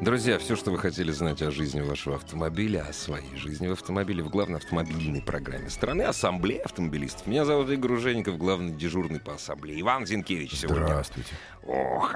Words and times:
Друзья, 0.00 0.38
все, 0.38 0.56
что 0.56 0.70
вы 0.70 0.78
хотели 0.78 1.10
знать 1.12 1.42
о 1.42 1.50
жизни 1.50 1.82
вашего 1.82 2.16
автомобиля, 2.16 2.86
о 2.88 2.92
своей 2.94 3.36
жизни 3.36 3.68
в 3.68 3.72
автомобиле 3.72 4.22
в 4.22 4.30
главной 4.30 4.56
автомобильной 4.56 5.20
программе 5.20 5.68
страны 5.68 6.02
Ассамблея 6.04 6.62
автомобилистов. 6.62 7.26
Меня 7.26 7.44
зовут 7.44 7.68
Игорь 7.68 7.92
Ужеников, 7.92 8.38
главный 8.38 8.72
дежурный 8.74 9.20
по 9.20 9.34
ассамблее. 9.34 9.78
Иван 9.82 10.06
Зинкевич 10.06 10.54
сегодня. 10.54 10.84
Здравствуйте. 10.84 11.34
Ох, 11.66 12.14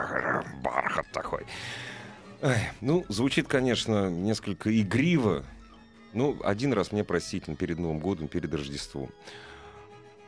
бархат 0.62 1.12
такой. 1.12 1.45
Ай, 2.41 2.70
ну, 2.80 3.05
звучит, 3.10 3.48
конечно, 3.48 4.09
несколько 4.09 4.80
игриво. 4.80 5.45
Ну, 6.15 6.41
один 6.43 6.73
раз 6.73 6.91
мне 6.91 7.05
простительно 7.05 7.55
перед 7.55 7.79
Новым 7.79 7.98
годом, 7.98 8.29
перед 8.29 8.55
Рождеством. 8.55 9.10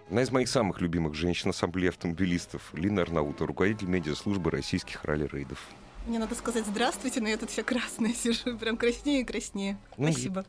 Одна 0.08 0.20
из 0.20 0.30
моих 0.30 0.48
самых 0.48 0.82
любимых 0.82 1.14
женщин 1.14 1.48
Ассамблеи 1.48 1.88
автомобилистов 1.88 2.74
Лина 2.74 3.00
Арнаута, 3.00 3.46
руководитель 3.46 3.88
медиаслужбы 3.88 4.50
российских 4.50 5.02
ралли-рейдов. 5.06 5.58
Мне 6.06 6.20
надо 6.20 6.36
сказать 6.36 6.64
здравствуйте, 6.66 7.20
но 7.20 7.28
я 7.28 7.36
тут 7.36 7.50
вся 7.50 7.64
красная 7.64 8.12
сижу, 8.14 8.56
прям 8.56 8.76
краснее 8.76 9.22
и 9.22 9.24
краснее. 9.24 9.76
Ну, 9.96 10.12
Спасибо. 10.12 10.44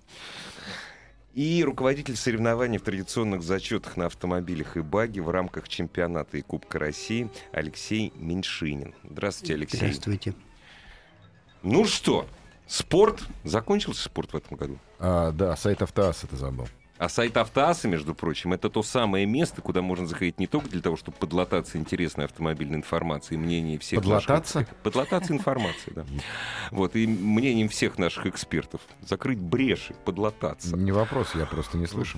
И 1.33 1.63
руководитель 1.63 2.15
соревнований 2.15 2.77
в 2.77 2.83
традиционных 2.83 3.43
зачетах 3.43 3.95
на 3.97 4.07
автомобилях 4.07 4.75
и 4.77 4.81
баги 4.81 5.19
в 5.19 5.29
рамках 5.29 5.67
чемпионата 5.69 6.37
и 6.37 6.41
Кубка 6.41 6.79
России 6.79 7.29
Алексей 7.51 8.11
Меньшинин. 8.15 8.95
Здравствуйте, 9.03 9.53
Алексей. 9.53 9.77
Здравствуйте. 9.77 10.33
Ну 11.63 11.85
что, 11.85 12.27
спорт? 12.67 13.21
Закончился 13.43 14.03
спорт 14.03 14.33
в 14.33 14.37
этом 14.37 14.57
году? 14.57 14.79
А, 14.99 15.31
да, 15.31 15.55
сайт 15.55 15.81
Автоас 15.81 16.23
это 16.23 16.35
забыл. 16.35 16.67
А 16.97 17.09
сайт 17.09 17.37
Автоаса, 17.37 17.87
между 17.87 18.15
прочим, 18.15 18.53
это 18.53 18.69
то 18.69 18.81
самое 18.81 19.25
место, 19.25 19.61
куда 19.61 19.81
можно 19.81 20.07
заходить 20.07 20.39
не 20.39 20.47
только 20.47 20.69
для 20.69 20.81
того, 20.81 20.97
чтобы 20.97 21.17
подлататься 21.17 21.77
интересной 21.77 22.25
автомобильной 22.25 22.77
информацией, 22.77 23.39
мнением 23.39 23.79
всех 23.79 23.99
Подлататься? 23.99 24.59
наших... 24.59 24.75
Подлататься 24.77 25.33
информацией, 25.33 25.93
да. 25.95 26.05
Вот, 26.71 26.95
и 26.95 27.05
мнением 27.05 27.69
всех 27.69 27.97
наших 27.97 28.25
экспертов. 28.25 28.81
Закрыть 29.07 29.39
бреши, 29.39 29.93
подлататься. 30.05 30.75
Не 30.75 30.91
вопрос, 30.91 31.35
я 31.35 31.45
просто 31.45 31.77
не 31.77 31.85
слышу. 31.85 32.17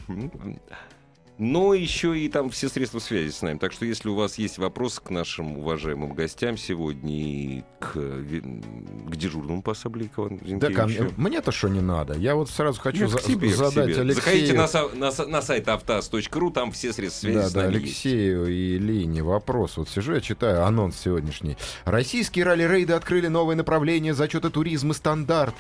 Но 1.40 1.74
еще 1.74 2.20
и 2.20 2.28
там 2.28 2.50
все 2.50 2.68
средства 2.68 3.00
связи 3.00 3.32
с 3.32 3.42
нами. 3.42 3.58
Так 3.58 3.72
что 3.72 3.86
если 3.86 4.10
у 4.10 4.16
вас 4.16 4.38
есть 4.38 4.58
вопросы 4.58 5.00
к 5.02 5.10
нашим 5.10 5.58
уважаемым 5.58 6.12
гостям 6.14 6.58
сегодня 6.58 7.14
и 7.16 7.64
к, 7.80 7.94
к 7.94 9.16
дежурному 9.16 9.62
по 9.62 9.72
Ивану 9.72 10.38
Да, 10.60 10.70
ко 10.70 10.86
мне- 10.86 11.10
мне-то 11.16 11.54
что 11.54 11.70
не 11.70 11.80
надо. 11.80 12.16
Я 12.16 12.36
вот 12.36 12.50
сразу 12.50 12.82
хочу 12.82 13.04
я 13.04 13.08
за- 13.08 13.20
к 13.20 13.22
задать. 13.22 13.98
Алексею... 13.98 14.14
Заходите 14.16 14.54
на, 14.54 14.68
на, 15.10 15.26
на 15.28 15.42
сайт 15.42 15.70
автоаз.ру, 15.70 16.52
там 16.52 16.74
все 16.74 16.92
средства 16.92 17.22
связи 17.28 17.38
Да, 17.40 17.48
с 17.50 17.54
да, 17.54 17.62
нами 17.64 17.74
есть. 17.76 17.86
Алексею 17.86 18.48
и 18.48 18.78
Лине 18.78 19.24
вопрос. 19.24 19.78
Вот 19.78 19.88
сижу, 19.88 20.16
я 20.16 20.20
читаю 20.22 20.66
анонс 20.66 21.00
сегодняшний. 21.00 21.56
Российские 21.86 22.44
ралли-рейды 22.44 22.92
открыли 22.92 23.28
новое 23.28 23.56
направление 23.56 24.14
зачета 24.14 24.50
туризма 24.50 24.94
стандарт. 24.94 25.56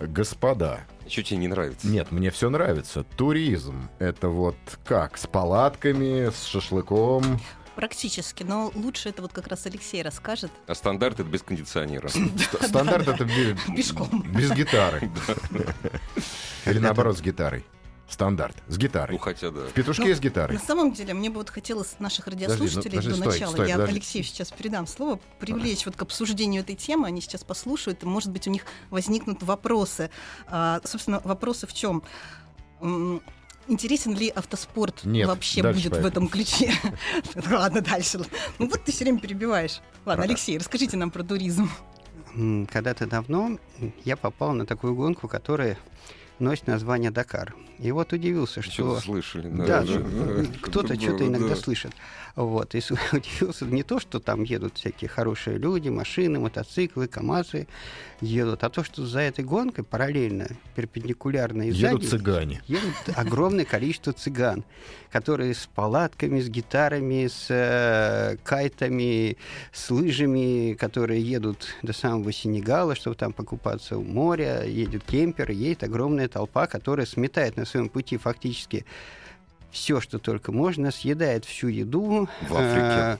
Господа, 0.00 0.80
Что 1.08 1.22
тебе 1.22 1.38
не 1.38 1.48
нравится? 1.48 1.86
нет, 1.86 2.12
мне 2.12 2.30
все 2.30 2.50
нравится. 2.50 3.02
Туризм— 3.16 3.88
это 3.98 4.28
вот 4.28 4.56
как? 4.84 5.16
С 5.16 5.26
палатками, 5.26 6.30
с 6.30 6.44
шашлыком? 6.44 7.40
Практически, 7.74 8.42
но 8.42 8.72
лучше 8.74 9.10
это 9.10 9.20
вот 9.22 9.32
как 9.34 9.48
раз 9.48 9.66
Алексей 9.66 10.02
расскажет. 10.02 10.50
А 10.66 10.74
стандарт 10.74 11.20
это 11.20 11.28
без 11.28 11.42
кондиционера. 11.42 12.08
Ст- 12.08 12.62
Стандарт— 12.62 13.06
это 13.08 13.24
бе- 13.24 13.56
Пешком. 13.76 14.22
без 14.34 14.50
гитары. 14.52 15.10
Или 16.66 16.78
наоборот, 16.78 17.18
с 17.18 17.20
гитарой. 17.20 17.64
Стандарт. 18.08 18.56
С 18.68 18.74
Ну, 18.74 18.76
гитарой. 18.78 19.18
хотя 19.18 19.50
да. 19.50 19.62
В 19.62 19.72
петушке 19.72 20.04
Ну, 20.04 20.14
с 20.14 20.20
гитарой. 20.20 20.56
На 20.56 20.62
самом 20.62 20.92
деле, 20.92 21.12
мне 21.12 21.28
бы 21.28 21.38
вот 21.38 21.50
хотелось 21.50 21.96
наших 21.98 22.28
радиослушателей 22.28 22.98
подожди, 22.98 23.08
до 23.10 23.16
стой, 23.16 23.26
начала, 23.32 23.52
стой, 23.52 23.68
я 23.68 23.74
подожди. 23.74 23.92
Алексею 23.94 24.24
сейчас 24.24 24.52
передам 24.52 24.86
слово, 24.86 25.18
привлечь 25.40 25.84
вот 25.86 25.96
к 25.96 26.02
обсуждению 26.02 26.62
этой 26.62 26.76
темы, 26.76 27.08
они 27.08 27.20
сейчас 27.20 27.42
послушают, 27.42 28.02
и, 28.04 28.06
может 28.06 28.30
быть, 28.30 28.46
у 28.46 28.50
них 28.50 28.62
возникнут 28.90 29.42
вопросы. 29.42 30.10
А, 30.46 30.80
собственно, 30.84 31.20
вопросы 31.24 31.66
в 31.66 31.74
чем? 31.74 32.04
Интересен 33.68 34.14
ли 34.14 34.28
автоспорт 34.28 35.04
Нет, 35.04 35.26
вообще 35.26 35.60
будет 35.62 35.86
в 35.86 35.90
поехали. 35.90 36.08
этом 36.08 36.28
ключе? 36.28 36.72
Ладно, 37.50 37.80
дальше. 37.80 38.18
Ну 38.60 38.68
вот 38.68 38.84
ты 38.84 38.92
все 38.92 39.02
время 39.04 39.18
перебиваешь. 39.18 39.80
Ладно, 40.04 40.22
Алексей, 40.22 40.56
расскажите 40.56 40.96
нам 40.96 41.10
про 41.10 41.24
туризм. 41.24 41.68
Когда-то 42.70 43.06
давно 43.08 43.58
я 44.04 44.16
попал 44.16 44.52
на 44.52 44.66
такую 44.66 44.94
гонку, 44.94 45.26
которая 45.26 45.76
носит 46.38 46.66
название 46.66 47.10
Дакар. 47.10 47.54
И 47.78 47.92
вот 47.92 48.12
удивился, 48.12 48.62
что... 48.62 48.72
Что-то 48.72 49.00
слышали. 49.00 49.48
Да, 49.48 49.82
да, 49.82 49.98
да. 49.98 50.44
кто-то 50.62 50.88
Да, 50.88 51.00
что-то 51.00 51.26
иногда 51.26 51.50
да. 51.50 51.56
слышит. 51.56 51.92
Вот. 52.34 52.74
И 52.74 52.78
удивился 53.12 53.64
не 53.66 53.82
то, 53.82 53.98
что 54.00 54.20
там 54.20 54.42
едут 54.44 54.76
всякие 54.76 55.08
хорошие 55.08 55.58
люди, 55.58 55.88
машины, 55.88 56.38
мотоциклы, 56.38 57.06
КАМАЗы 57.06 57.66
едут, 58.20 58.64
а 58.64 58.70
то, 58.70 58.82
что 58.84 59.06
за 59.06 59.20
этой 59.20 59.44
гонкой 59.44 59.84
параллельно, 59.84 60.48
перпендикулярно 60.74 61.62
и 61.62 61.72
Едут 61.72 62.02
сзади 62.02 62.06
цыгане. 62.06 62.62
едут 62.66 62.94
огромное 63.16 63.64
количество 63.64 64.12
цыган, 64.12 64.64
которые 65.10 65.54
с 65.54 65.66
палатками, 65.66 66.40
с 66.40 66.48
гитарами, 66.48 67.26
с 67.26 67.46
э, 67.50 68.36
кайтами, 68.44 69.36
с 69.72 69.90
лыжами, 69.90 70.74
которые 70.74 71.22
едут 71.22 71.68
до 71.82 71.92
самого 71.92 72.32
Сенегала, 72.32 72.94
чтобы 72.94 73.16
там 73.16 73.32
покупаться 73.32 73.98
у 73.98 74.02
моря, 74.02 74.64
едет 74.64 75.04
кемпер, 75.04 75.50
едет 75.50 75.84
огромная 75.84 76.25
толпа, 76.28 76.66
которая 76.66 77.06
сметает 77.06 77.56
на 77.56 77.64
своем 77.64 77.88
пути 77.88 78.16
фактически 78.16 78.84
все, 79.72 80.00
что 80.00 80.18
только 80.18 80.52
можно, 80.52 80.90
съедает 80.90 81.44
всю 81.44 81.68
еду 81.68 82.28
В 82.48 82.56
Африке. 82.56 83.18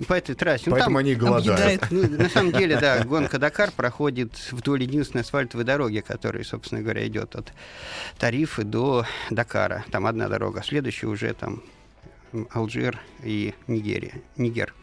э, 0.00 0.04
по 0.04 0.12
этой 0.12 0.34
трассе. 0.34 0.64
Ну, 0.66 0.72
Поэтому 0.72 0.96
там- 0.96 0.96
они 0.98 1.14
голодают. 1.14 1.82
объедает. 1.82 1.90
ну, 2.10 2.18
на 2.24 2.28
самом 2.28 2.52
деле, 2.52 2.78
да, 2.78 3.02
гонка 3.04 3.38
Дакар 3.38 3.70
проходит 3.70 4.32
вдоль 4.52 4.82
единственной 4.82 5.22
асфальтовой 5.22 5.64
дороги, 5.64 6.00
которая, 6.00 6.44
собственно 6.44 6.82
говоря, 6.82 7.06
идет 7.06 7.34
от 7.36 7.52
Тарифы 8.18 8.64
до 8.64 9.06
Дакара. 9.30 9.84
Там 9.90 10.04
одна 10.06 10.28
дорога, 10.28 10.62
следующая 10.62 11.06
уже 11.06 11.32
там 11.32 11.62
Алжир 12.50 13.00
и 13.22 13.54
Нигерия, 13.66 14.20
Нигер. 14.36 14.74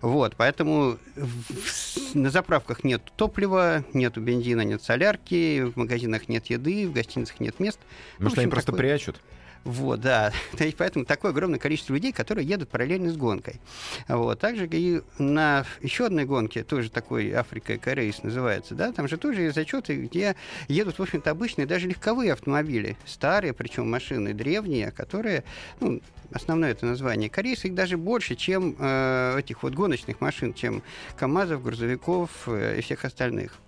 Вот, 0.00 0.34
поэтому 0.36 0.96
в- 1.16 2.14
на 2.14 2.30
заправках 2.30 2.84
нет 2.84 3.02
топлива, 3.16 3.84
нету 3.92 4.20
бензина, 4.20 4.62
нет 4.62 4.82
солярки, 4.82 5.60
в 5.62 5.76
магазинах 5.76 6.28
нет 6.28 6.46
еды, 6.46 6.88
в 6.88 6.92
гостиницах 6.92 7.38
нет 7.40 7.60
мест. 7.60 7.78
Ну, 8.18 8.24
Может, 8.24 8.38
они 8.38 8.44
общем, 8.46 8.50
просто 8.50 8.72
такой- 8.72 8.78
прячут? 8.80 9.20
Вот, 9.64 10.00
да. 10.00 10.32
Есть 10.58 10.76
поэтому 10.76 11.04
такое 11.04 11.32
огромное 11.32 11.58
количество 11.58 11.92
людей, 11.92 12.12
которые 12.12 12.46
едут 12.46 12.68
параллельно 12.70 13.10
с 13.10 13.16
гонкой. 13.16 13.60
Вот. 14.08 14.38
Также 14.38 14.66
и 14.70 15.02
на 15.18 15.64
еще 15.82 16.06
одной 16.06 16.24
гонке, 16.24 16.62
тоже 16.64 16.90
такой 16.90 17.30
Африка 17.32 17.76
Корейс 17.76 18.22
называется, 18.22 18.74
да, 18.74 18.92
там 18.92 19.08
же 19.08 19.16
тоже 19.18 19.42
есть 19.42 19.54
зачеты, 19.54 19.96
где 19.96 20.36
едут, 20.68 20.98
в 20.98 21.02
общем-то, 21.02 21.30
обычные, 21.30 21.66
даже 21.66 21.88
легковые 21.88 22.32
автомобили, 22.32 22.96
старые, 23.04 23.52
причем 23.52 23.90
машины 23.90 24.32
древние, 24.32 24.90
которые, 24.92 25.44
ну, 25.80 26.00
основное 26.32 26.70
это 26.70 26.86
название 26.86 27.28
корейцы, 27.28 27.68
их 27.68 27.74
даже 27.74 27.96
больше, 27.96 28.36
чем 28.36 28.76
э, 28.78 29.38
этих 29.38 29.62
вот 29.62 29.74
гоночных 29.74 30.20
машин, 30.20 30.54
чем 30.54 30.82
КАМАЗов, 31.18 31.62
грузовиков 31.62 32.30
э, 32.46 32.78
и 32.78 32.82
всех 32.82 33.04
остальных. 33.04 33.58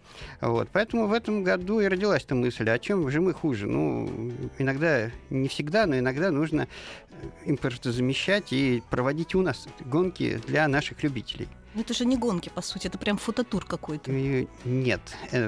Вот. 0.41 0.69
Поэтому 0.73 1.07
в 1.07 1.13
этом 1.13 1.43
году 1.43 1.81
и 1.81 1.87
родилась 1.87 2.25
эта 2.25 2.35
мысль, 2.35 2.69
о 2.69 2.79
чем 2.79 3.11
же 3.11 3.21
мы 3.21 3.33
хуже. 3.33 3.67
Ну, 3.67 4.33
иногда, 4.59 5.11
не 5.31 5.49
всегда, 5.49 5.87
но 5.87 5.99
иногда 5.99 6.31
нужно 6.31 6.69
э, 7.11 7.27
импортозамещать 7.47 8.53
и 8.53 8.83
проводить 8.91 9.35
у 9.35 9.43
нас 9.43 9.67
гонки 9.81 10.41
для 10.47 10.69
наших 10.69 11.03
любителей. 11.03 11.49
Ну, 11.75 11.81
это 11.81 11.95
же 11.95 12.05
не 12.05 12.17
гонки, 12.17 12.51
по 12.55 12.61
сути, 12.61 12.87
это 12.87 12.99
прям 12.99 13.17
фототур 13.17 13.65
какой-то. 13.65 14.13
И 14.13 14.47
Нет, 14.65 15.01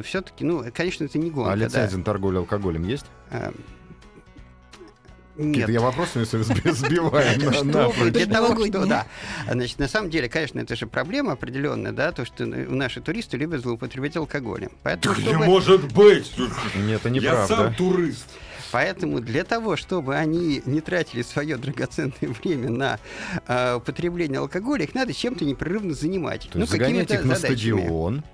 все-таки, 0.04 0.44
ну, 0.44 0.64
конечно, 0.72 1.04
это 1.04 1.18
не 1.18 1.30
гонка. 1.30 1.52
А 1.52 1.56
да. 1.56 1.66
лицензия 1.66 1.98
на 1.98 2.04
торговлю 2.04 2.40
алкоголем 2.40 2.88
есть? 2.88 3.04
Нет. 5.36 5.68
я 5.68 5.80
вопросами 5.80 6.24
сби- 6.24 6.72
сбиваю 6.72 7.38
Для 8.12 8.26
того, 8.26 8.66
что, 8.66 8.86
да. 8.86 9.06
Значит, 9.50 9.78
на 9.78 9.88
самом 9.88 10.10
деле, 10.10 10.28
конечно, 10.28 10.60
это 10.60 10.76
же 10.76 10.86
проблема 10.86 11.32
определенная, 11.32 11.92
да, 11.92 12.12
то, 12.12 12.24
что 12.24 12.46
наши 12.46 13.00
туристы 13.00 13.36
любят 13.36 13.62
злоупотреблять 13.62 14.16
алкоголем. 14.16 14.70
Поэтому, 14.82 15.14
чтобы- 15.14 15.44
может 15.44 15.92
быть! 15.92 16.32
Нет, 16.76 17.00
это 17.00 17.08
Я 17.08 17.14
неправда. 17.14 17.46
сам 17.56 17.74
турист. 17.74 18.26
Поэтому 18.72 19.20
для 19.20 19.44
того, 19.44 19.76
чтобы 19.76 20.16
они 20.16 20.60
не 20.66 20.80
тратили 20.80 21.22
свое 21.22 21.56
драгоценное 21.56 22.12
время 22.42 22.70
на 22.70 22.98
э, 23.46 23.76
употребление 23.76 24.40
алкоголя, 24.40 24.82
их 24.84 24.94
надо 24.96 25.12
чем-то 25.14 25.44
непрерывно 25.44 25.94
занимать. 25.94 26.48
То 26.50 26.58
есть 26.58 26.72
загонять 26.72 27.06
какими-то 27.08 27.14
их 27.14 27.24
на 27.24 27.36
задачами. 27.36 27.56
стадион. 27.80 28.24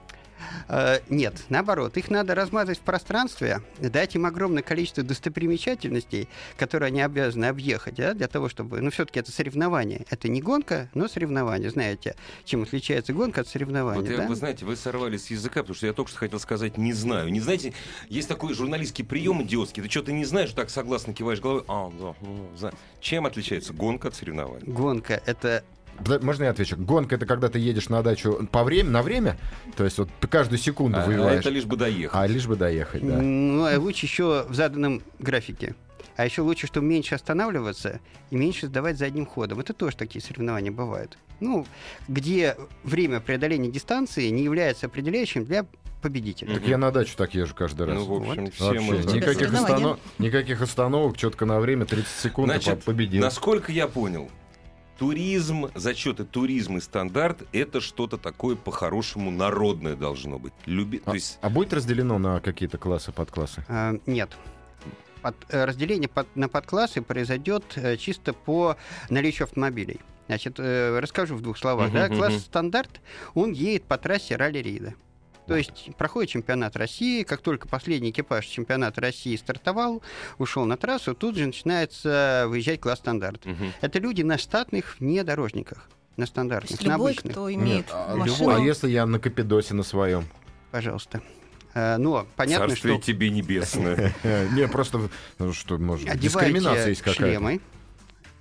Э, 0.68 0.98
Нет, 1.08 1.44
наоборот, 1.48 1.96
их 1.96 2.10
надо 2.10 2.34
размазать 2.34 2.78
в 2.78 2.82
пространстве, 2.82 3.62
дать 3.78 4.14
им 4.14 4.26
огромное 4.26 4.62
количество 4.62 5.02
достопримечательностей, 5.02 6.28
которые 6.56 6.88
они 6.88 7.00
обязаны 7.00 7.46
объехать, 7.46 7.94
да, 7.96 8.14
для 8.14 8.28
того, 8.28 8.48
чтобы... 8.48 8.80
Ну, 8.80 8.90
все-таки 8.90 9.20
это 9.20 9.32
соревнование. 9.32 10.04
Это 10.10 10.28
не 10.28 10.40
гонка, 10.40 10.88
но 10.94 11.08
соревнование. 11.08 11.70
Знаете, 11.70 12.14
чем 12.44 12.62
отличается 12.62 13.12
гонка 13.12 13.40
от 13.42 13.48
соревнования, 13.48 14.00
Вот 14.02 14.10
я- 14.10 14.16
да? 14.18 14.26
вы 14.26 14.34
знаете, 14.34 14.64
вы 14.64 14.76
сорвали 14.76 15.16
с 15.16 15.30
языка, 15.30 15.60
потому 15.60 15.74
что 15.74 15.86
я 15.86 15.92
только 15.92 16.10
что 16.10 16.18
хотел 16.20 16.38
сказать 16.40 16.76
«не 16.78 16.92
знаю». 16.92 17.30
Не 17.30 17.40
знаете, 17.40 17.72
есть 18.08 18.28
такой 18.28 18.54
журналистский 18.54 19.04
прием 19.04 19.42
идиотский. 19.42 19.82
Ты 19.82 19.90
что-то 19.90 20.12
не 20.12 20.24
знаешь, 20.24 20.50
так 20.52 20.70
согласно 20.70 21.14
киваешь 21.14 21.40
головой. 21.40 21.64
А, 21.68 21.90
да, 21.90 22.14
ну, 22.20 22.48
знаю. 22.56 22.74
Чем 23.00 23.26
отличается 23.26 23.72
гонка 23.72 24.08
от 24.08 24.14
соревнований? 24.14 24.66
Гонка— 24.70 25.20
это 25.26 25.40
Да, 25.50 25.62
Можно 26.22 26.44
я 26.44 26.50
отвечу? 26.50 26.76
Гонка 26.76 27.16
это 27.16 27.26
когда 27.26 27.48
ты 27.48 27.58
едешь 27.58 27.88
на 27.88 28.02
дачу 28.02 28.48
по 28.50 28.64
время, 28.64 28.90
на 28.90 29.02
время, 29.02 29.36
то 29.76 29.84
есть 29.84 29.98
вот 29.98 30.08
ты 30.20 30.28
каждую 30.28 30.58
секунду 30.58 30.98
А, 30.98 31.04
воеваешь, 31.06 31.40
это 31.40 31.50
лишь 31.50 31.64
бы 31.66 31.76
доехать. 31.76 32.18
а 32.18 32.26
лишь 32.26 32.46
бы 32.46 32.56
доехать, 32.56 33.06
да. 33.06 33.16
Ну, 33.20 33.64
а 33.64 33.78
лучше 33.78 34.06
еще 34.06 34.46
в 34.48 34.54
заданном 34.54 35.02
графике. 35.18 35.74
А 36.16 36.24
еще 36.24 36.42
лучше, 36.42 36.66
чтобы 36.66 36.86
меньше 36.86 37.14
останавливаться 37.14 38.00
и 38.30 38.36
меньше 38.36 38.66
сдавать 38.66 38.98
задним 38.98 39.26
ходом. 39.26 39.60
Это 39.60 39.72
тоже 39.72 39.96
такие 39.96 40.22
соревнования 40.22 40.70
бывают. 40.72 41.16
Ну, 41.40 41.66
где 42.08 42.56
время 42.84 43.20
преодоления 43.20 43.70
дистанции 43.70 44.28
не 44.28 44.42
является 44.42 44.86
определяющим 44.86 45.44
для 45.44 45.64
победителя. 46.02 46.54
Так 46.54 46.66
я 46.66 46.76
на 46.78 46.90
дачу 46.90 47.14
так 47.16 47.34
езжу 47.34 47.54
каждый 47.54 47.86
раз. 47.86 47.96
Ну, 47.96 48.04
в 48.04 48.28
общем, 48.30 48.44
Вот. 48.46 48.54
все 48.54 48.64
Вообще, 48.64 48.80
мы 48.80 48.96
никаких, 49.14 49.54
останов... 49.54 49.98
никаких 50.18 50.60
остановок, 50.62 51.16
четко 51.16 51.46
на 51.46 51.60
время, 51.60 51.84
30 51.86 52.06
секунд 52.08 52.52
Значит, 52.52 52.80
по- 52.80 52.92
победил. 52.92 53.22
Насколько 53.22 53.72
я 53.72 53.86
понял, 53.86 54.30
туризм, 55.00 55.70
зачеты 55.74 56.24
туризм 56.24 56.76
и 56.76 56.80
стандарт 56.80 57.44
это 57.52 57.80
что-то 57.80 58.18
такое 58.18 58.54
по-хорошему 58.54 59.30
народное 59.30 59.96
должно 59.96 60.38
быть. 60.38 60.52
Люби... 60.66 61.00
А, 61.06 61.10
То 61.10 61.14
есть 61.14 61.38
а 61.40 61.48
будет 61.48 61.72
разделено 61.72 62.18
на 62.18 62.38
какие-то 62.40 62.76
классы, 62.76 63.10
подклассы? 63.10 63.64
А, 63.68 63.94
нет. 64.04 64.28
Под- 65.22 65.36
э, 65.48 65.64
разделение 65.64 66.08
под- 66.10 66.36
на 66.36 66.50
подклассы 66.50 67.00
произойдет 67.00 67.64
э, 67.76 67.96
чисто 67.96 68.34
по 68.34 68.76
наличию 69.08 69.46
автомобилей. 69.46 70.00
Значит, 70.26 70.60
расскажу 70.60 71.34
в 71.34 71.40
двух 71.40 71.56
словах. 71.56 71.88
Мгм, 71.88 71.96
да. 71.96 72.08
Класс 72.08 72.32
мгм. 72.34 72.40
стандарт, 72.40 73.00
он 73.32 73.52
едет 73.52 73.84
по 73.84 73.96
трассе 73.96 74.36
ралли-рейда. 74.36 74.92
То 75.50 75.56
есть 75.56 75.90
проходит 75.98 76.30
чемпионат 76.30 76.76
России, 76.76 77.24
как 77.24 77.40
только 77.40 77.66
последний 77.66 78.10
экипаж 78.10 78.46
чемпионата 78.46 79.00
России 79.00 79.34
стартовал, 79.34 80.00
ушел 80.38 80.64
на 80.64 80.76
трассу, 80.76 81.12
тут 81.12 81.34
же 81.34 81.44
начинается 81.44 82.44
выезжать 82.46 82.80
класс 82.80 83.00
стандарт. 83.00 83.44
мгм. 83.46 83.72
Это 83.80 83.98
люди 83.98 84.22
на 84.22 84.38
штатных 84.38 85.00
внедорожниках, 85.00 85.90
на 86.16 86.26
То 86.26 86.30
стандартных, 86.30 86.70
есть 86.70 86.84
на 86.84 86.92
любой, 86.92 87.12
обычных. 87.14 87.32
кто 87.32 87.52
имеет 87.52 87.86
а, 87.90 88.14
машину, 88.14 88.50
а 88.50 88.60
если 88.60 88.90
я 88.90 89.04
на 89.06 89.18
Капидосе 89.18 89.74
на 89.74 89.82
своем? 89.82 90.24
Пожалуйста. 90.70 91.20
Э, 91.74 91.96
Но 91.96 92.28
понятно, 92.36 92.68
Царствие 92.68 92.94
что 92.94 93.04
тебе 93.04 93.30
небесное. 93.30 94.14
Не, 94.52 94.68
просто, 94.68 95.10
ну, 95.40 95.52
что, 95.52 95.78
может, 95.78 96.08
одеваете 96.08 96.28
дискриминация 96.28 96.88
есть 96.90 97.00
какая-то. 97.02 97.22
шлемы, 97.24 97.60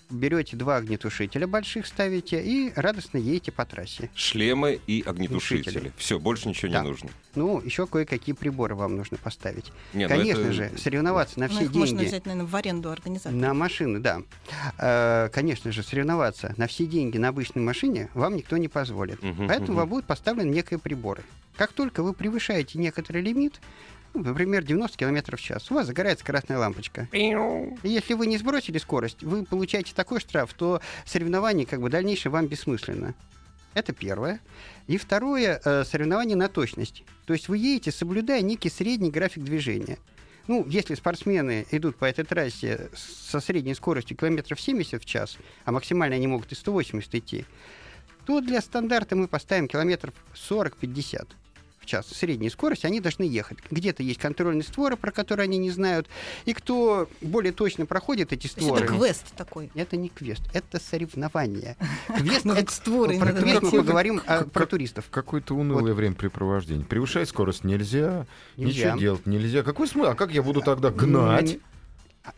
берете 0.09 0.55
два 0.55 0.77
огнетушителя 0.77 1.47
больших, 1.47 1.85
ставите 1.87 2.41
и 2.43 2.71
радостно 2.75 3.17
едете 3.17 3.51
по 3.51 3.65
трассе. 3.65 4.09
Шлемы 4.15 4.79
и 4.87 5.03
огнетушители. 5.05 5.63
Тушители. 5.63 5.91
Все, 5.97 6.19
больше 6.19 6.49
ничего 6.49 6.71
Да. 6.71 6.81
не 6.81 6.87
нужно. 6.89 7.09
Ну, 7.35 7.61
еще 7.61 7.85
кое-какие 7.87 8.33
приборы 8.33 8.75
вам 8.75 8.95
нужно 8.97 9.17
поставить. 9.17 9.71
Не, 9.93 10.05
ну 10.07 10.09
Конечно 10.09 10.41
это- 10.41 10.53
же, 10.53 10.71
соревноваться 10.77 11.39
на 11.39 11.47
ну, 11.47 11.53
все 11.53 11.65
их 11.65 11.73
можно 11.73 11.97
деньги. 11.97 12.09
взять, 12.09 12.25
наверное, 12.25 12.47
в 12.47 12.55
аренду 12.55 12.91
организации. 12.91 13.35
На 13.35 13.53
машины, 13.53 13.99
да. 13.99 14.21
Э, 14.77 15.29
Конечно 15.31 15.71
же, 15.71 15.83
соревноваться 15.83 16.53
на 16.57 16.67
все 16.67 16.85
деньги 16.85 17.17
на 17.17 17.27
обычной 17.29 17.61
машине 17.61 18.09
вам 18.13 18.35
никто 18.35 18.57
не 18.57 18.67
позволит. 18.67 19.21
Мгм, 19.21 19.47
Поэтому 19.47 19.67
мгм. 19.69 19.75
вам 19.77 19.89
будут 19.89 20.05
поставлены 20.05 20.49
некие 20.49 20.79
приборы. 20.79 21.23
Как 21.55 21.71
только 21.73 22.03
вы 22.03 22.13
превышаете 22.13 22.79
некоторый 22.79 23.21
лимит, 23.21 23.59
например, 24.13 24.63
90 24.63 24.97
км 24.97 25.37
в 25.37 25.41
час, 25.41 25.69
у 25.71 25.75
вас 25.75 25.87
загорается 25.87 26.25
красная 26.25 26.57
лампочка. 26.57 27.07
И 27.83 27.89
если 27.89 28.13
вы 28.13 28.27
не 28.27 28.37
сбросили 28.37 28.77
скорость, 28.77 29.23
вы 29.23 29.45
получаете 29.45 29.93
такой 29.95 30.19
штраф, 30.19 30.53
то 30.53 30.81
соревнование 31.05 31.65
как 31.65 31.81
бы 31.81 31.89
дальнейшее 31.89 32.31
вам 32.31 32.47
бессмысленно. 32.47 33.13
Это 33.73 33.93
первое. 33.93 34.39
И 34.87 34.97
второе, 34.97 35.61
э, 35.63 35.83
соревнование 35.85 36.35
на 36.35 36.49
точность. 36.49 37.03
То 37.25 37.33
есть 37.33 37.47
вы 37.47 37.57
едете, 37.57 37.91
соблюдая 37.91 38.41
некий 38.41 38.69
средний 38.69 39.11
график 39.11 39.43
движения. 39.43 39.97
Ну, 40.47 40.65
если 40.67 40.95
спортсмены 40.95 41.67
идут 41.69 41.95
по 41.95 42.05
этой 42.05 42.25
трассе 42.25 42.89
со 42.95 43.39
средней 43.39 43.75
скоростью 43.75 44.17
километров 44.17 44.59
70 44.59 44.99
в 44.99 45.05
час, 45.05 45.37
а 45.63 45.71
максимально 45.71 46.15
они 46.15 46.25
могут 46.25 46.51
и 46.51 46.55
180 46.55 47.13
идти, 47.13 47.45
то 48.25 48.41
для 48.41 48.59
стандарта 48.59 49.15
мы 49.15 49.27
поставим 49.27 49.67
километров 49.67 50.13
40-50 50.33 51.27
в 51.48 51.48
час. 51.89 52.07
Средней 52.07 52.49
скорость 52.49 52.85
они 52.85 52.99
должны 53.01 53.23
ехать. 53.23 53.57
Где-то 53.71 54.03
есть 54.03 54.19
контрольные 54.19 54.63
створы, 54.63 54.95
про 54.95 55.11
которые 55.11 55.45
они 55.45 55.57
не 55.57 55.71
знают. 55.71 56.07
И 56.45 56.53
кто 56.53 57.09
более 57.21 57.51
точно 57.51 57.85
проходит 57.85 58.31
эти 58.31 58.43
То 58.43 58.47
есть 58.47 58.61
створы... 58.61 58.85
это 58.85 58.93
квест 58.93 59.25
такой. 59.35 59.71
Это 59.75 59.97
не 59.97 60.09
квест, 60.09 60.41
это 60.53 60.79
соревнование. 60.79 61.75
Квест, 62.17 62.45
Ну, 62.45 62.53
это- 62.53 62.71
створы 62.71 63.19
про 63.19 63.33
квест 63.33 63.61
мы 63.63 63.71
поговорим 63.71 64.21
а, 64.27 64.43
про 64.43 64.65
туристов. 64.65 65.05
Какое-то 65.09 65.55
унылое 65.55 65.93
времяпрепровождение. 65.93 66.85
Превышать 66.85 67.27
скорость 67.29 67.63
нельзя, 67.63 68.27
Нельзя. 68.55 68.87
ничего 68.89 68.99
делать 68.99 69.25
нельзя. 69.25 69.63
Какой 69.63 69.87
смысл? 69.87 70.09
А 70.11 70.15
как 70.15 70.31
я 70.31 70.43
буду 70.43 70.61
тогда 70.61 70.91
гнать? 70.91 71.57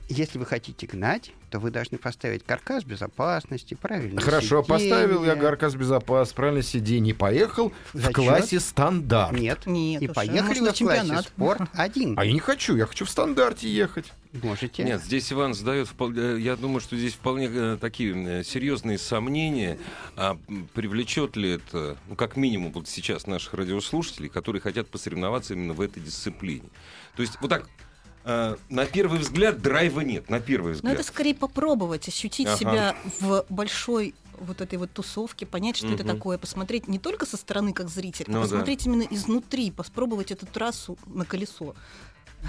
Если 0.10 0.38
вы 0.38 0.46
хотите 0.46 0.88
гнать, 0.88 1.32
то 1.50 1.60
вы 1.60 1.70
должны 1.72 1.98
поставить 1.98 2.44
каркас 2.44 2.84
безопасности, 2.84 3.74
правильно. 3.74 4.22
Хорошо, 4.22 4.64
поставил 4.64 5.26
я 5.26 5.36
каркас 5.36 5.76
безопасности, 5.76 6.36
правильно 6.36 6.62
сиденье, 6.62 7.14
поехал 7.14 7.74
в 7.94 7.98
Зачет? 8.00 8.16
классе 8.16 8.60
стандарт. 8.60 9.38
Нет. 9.38 9.66
Нет, 9.66 10.02
И 10.02 10.08
уж, 10.08 10.16
поехали 10.16 10.60
вы 10.60 10.72
в 10.72 10.74
в 10.74 10.78
классе 10.78 11.00
чемпионат. 11.02 11.26
спорт 11.26 11.62
один. 11.74 12.18
А 12.18 12.26
я 12.26 12.32
не 12.32 12.40
хочу, 12.40 12.76
я 12.76 12.86
хочу 12.86 13.06
в 13.06 13.10
стандарте 13.10 13.70
ехать. 13.70 14.12
Можете. 14.32 14.84
Нет, 14.84 15.02
здесь 15.04 15.32
Иван 15.34 15.54
задает, 15.54 15.90
э, 16.00 16.38
я 16.40 16.56
думаю, 16.56 16.80
что 16.80 16.96
здесь 16.96 17.16
вполне 17.16 17.50
э, 17.52 17.78
такие 17.82 18.40
э, 18.40 18.44
серьезные 18.46 18.98
сомнения, 18.98 19.78
а 20.16 20.38
привлечет 20.74 21.36
ли 21.36 21.52
это, 21.56 21.98
ну, 22.08 22.16
как 22.16 22.38
минимум, 22.38 22.72
вот 22.72 22.88
сейчас 22.88 23.28
наших 23.28 23.54
радиослушателей, 23.56 24.30
которые 24.30 24.62
хотят 24.62 24.88
посоревноваться 24.88 25.54
именно 25.54 25.74
в 25.74 25.82
этой 25.82 26.02
дисциплине. 26.02 26.70
То 27.18 27.24
есть 27.24 27.38
вот 27.42 27.50
так, 27.50 27.68
э, 28.26 28.56
на 28.70 28.86
первый 28.86 29.20
взгляд 29.20 29.62
драйва 29.62 30.02
нет, 30.02 30.30
на 30.30 30.40
первый 30.40 30.70
Но 30.70 30.74
взгляд. 30.76 30.94
это 30.96 31.04
скорее 31.04 31.36
попробовать, 31.36 32.08
ощутить 32.08 32.48
Ага. 32.48 32.58
себя 32.58 32.96
в 33.20 33.46
большой 33.50 34.14
вот 34.40 34.60
этой 34.62 34.80
вот 34.80 34.92
тусовке, 34.92 35.46
понять, 35.46 35.78
что 35.78 35.88
это 35.88 36.04
Мгм. 36.04 36.16
такое, 36.16 36.38
посмотреть 36.40 36.88
не 36.88 36.98
только 36.98 37.26
со 37.28 37.38
стороны 37.38 37.74
как 37.74 37.90
зритель, 37.90 38.26
Ну 38.28 38.40
а 38.40 38.42
да. 38.42 38.48
посмотреть 38.48 38.86
именно 38.88 39.04
изнутри, 39.10 39.70
попробовать 39.72 40.32
эту 40.32 40.46
трассу 40.48 40.98
на 41.06 41.26
колесо. 41.26 41.76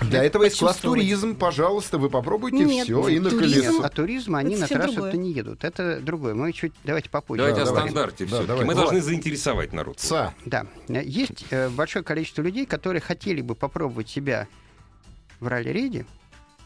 Для 0.01 0.25
этого 0.25 0.45
есть 0.45 0.59
класс 0.59 0.79
туризм, 0.79 1.37
пожалуйста, 1.37 1.99
вы 1.99 2.09
попробуйте 2.09 2.65
Нет, 2.65 2.85
все 2.85 3.09
и 3.09 3.19
на 3.19 3.29
колесо. 3.29 3.83
А 3.83 3.91
туризм 3.91 4.37
они 4.37 4.55
Это 4.55 4.63
на 4.63 4.69
трассу-то 4.69 5.17
не 5.19 5.33
едут. 5.33 5.65
Это 5.65 6.01
другое. 6.01 6.33
Мы 6.33 6.53
чуть 6.55 6.73
давайте 6.83 7.11
попозже. 7.11 7.43
Давайте 7.43 7.59
Да, 7.59 7.63
о 7.65 7.67
давай. 7.67 7.83
стандарте 7.91 8.25
Да, 8.25 8.29
все-таки. 8.29 8.47
давай. 8.49 8.65
Мы 8.65 8.75
Вот. 8.75 8.81
должны 8.81 9.01
заинтересовать 9.03 9.75
народ. 9.75 9.99
Ца. 9.99 10.33
Да, 10.47 10.65
есть 10.89 11.45
э, 11.51 11.69
большое 11.69 12.03
количество 12.03 12.41
людей, 12.41 12.65
которые 12.65 13.03
хотели 13.03 13.43
бы 13.43 13.55
попробовать 13.55 14.09
себя 14.09 14.49
в 15.43 15.49
ралли-рейде, 15.49 16.07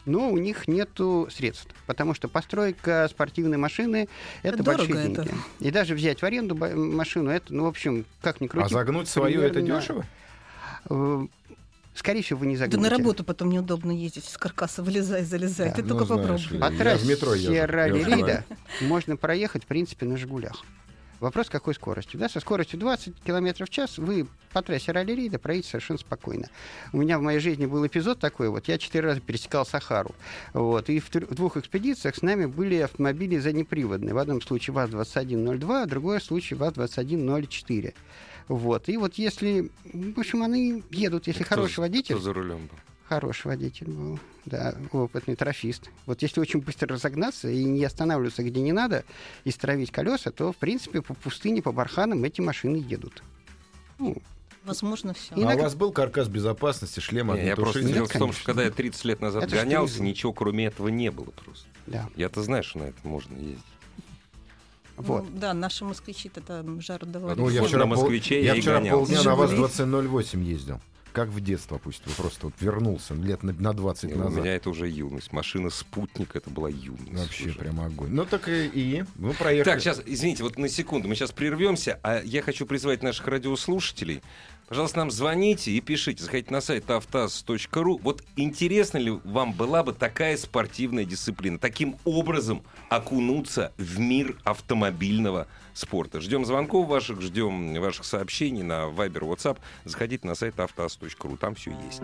но 0.05 0.29
у 0.29 0.37
них 0.37 0.67
нету 0.69 1.27
средств, 1.29 1.73
потому 1.85 2.13
что 2.13 2.29
постройка 2.29 3.07
спортивной 3.11 3.57
машины 3.57 4.07
это 4.43 4.63
Дорого 4.63 4.85
большие 4.85 5.11
это. 5.11 5.23
деньги. 5.23 5.37
И 5.59 5.71
даже 5.71 5.95
взять 5.95 6.21
в 6.21 6.23
аренду 6.25 6.55
машину, 6.55 7.29
это, 7.29 7.53
ну, 7.53 7.63
в 7.65 7.67
общем, 7.67 8.05
как 8.21 8.39
ни 8.39 8.47
крути. 8.47 8.65
А 8.67 8.69
загнуть 8.69 9.09
свою 9.09 9.41
это 9.41 9.61
дешево? 9.61 10.05
э, 10.89 11.27
Скорее 11.93 12.21
всего, 12.21 12.37
вы 12.39 12.45
не 12.45 12.55
Да 12.55 12.65
загнете. 12.65 12.79
на 12.83 12.89
работу 12.95 13.23
потом 13.23 13.49
неудобно 13.49 13.91
ездить, 13.91 14.23
с 14.25 14.37
каркаса 14.37 14.83
вылезай, 14.83 15.23
залезай. 15.23 15.69
Да. 15.69 15.75
Ты 15.77 15.81
Ну, 15.81 15.89
только 15.89 16.05
знаешь 16.05 16.47
попробуй. 16.47 16.59
По 16.59 16.77
трассе 16.77 17.65
ралли-рейда 17.65 18.45
можно 18.81 19.17
проехать, 19.17 19.63
в 19.63 19.65
принципе, 19.67 20.05
на 20.05 20.15
«Жигулях». 20.15 20.63
Вопрос, 21.19 21.49
какой 21.49 21.73
скоростью. 21.73 22.19
Да, 22.19 22.29
со 22.29 22.39
скоростью 22.39 22.79
20 22.79 23.23
км 23.23 23.65
в 23.65 23.69
час 23.69 23.97
вы 23.97 24.27
по 24.53 24.61
трассе 24.61 24.91
ралли-рейда 24.91 25.39
проедете 25.39 25.69
совершенно 25.69 25.99
спокойно. 25.99 26.47
У 26.93 26.97
меня 26.97 27.17
в 27.17 27.21
моей 27.21 27.39
жизни 27.39 27.65
был 27.65 27.85
эпизод 27.85 28.19
такой, 28.19 28.49
вот 28.49 28.67
я 28.67 28.77
четыре 28.77 29.05
раза 29.05 29.21
пересекал 29.21 29.65
Сахару. 29.65 30.15
Вот, 30.53 30.89
и 30.89 30.99
в, 30.99 31.09
в 31.09 31.35
двух 31.35 31.57
экспедициях 31.57 32.15
с 32.15 32.21
нами 32.21 32.45
были 32.45 32.75
автомобили 32.75 33.37
заднеприводные. 33.37 34.13
В 34.13 34.17
одном 34.19 34.41
случае 34.41 34.73
ВАЗ-2102, 34.75 35.85
в 35.85 35.87
другой 35.87 36.21
случае 36.21 36.57
ВАЗ-2104. 36.59 37.93
Вот. 38.47 38.87
И 38.87 38.97
вот 38.97 39.15
если, 39.15 39.69
в 39.91 40.19
общем, 40.19 40.43
они 40.43 40.83
едут, 40.89 41.27
если 41.27 41.43
Кто- 41.43 41.55
хороший 41.55 41.79
водитель, 41.79 42.15
Кто 42.15 42.23
за 42.23 42.33
рулем 42.33 42.67
был? 42.67 42.77
Хороший 43.07 43.47
водитель 43.47 43.89
был, 43.89 44.19
да, 44.45 44.75
опытный 44.91 45.35
трофист. 45.35 45.89
Вот 46.05 46.21
если 46.21 46.41
очень 46.41 46.59
быстро 46.59 46.89
разогнаться 46.89 47.49
и 47.49 47.63
не 47.63 47.83
останавливаться 47.85 48.43
где 48.43 48.59
не 48.59 48.73
надо, 48.73 49.05
и 49.45 49.51
стравить 49.51 49.91
колеса, 49.91 50.31
то, 50.31 50.51
в 50.51 50.57
принципе, 50.57 51.01
по 51.01 51.13
пустыне, 51.13 51.61
по 51.61 51.71
барханам 51.71 52.23
эти 52.25 52.41
машины 52.41 52.75
едут. 52.75 53.23
Ну, 53.97 54.17
Возможно, 54.65 55.13
все. 55.13 55.33
А 55.35 55.55
у 55.55 55.59
вас 55.59 55.75
был 55.75 55.93
каркас 55.93 56.27
безопасности, 56.27 56.99
шлем 56.99 57.33
Не, 57.33 57.45
я 57.45 57.55
просто 57.55 57.81
дело 57.81 58.05
в 58.05 58.11
том, 58.11 58.33
что 58.33 58.43
когда 58.43 58.63
я 58.65 58.71
30 58.71 59.05
лет 59.05 59.21
назад 59.21 59.45
Это 59.45 59.55
гонялся, 59.55 59.93
туризм. 59.93 60.03
ничего 60.09 60.33
кроме 60.33 60.65
этого 60.65 60.89
не 60.89 61.09
было 61.09 61.31
просто. 61.31 61.65
да. 61.85 62.09
Я-то 62.17 62.43
знаю, 62.43 62.63
что 62.63 62.79
на 62.79 62.83
это 62.83 62.97
можно 63.07 63.37
ездить. 63.37 63.63
Вот. 64.97 65.23
Ну, 65.29 65.39
да, 65.39 65.53
наши 65.53 65.85
москвичи 65.85 66.29
это 66.35 66.65
жар 66.81 67.05
давали. 67.05 67.39
Ну, 67.39 67.49
я 67.49 67.63
вчера, 67.63 67.85
пол- 67.85 67.89
«Москвиче» 67.89 68.43
я 68.43 68.55
я 68.55 68.61
вчера 68.61 68.81
полдня 68.81 69.17
на 69.17 69.23
«Жигули». 69.23 69.57
ВАЗ-2108 70.09 70.43
ездил. 70.43 70.81
Как 71.17 71.29
в 71.29 71.39
детство, 71.41 71.79
пусть 71.79 72.05
вы 72.05 72.11
просто 72.11 72.45
вот 72.45 72.53
вернулся 72.59 73.15
лет 73.15 73.41
на, 73.41 73.51
на 73.51 73.73
20 73.73 74.03
Не, 74.03 74.13
У 74.13 74.17
назад. 74.19 74.39
меня 74.43 74.53
это 74.53 74.69
уже 74.69 74.87
юность. 74.87 75.33
Машина 75.33 75.71
спутник 75.71 76.35
это 76.35 76.51
была 76.51 76.69
юность. 76.69 77.11
Вообще 77.11 77.49
уже. 77.49 77.57
прям 77.57 77.79
огонь. 77.81 78.09
Ну 78.11 78.23
так 78.23 78.47
и, 78.47 78.67
и 78.67 79.03
мы 79.15 79.33
проехали. 79.33 79.73
Так, 79.73 79.81
сейчас, 79.81 79.99
извините, 80.05 80.43
вот 80.43 80.59
на 80.59 80.69
секунду, 80.69 81.07
мы 81.07 81.15
сейчас 81.15 81.31
прервемся, 81.31 81.99
а 82.03 82.21
я 82.23 82.43
хочу 82.43 82.67
призвать 82.67 83.01
наших 83.01 83.25
радиослушателей. 83.25 84.21
Пожалуйста, 84.67 84.99
нам 84.99 85.09
звоните 85.09 85.71
и 85.71 85.81
пишите. 85.81 86.23
Заходите 86.23 86.51
на 86.53 86.61
сайт 86.61 86.87
автаз.ру. 86.91 87.99
Вот 88.03 88.23
интересно 88.35 88.99
ли 88.99 89.09
вам 89.23 89.53
была 89.53 89.81
бы 89.81 89.93
такая 89.93 90.37
спортивная 90.37 91.05
дисциплина? 91.05 91.57
Таким 91.57 91.95
образом 92.05 92.61
окунуться 92.89 93.73
в 93.77 93.97
мир 93.97 94.37
автомобильного 94.43 95.47
спорта. 95.77 96.19
Ждем 96.19 96.45
звонков 96.45 96.87
ваших, 96.87 97.21
ждем 97.21 97.79
ваших 97.79 98.05
сообщений 98.05 98.63
на 98.63 98.89
Viber, 98.89 99.21
WhatsApp. 99.21 99.57
Заходите 99.85 100.27
на 100.27 100.35
сайт 100.35 100.59
автаз.ру. 100.59 101.37
Там 101.37 101.55
все 101.55 101.71
есть. 101.85 102.01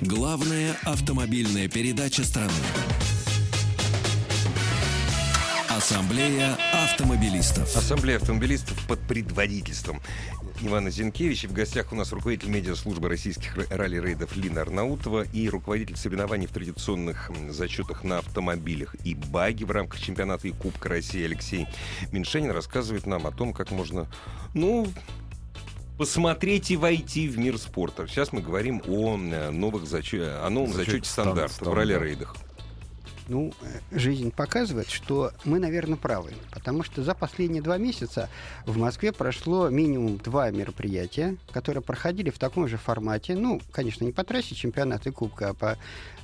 Главная 0.00 0.76
автомобильная 0.84 1.68
передача 1.68 2.24
страны. 2.24 2.52
Ассамблея 5.86 6.56
автомобилистов. 6.84 7.76
Ассамблея 7.76 8.18
автомобилистов 8.18 8.78
под 8.86 9.00
предводительством 9.00 10.00
Ивана 10.60 10.90
Зинкевича. 10.90 11.48
В 11.48 11.52
гостях 11.52 11.90
у 11.90 11.96
нас 11.96 12.12
руководитель 12.12 12.50
медиаслужбы 12.50 13.08
российских 13.08 13.56
ралли-рейдов 13.68 14.36
Лина 14.36 14.60
Арнаутова 14.60 15.24
и 15.32 15.48
руководитель 15.48 15.96
соревнований 15.96 16.46
в 16.46 16.52
традиционных 16.52 17.32
зачетах 17.50 18.04
на 18.04 18.18
автомобилях 18.18 18.94
и 19.04 19.16
баги 19.16 19.64
в 19.64 19.72
рамках 19.72 20.00
чемпионата 20.00 20.46
и 20.46 20.52
Кубка 20.52 20.88
России 20.88 21.24
Алексей 21.24 21.66
Меньшенин 22.12 22.52
рассказывает 22.52 23.04
нам 23.06 23.26
о 23.26 23.32
том, 23.32 23.52
как 23.52 23.72
можно, 23.72 24.06
ну, 24.54 24.86
посмотреть 25.98 26.70
и 26.70 26.76
войти 26.76 27.26
в 27.26 27.38
мир 27.40 27.58
спорта. 27.58 28.06
Сейчас 28.06 28.32
мы 28.32 28.40
говорим 28.40 28.80
о 28.86 29.18
э, 29.18 29.50
новых 29.50 29.82
заче- 29.82 30.46
о 30.46 30.48
новом 30.48 30.72
Зачете 30.72 30.92
зачете 30.92 31.10
стандарта 31.10 31.54
стан- 31.54 31.70
в 31.70 31.74
ралли-рейдах. 31.74 32.36
Ну, 33.32 33.50
э, 33.62 33.98
жизнь 33.98 34.30
показывает, 34.30 34.90
что 34.90 35.32
мы, 35.46 35.58
наверное, 35.58 35.96
правы. 35.96 36.34
Потому 36.50 36.82
что 36.82 37.02
за 37.02 37.14
последние 37.14 37.62
два 37.62 37.78
месяца 37.78 38.28
в 38.66 38.76
Москве 38.76 39.10
прошло 39.10 39.70
минимум 39.70 40.18
два 40.18 40.50
мероприятия, 40.50 41.38
которые 41.50 41.82
проходили 41.82 42.28
в 42.28 42.38
таком 42.38 42.68
же 42.68 42.76
формате. 42.76 43.34
Ну, 43.34 43.62
конечно, 43.72 44.04
не 44.04 44.12
по 44.12 44.22
трассе 44.22 44.54
чемпионата 44.54 45.08
и 45.08 45.12
кубка, 45.12 45.48
а 45.48 45.54
по 45.54 45.78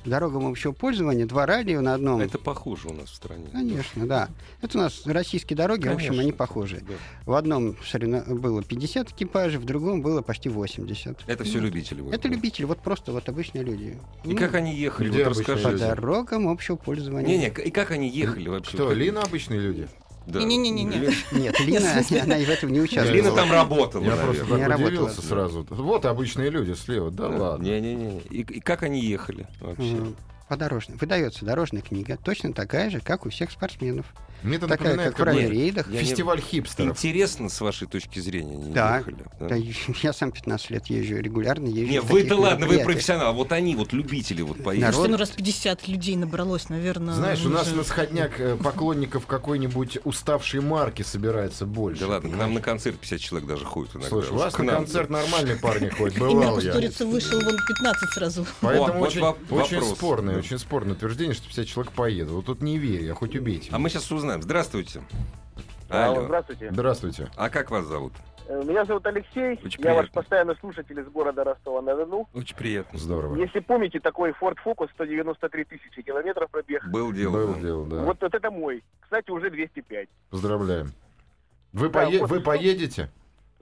дорогам 0.05 0.47
общего 0.47 0.71
пользования. 0.71 1.25
Два 1.25 1.45
ралли 1.45 1.75
на 1.75 1.93
одном. 1.93 2.21
Это 2.21 2.37
похоже 2.37 2.87
у 2.89 2.93
нас 2.93 3.09
в 3.09 3.15
стране. 3.15 3.47
Конечно, 3.51 4.07
да. 4.07 4.29
Это 4.61 4.77
у 4.77 4.81
нас 4.81 5.01
российские 5.05 5.57
дороги, 5.57 5.87
в 5.87 5.91
общем, 5.93 6.09
Конечно. 6.09 6.21
они 6.21 6.31
похожи. 6.31 6.83
Да. 6.87 6.93
В 7.25 7.33
одном 7.33 7.75
соревно- 7.85 8.23
было 8.35 8.63
50 8.63 9.11
экипажей, 9.11 9.59
в 9.59 9.65
другом 9.65 10.01
было 10.01 10.21
почти 10.21 10.49
80. 10.49 11.19
Это 11.27 11.43
все 11.43 11.59
любители. 11.59 12.01
вот. 12.01 12.13
Это 12.13 12.27
любители, 12.27 12.65
вот 12.65 12.79
просто 12.79 13.11
вот 13.11 13.27
обычные 13.29 13.63
люди. 13.63 13.97
И 14.23 14.29
Ну, 14.29 14.37
как 14.37 14.55
они 14.55 14.75
ехали? 14.75 15.09
Вот 15.09 15.27
расскажи. 15.37 15.63
По 15.63 15.71
дорогам 15.73 16.47
общего 16.47 16.75
пользования. 16.75 17.27
Не-не, 17.27 17.47
и 17.47 17.71
как 17.71 17.91
они 17.91 18.09
ехали 18.09 18.49
вообще? 18.49 18.73
Кто, 18.73 18.91
Лина 18.93 19.21
обычные 19.21 19.59
люди? 19.59 19.87
Да. 20.29 20.39
Не-не-не-не. 20.43 20.97
Ли- 20.97 21.13
Нет, 21.31 21.59
Лина, 21.59 22.03
она 22.23 22.37
и 22.37 22.45
в 22.45 22.49
этом 22.49 22.71
не 22.71 22.79
участвовала. 22.81 23.15
Лина 23.15 23.31
там 23.31 23.51
работала, 23.51 24.03
Я 24.03 24.15
просто 24.15 24.43
Не 24.45 24.65
так 24.67 24.79
удивился 24.79 25.21
сразу. 25.21 25.65
Вот 25.69 26.05
обычные 26.05 26.49
люди 26.49 26.73
слева. 26.73 27.11
Да 27.11 27.27
ладно. 27.27 27.63
Не-не-не. 27.63 28.19
И, 28.29 28.41
и 28.41 28.59
как 28.59 28.83
они 28.83 28.99
ехали 29.01 29.47
вообще? 29.59 29.95
М, 29.97 30.15
Подорожная. 30.47 30.97
Выдается 30.97 31.45
дорожная 31.45 31.81
книга, 31.81 32.17
точно 32.23 32.53
такая 32.53 32.89
же, 32.89 32.99
как 33.01 33.25
у 33.25 33.29
всех 33.29 33.51
спортсменов. 33.51 34.07
Мне 34.43 34.57
это 34.57 34.67
Такая, 34.67 34.89
напоминает 34.89 35.13
как 35.15 35.19
в 35.21 35.25
какой-то 35.25 35.47
ралли-рейдах. 35.47 35.87
Я 35.89 36.01
не- 36.01 36.05
фестиваль 36.07 36.41
хипстеров. 36.41 36.89
Интересно, 36.91 37.49
с 37.49 37.59
вашей 37.61 37.87
точки 37.87 38.19
зрения, 38.19 38.55
они 38.55 38.73
Да. 38.73 38.97
ехали? 38.97 39.25
да? 39.39 39.47
Да, 39.49 39.55
я 39.55 40.13
сам 40.13 40.31
15 40.31 40.69
лет 40.69 40.85
езжу 40.87 41.17
регулярно, 41.17 41.67
езжу 41.67 41.91
Не, 41.91 42.01
в 42.01 42.05
вы-то 42.05 42.35
ладно, 42.35 42.67
вы 42.67 42.79
профессионал, 42.79 43.33
вот 43.33 43.51
они, 43.51 43.75
вот 43.75 43.93
любители, 43.93 44.41
вот 44.41 44.63
поехали. 44.63 44.91
Народ- 44.91 45.09
ну 45.09 45.17
раз 45.17 45.29
50 45.31 45.87
людей 45.87 46.15
набралось, 46.15 46.69
наверное... 46.69 47.13
Знаешь, 47.13 47.45
у 47.45 47.49
нас 47.49 47.71
на 47.73 47.83
сходняк 47.83 48.39
э, 48.39 48.55
поклонников 48.55 49.25
какой-нибудь 49.25 49.99
уставшей 50.03 50.61
марки 50.61 51.01
собирается 51.01 51.65
больше. 51.65 52.01
Да 52.01 52.07
ладно, 52.07 52.29
к 52.31 52.35
нам 52.37 52.53
на 52.53 52.61
концерт 52.61 52.97
50 52.97 53.19
человек 53.19 53.47
даже 53.47 53.65
ходят 53.65 53.91
иногда. 53.93 54.09
Слушай, 54.09 54.31
у 54.31 54.35
вас 54.35 54.57
на 54.57 54.65
концерт 54.65 55.09
нормальные 55.09 55.57
парни 55.57 55.89
ходят, 55.89 56.17
бывал 56.17 56.59
я. 56.59 56.73
Турица 56.73 57.05
вышел 57.05 57.39
вон 57.41 57.57
15 57.67 58.09
сразу. 58.13 58.45
Поэтому 58.61 59.01
очень, 59.01 59.85
спорное, 59.95 60.37
очень 60.37 60.59
спорное 60.59 60.93
утверждение, 60.93 61.33
что 61.33 61.47
50 61.47 61.67
человек 61.67 61.91
поедут. 61.93 62.33
Вот 62.33 62.45
тут 62.45 62.61
не 62.61 62.77
верю, 62.77 63.05
я 63.05 63.13
хоть 63.13 63.35
убейте. 63.35 63.69
А 63.71 63.79
мы 63.79 63.89
сейчас 63.89 64.11
узнаем. 64.11 64.28
Здравствуйте. 64.37 65.01
Алло, 65.89 66.23
здравствуйте. 66.25 66.69
Здравствуйте. 66.71 67.27
А 67.35 67.49
как 67.49 67.71
вас 67.71 67.85
зовут? 67.85 68.13
Э, 68.47 68.61
Меня 68.63 68.85
зовут 68.85 69.05
Алексей. 69.07 69.59
Очень 69.63 69.81
я 69.83 69.93
ваш 69.95 70.05
приятно. 70.05 70.21
постоянный 70.21 70.55
слушатель 70.57 70.99
из 70.99 71.07
города 71.07 71.43
Ростова-на-Дону. 71.43 72.27
Очень 72.33 72.55
приятно. 72.55 72.97
Здорово. 72.99 73.35
Если 73.37 73.59
помните, 73.59 73.99
такой 73.99 74.31
Ford 74.31 74.55
Focus 74.63 74.89
193 74.93 75.63
тысячи 75.65 76.01
километров 76.03 76.49
пробег. 76.51 76.85
Был 76.87 77.11
дело. 77.11 77.31
Было 77.31 77.53
да. 77.55 77.59
дело, 77.59 77.85
да. 77.87 77.95
Вот, 78.03 78.21
вот 78.21 78.33
это 78.33 78.51
мой. 78.51 78.83
Кстати, 79.01 79.31
уже 79.31 79.49
205. 79.49 80.09
Поздравляем. 80.29 80.91
Вы, 81.73 81.89
Да, 81.89 82.03
пое- 82.05 82.19
вот 82.19 82.29
вы 82.29 82.39
поедете? 82.41 83.09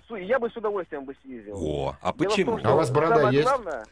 Су- 0.08 0.16
Я 0.16 0.40
бы 0.40 0.50
с 0.50 0.56
удовольствием 0.56 1.04
бы 1.06 1.16
съездил. 1.22 1.56
О, 1.58 1.96
а 2.02 2.14
том, 2.14 2.18
почему? 2.28 2.60
что 2.60 2.70
А 2.70 2.74
у 2.74 2.78
вас 2.78 2.90
борода 2.92 3.30
есть? 3.30 3.44
главное, 3.48 3.86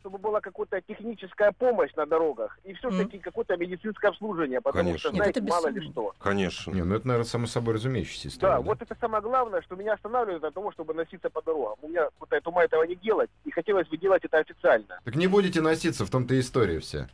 чтобы 0.00 0.18
была 0.18 0.40
какая-то 0.40 0.80
техническая 0.80 1.52
помощь 1.52 1.92
на 1.94 2.06
дорогах 2.06 2.58
и 2.64 2.72
все-таки 2.74 3.18
какое-то 3.18 3.56
медицинское 3.56 4.08
обслуживание, 4.08 4.60
потому 4.60 4.84
Конечно. 4.84 4.98
что, 4.98 5.08
Нет, 5.10 5.16
знаете, 5.16 5.40
это 5.40 5.48
мало 5.48 5.66
ли 5.68 5.90
что. 5.90 6.14
Конечно. 6.18 6.70
Не, 6.72 6.82
ну 6.82 6.96
это, 6.96 7.06
наверное, 7.06 7.28
само 7.28 7.46
собой 7.46 7.74
разумеющаяся 7.74 8.28
история. 8.28 8.54
Да, 8.54 8.60
вот 8.60 8.82
это 8.82 8.96
самое 9.00 9.22
главное, 9.22 9.62
что 9.62 9.76
меня 9.76 9.94
останавливает 9.94 10.42
от 10.44 10.54
того, 10.54 10.72
чтобы 10.72 10.94
носиться 10.94 11.30
по 11.30 11.42
дорогам. 11.42 11.76
У 11.82 11.88
меня 11.88 12.08
хватает 12.18 12.46
ума 12.46 12.64
этого 12.64 12.82
не 12.84 12.96
делать, 12.96 13.30
и 13.44 13.50
хотелось 13.50 13.88
бы 13.88 13.96
делать 13.96 14.24
это 14.24 14.38
официально. 14.38 15.00
Так 15.04 15.14
не 15.14 15.26
будете 15.26 15.60
носиться, 15.60 16.04
в 16.04 16.10
том-то 16.10 16.34
и 16.34 16.40
история 16.40 16.80
вся. 16.80 17.08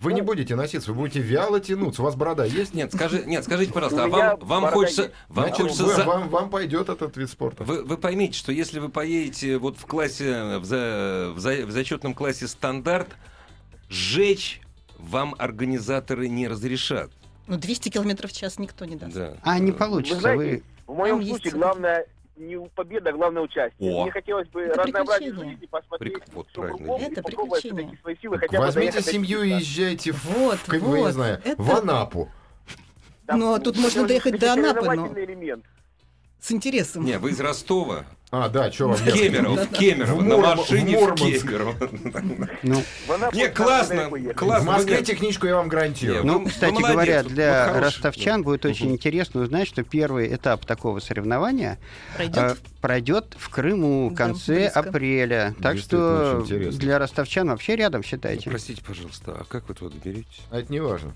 Вы 0.00 0.14
не 0.14 0.22
Ну. 0.22 0.26
будете 0.28 0.56
носиться, 0.56 0.92
вы 0.92 0.96
будете 0.98 1.20
вяло 1.20 1.60
тянуться. 1.60 2.00
У 2.00 2.04
вас 2.06 2.14
борода 2.16 2.44
есть? 2.46 2.72
Нет, 2.72 2.92
скажи, 2.92 3.22
нет, 3.26 3.44
скажите, 3.44 3.70
пожалуйста, 3.72 4.04
а 4.04 4.08
вам, 4.08 4.38
вам 4.40 4.62
борода 4.62 4.70
хочется, 4.70 5.02
есть. 5.02 5.14
вам 5.28 5.44
Значит, 5.46 5.62
хочется 5.62 5.84
вы- 5.84 5.94
за- 5.94 6.04
вам, 6.04 6.28
вам 6.30 6.48
пойдет 6.50 6.88
этот 6.88 7.16
вид 7.18 7.28
спорта. 7.30 7.64
Вы, 7.64 7.82
вы 7.84 7.98
поймите, 7.98 8.32
что 8.38 8.50
если 8.50 8.78
вы 8.78 8.88
поедете 8.88 9.58
вот 9.58 9.76
в 9.78 9.84
классе, 9.84 10.56
в, 10.58 10.64
за- 10.64 11.32
в 11.36 11.38
за- 11.38 11.66
в 11.66 11.70
зачетном 11.70 12.14
классе 12.14 12.48
стандарт, 12.48 13.08
сжечь 13.90 14.60
вам 14.98 15.34
организаторы 15.38 16.28
не 16.28 16.48
разрешат. 16.48 17.10
Ну, 17.46 17.58
200 17.58 17.88
километров 17.90 18.30
в 18.30 18.36
час 18.36 18.58
никто 18.58 18.84
не 18.84 18.96
даст. 18.96 19.14
Да. 19.14 19.36
А 19.42 19.58
не 19.58 19.72
Вы 19.72 19.76
получится. 19.78 20.20
знаете, 20.20 20.62
Вы... 20.86 20.94
в 20.94 20.96
моем 20.96 21.16
Там 21.16 21.20
есть 21.20 21.30
случае 21.32 21.50
целый- 21.50 21.60
главное 21.62 22.06
не 22.40 22.58
победа, 22.70 23.12
главное 23.12 23.42
участие. 23.42 23.92
О. 23.94 24.02
Мне 24.02 24.10
хотелось 24.10 24.48
бы 24.48 24.62
Это 24.62 24.82
разнообразить 24.82 25.34
жизнь 25.34 25.58
и 25.60 25.66
посмотреть, 25.66 26.14
Прик- 26.14 26.22
вот 26.32 26.46
правильно. 26.52 26.78
кругом, 26.78 27.00
и 27.00 27.04
Это 27.04 27.22
попробовать 27.22 27.60
все-таки 27.64 27.96
свои 28.00 28.16
силы 28.16 28.38
хотя 28.38 28.58
бы 28.58 28.64
Возьмите 28.64 29.02
семью 29.02 29.42
и 29.42 29.50
езжайте 29.50 30.12
в, 30.12 30.24
Вот, 30.24 30.58
как 30.66 30.80
бы, 30.82 30.88
я 30.88 30.96
не 30.96 31.02
вот, 31.02 31.12
знаю, 31.12 31.40
это- 31.44 31.62
в 31.62 31.70
Анапу. 31.74 32.28
Да, 33.24 33.36
Ну, 33.36 33.54
а 33.54 33.60
тут 33.60 33.76
можно 33.78 34.06
доехать 34.06 34.38
до 34.40 34.52
Анапы, 34.54 34.84
но- 34.96 35.06
элемент. 35.18 35.64
С 36.40 36.50
интересом. 36.52 37.04
Не, 37.04 37.18
вы 37.18 37.30
из 37.30 37.40
Ростова. 37.40 38.06
А, 38.32 38.48
да, 38.48 38.70
что 38.70 38.86
вам 38.88 38.96
В? 38.96 39.12
Кемерово, 39.12 39.56
в. 39.56 39.70
Кемерово, 39.72 40.22
на 40.22 40.36
машине 40.54 40.96
в. 40.96 41.14
Кемерово. 41.16 41.74
Ну, 42.62 42.82
Не, 43.32 43.48
классно, 43.48 44.08
классно. 44.34 44.70
В 44.70 44.74
Москве 44.76 45.02
техничку 45.02 45.48
я 45.48 45.56
вам 45.56 45.68
гарантирую. 45.68 46.24
Ну, 46.24 46.46
кстати 46.46 46.80
говоря, 46.80 47.24
для 47.24 47.80
ростовчан 47.80 48.42
будет 48.42 48.64
очень 48.64 48.92
интересно 48.92 49.40
узнать, 49.40 49.66
что 49.66 49.82
первый 49.82 50.32
этап 50.32 50.64
такого 50.64 51.00
соревнования 51.00 51.78
Пройдет. 52.14 52.58
пройдет 52.80 53.36
в 53.36 53.48
Крыму 53.48 54.10
в 54.10 54.14
конце 54.14 54.68
апреля. 54.68 55.54
Так 55.60 55.78
что 55.78 56.44
для 56.46 56.98
ростовчан 57.00 57.48
вообще 57.48 57.74
рядом, 57.74 58.04
считайте. 58.04 58.48
Простите, 58.48 58.80
пожалуйста, 58.86 59.36
а 59.40 59.44
как 59.44 59.68
вы 59.68 59.74
туда 59.74 59.96
доберетесь? 59.96 60.42
А 60.50 60.58
это 60.60 60.72
не 60.72 60.80
важно. 60.80 61.12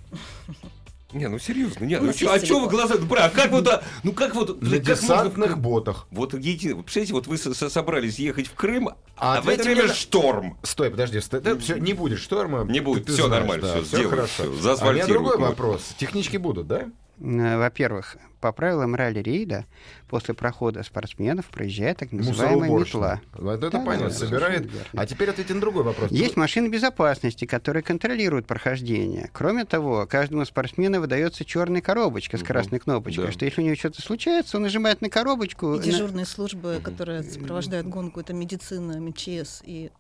Не, 1.15 1.29
ну 1.29 1.39
серьезно, 1.39 1.85
нет, 1.85 2.03
ну 2.03 2.09
есть 2.09 2.23
а 2.25 2.45
что 2.45 2.59
вы 2.61 2.69
глаза, 2.69 2.97
бра, 2.99 3.27
а 3.27 3.31
как 3.31 3.51
вот, 3.53 3.69
а, 3.69 3.83
ну 4.03 4.13
как 4.13 4.35
вот, 4.35 4.61
На 4.61 4.79
как 4.79 4.85
можно 4.87 4.95
десантных 4.97 5.51
Крым? 5.53 5.61
ботах. 5.63 6.07
Вот 6.11 6.35
едете, 6.35 6.75
вы 6.75 6.83
представляете, 6.83 7.13
вот 7.15 7.27
вы 7.29 7.39
со- 7.39 7.55
со- 7.55 7.71
собрались 7.71 8.19
ехать 8.19 8.49
в 8.49 8.55
Крым, 8.55 8.89
А 9.17 9.39
а, 9.39 9.41
в 9.41 9.49
это 9.49 9.63
время 9.63 9.85
на- 9.85 9.95
шторм. 9.95 10.59
Стой, 10.65 10.91
подожди, 10.91 11.21
стой, 11.21 11.41
да, 11.41 11.57
всё, 11.57 11.79
не 11.79 11.93
будет 11.93 12.19
шторма. 12.19 12.65
Не 12.65 12.81
будет, 12.81 13.07
ты 13.07 13.13
всё 13.13 13.29
знаешь, 13.29 13.43
нормально, 13.43 13.67
да, 13.69 13.75
всё 13.75 13.85
сделают, 13.85 14.11
хорошо. 14.11 14.53
всё, 14.59 14.77
А 14.81 14.89
у 14.89 14.93
меня 14.93 15.07
другой 15.07 15.39
вопрос. 15.39 15.95
Технички 15.97 16.37
будут, 16.37 16.67
да? 16.67 16.87
Э, 17.21 17.59
Во-первых, 17.59 18.17
по 18.41 18.53
правилам 18.53 18.95
ралли-рейда, 18.95 19.65
после 20.09 20.35
прохода 20.35 20.83
спортсменов 20.83 21.47
проезжает 21.47 21.99
так 21.99 22.13
называемая 22.13 22.71
метла. 22.71 23.21
Вот 23.33 23.59
это 23.63 23.71
Да, 23.71 23.79
понятно, 23.85 24.09
да, 24.09 24.15
собирает. 24.15 24.71
А 24.95 25.07
теперь 25.07 25.31
ответьте 25.31 25.55
на 25.55 25.61
другой 25.61 25.83
вопрос. 25.85 26.11
Есть 26.11 26.37
машины 26.37 26.69
безопасности, 26.69 27.45
которые 27.47 27.83
контролируют 27.83 28.47
прохождение. 28.47 29.31
Кроме 29.33 29.65
того, 29.65 30.07
каждому 30.07 30.45
спортсмену 30.45 31.01
выдается 31.01 31.45
черная 31.45 31.81
коробочка 31.81 32.37
с 32.37 32.41
Мгм. 32.41 32.47
красной 32.49 32.79
кнопочкой, 32.81 33.27
Да. 33.27 33.33
что 33.33 33.45
если 33.45 33.63
у 33.63 33.65
него 33.65 33.77
что-то 33.77 34.03
случается, 34.03 34.57
он 34.59 34.65
нажимает 34.65 35.01
на 35.01 35.09
коробочку. 35.09 35.75
И 35.75 35.79
на- 35.79 35.83
дежурные 35.83 36.27
службы, 36.27 36.81
которые 36.83 37.23
сопровождают 37.23 37.87
гонку, 37.87 38.21
это 38.21 38.35
медицина, 38.35 39.01
МЧС 39.01 39.63
и 39.65 39.91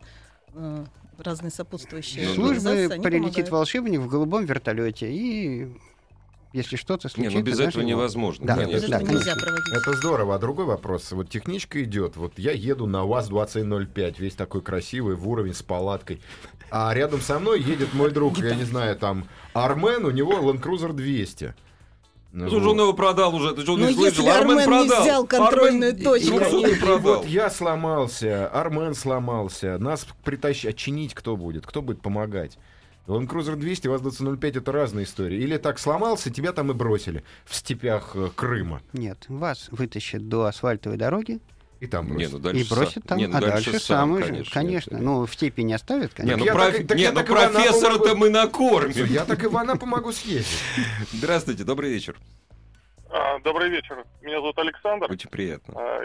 э, 0.56 0.84
разные 1.18 1.50
сопутствующие 1.50 2.28
Ну, 2.28 2.34
Службы 2.34 2.70
прилетит 2.88 3.00
помогают. 3.22 3.50
волшебник 3.50 4.00
в 4.00 4.08
голубом 4.08 4.44
вертолете 4.44 5.10
и 5.10 5.68
если 6.54 6.76
что-то 6.76 7.08
Не, 7.08 7.10
случится... 7.10 7.38
ну 7.38 7.44
без 7.44 7.60
этого 7.60 7.80
его- 7.82 7.90
невозможно, 7.90 8.46
Да, 8.46 8.56
конечно. 8.56 8.88
да, 8.88 8.96
этого 9.00 9.10
нельзя 9.10 9.34
проводить. 9.34 9.72
Это 9.74 9.92
здорово. 9.94 10.34
А 10.36 10.38
другой 10.38 10.64
вопрос. 10.64 11.12
Вот 11.12 11.28
техничка 11.28 11.82
идет. 11.84 12.16
Вот 12.16 12.38
я 12.38 12.52
еду 12.52 12.86
на 12.86 13.04
УАЗ-2105, 13.04 14.14
весь 14.18 14.34
такой 14.34 14.62
красивый, 14.62 15.16
в 15.16 15.28
уровень, 15.28 15.54
с 15.54 15.62
палаткой. 15.62 16.20
А 16.70 16.92
рядом 16.94 17.20
со 17.20 17.38
мной 17.38 17.60
едет 17.60 17.92
мой 17.94 18.10
друг, 18.10 18.38
я 18.38 18.54
не 18.54 18.64
знаю, 18.64 18.96
там, 18.96 19.26
Армен, 19.52 20.04
у 20.06 20.10
него 20.10 20.32
Land 20.34 20.62
Cruiser 20.62 20.92
200. 20.92 21.54
Ну, 22.32 22.48
Слушай, 22.50 22.66
он 22.66 22.80
его 22.80 22.92
продал 22.94 23.32
уже, 23.32 23.54
ты 23.54 23.62
что, 23.62 23.76
Ну, 23.76 23.86
не 23.86 23.94
слышал? 23.94 24.24
если 24.24 24.38
Армен 24.40 24.58
не 24.58 24.64
продал. 24.64 25.02
взял 25.02 25.24
контрольную 25.24 25.90
Армен 25.92 26.04
точку. 26.04 26.38
200 26.38 26.72
И 26.72 26.80
продал. 26.80 26.98
вот 27.18 27.26
я 27.26 27.48
сломался, 27.48 28.48
Армен 28.48 28.94
сломался, 28.96 29.78
нас 29.78 30.04
притащить, 30.24 30.66
а 30.66 30.72
чинить 30.72 31.14
кто 31.14 31.36
будет? 31.36 31.64
Кто 31.64 31.80
будет 31.80 32.00
помогать? 32.02 32.58
Land 33.06 33.28
Cruiser 33.28 33.56
200, 33.56 33.88
ВАЗ-2005 33.88 34.58
это 34.58 34.72
разные 34.72 35.04
истории. 35.04 35.38
Или 35.38 35.58
так 35.58 35.78
сломался, 35.78 36.30
тебя 36.30 36.52
там 36.52 36.70
и 36.70 36.74
бросили 36.74 37.22
в 37.44 37.54
степях 37.54 38.12
э, 38.14 38.30
Крыма. 38.34 38.80
Нет, 38.94 39.18
вас 39.28 39.68
вытащат 39.70 40.26
до 40.28 40.44
асфальтовой 40.46 40.96
дороги 40.96 41.40
И 41.80 41.86
там 41.86 42.06
Не, 42.06 42.12
бросили. 42.12 42.32
ну 42.32 42.38
дальше 42.38 42.60
и 42.64 42.68
бросят 42.70 43.04
там, 43.04 43.18
Не, 43.18 43.26
ну 43.26 43.36
а 43.36 43.40
дальше, 43.42 43.72
сам, 43.72 43.80
сам 43.80 44.12
уже, 44.12 44.44
конечно. 44.50 44.98
Ну, 44.98 45.26
в 45.26 45.34
степи 45.34 45.60
не 45.62 45.74
оставят, 45.74 46.12
Не, 46.12 46.16
конечно. 46.16 46.38
ну, 46.38 46.44
я 46.46 46.54
проф- 46.54 46.76
так 46.78 46.86
так 46.86 46.96
не, 46.96 47.10
ну 47.10 47.24
профессора-то 47.24 48.08
могу- 48.08 48.20
мы 48.20 48.30
накормим. 48.30 49.04
Я 49.06 49.24
так 49.26 49.44
и 49.44 49.48
в 49.48 49.56
Анапу 49.58 49.84
могу 49.84 50.10
съездить. 50.12 50.60
Здравствуйте, 51.12 51.64
добрый 51.64 51.90
вечер. 51.90 52.16
А, 53.10 53.38
Добрый 53.40 53.68
вечер. 53.68 54.02
Меня 54.22 54.40
зовут 54.40 54.58
Александр. 54.58 55.10
Очень 55.12 55.28
приятно. 55.28 55.74
А, 55.76 56.00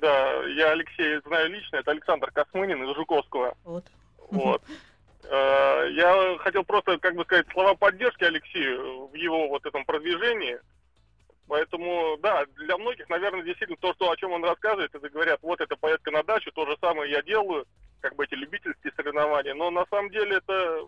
Да, 0.00 0.42
я 0.56 0.72
Алексея 0.72 1.22
знаю 1.24 1.48
лично. 1.50 1.76
Это 1.76 1.92
Александр 1.92 2.30
Космынин 2.32 2.82
из 2.82 2.96
Жуковского. 2.96 3.54
Вот. 3.64 3.86
Вот. 4.32 4.62
А, 5.30 5.84
Я 5.84 6.38
хотел 6.38 6.64
просто, 6.64 6.98
как 6.98 7.14
бы 7.14 7.24
сказать, 7.24 7.46
слова 7.52 7.74
поддержки 7.74 8.24
Алексею 8.24 9.06
в 9.06 9.14
его 9.14 9.48
вот 9.48 9.64
этом 9.64 9.84
продвижении. 9.84 10.58
Поэтому, 11.46 12.16
да, 12.18 12.44
для 12.56 12.76
многих, 12.76 13.08
наверное, 13.08 13.42
действительно 13.42 13.78
то, 13.80 13.92
что, 13.94 14.10
о 14.10 14.16
чем 14.16 14.32
он 14.32 14.44
рассказывает, 14.44 14.94
это 14.94 15.08
говорят, 15.08 15.40
вот 15.42 15.60
это 15.60 15.76
поездка 15.76 16.10
на 16.10 16.22
дачу, 16.22 16.52
то 16.52 16.66
же 16.66 16.76
самое 16.80 17.10
я 17.10 17.22
делаю, 17.22 17.66
как 18.00 18.14
бы 18.16 18.24
эти 18.24 18.34
любительские 18.34 18.92
соревнования. 18.96 19.54
Но 19.54 19.70
на 19.70 19.84
самом 19.86 20.10
деле 20.10 20.36
это, 20.36 20.86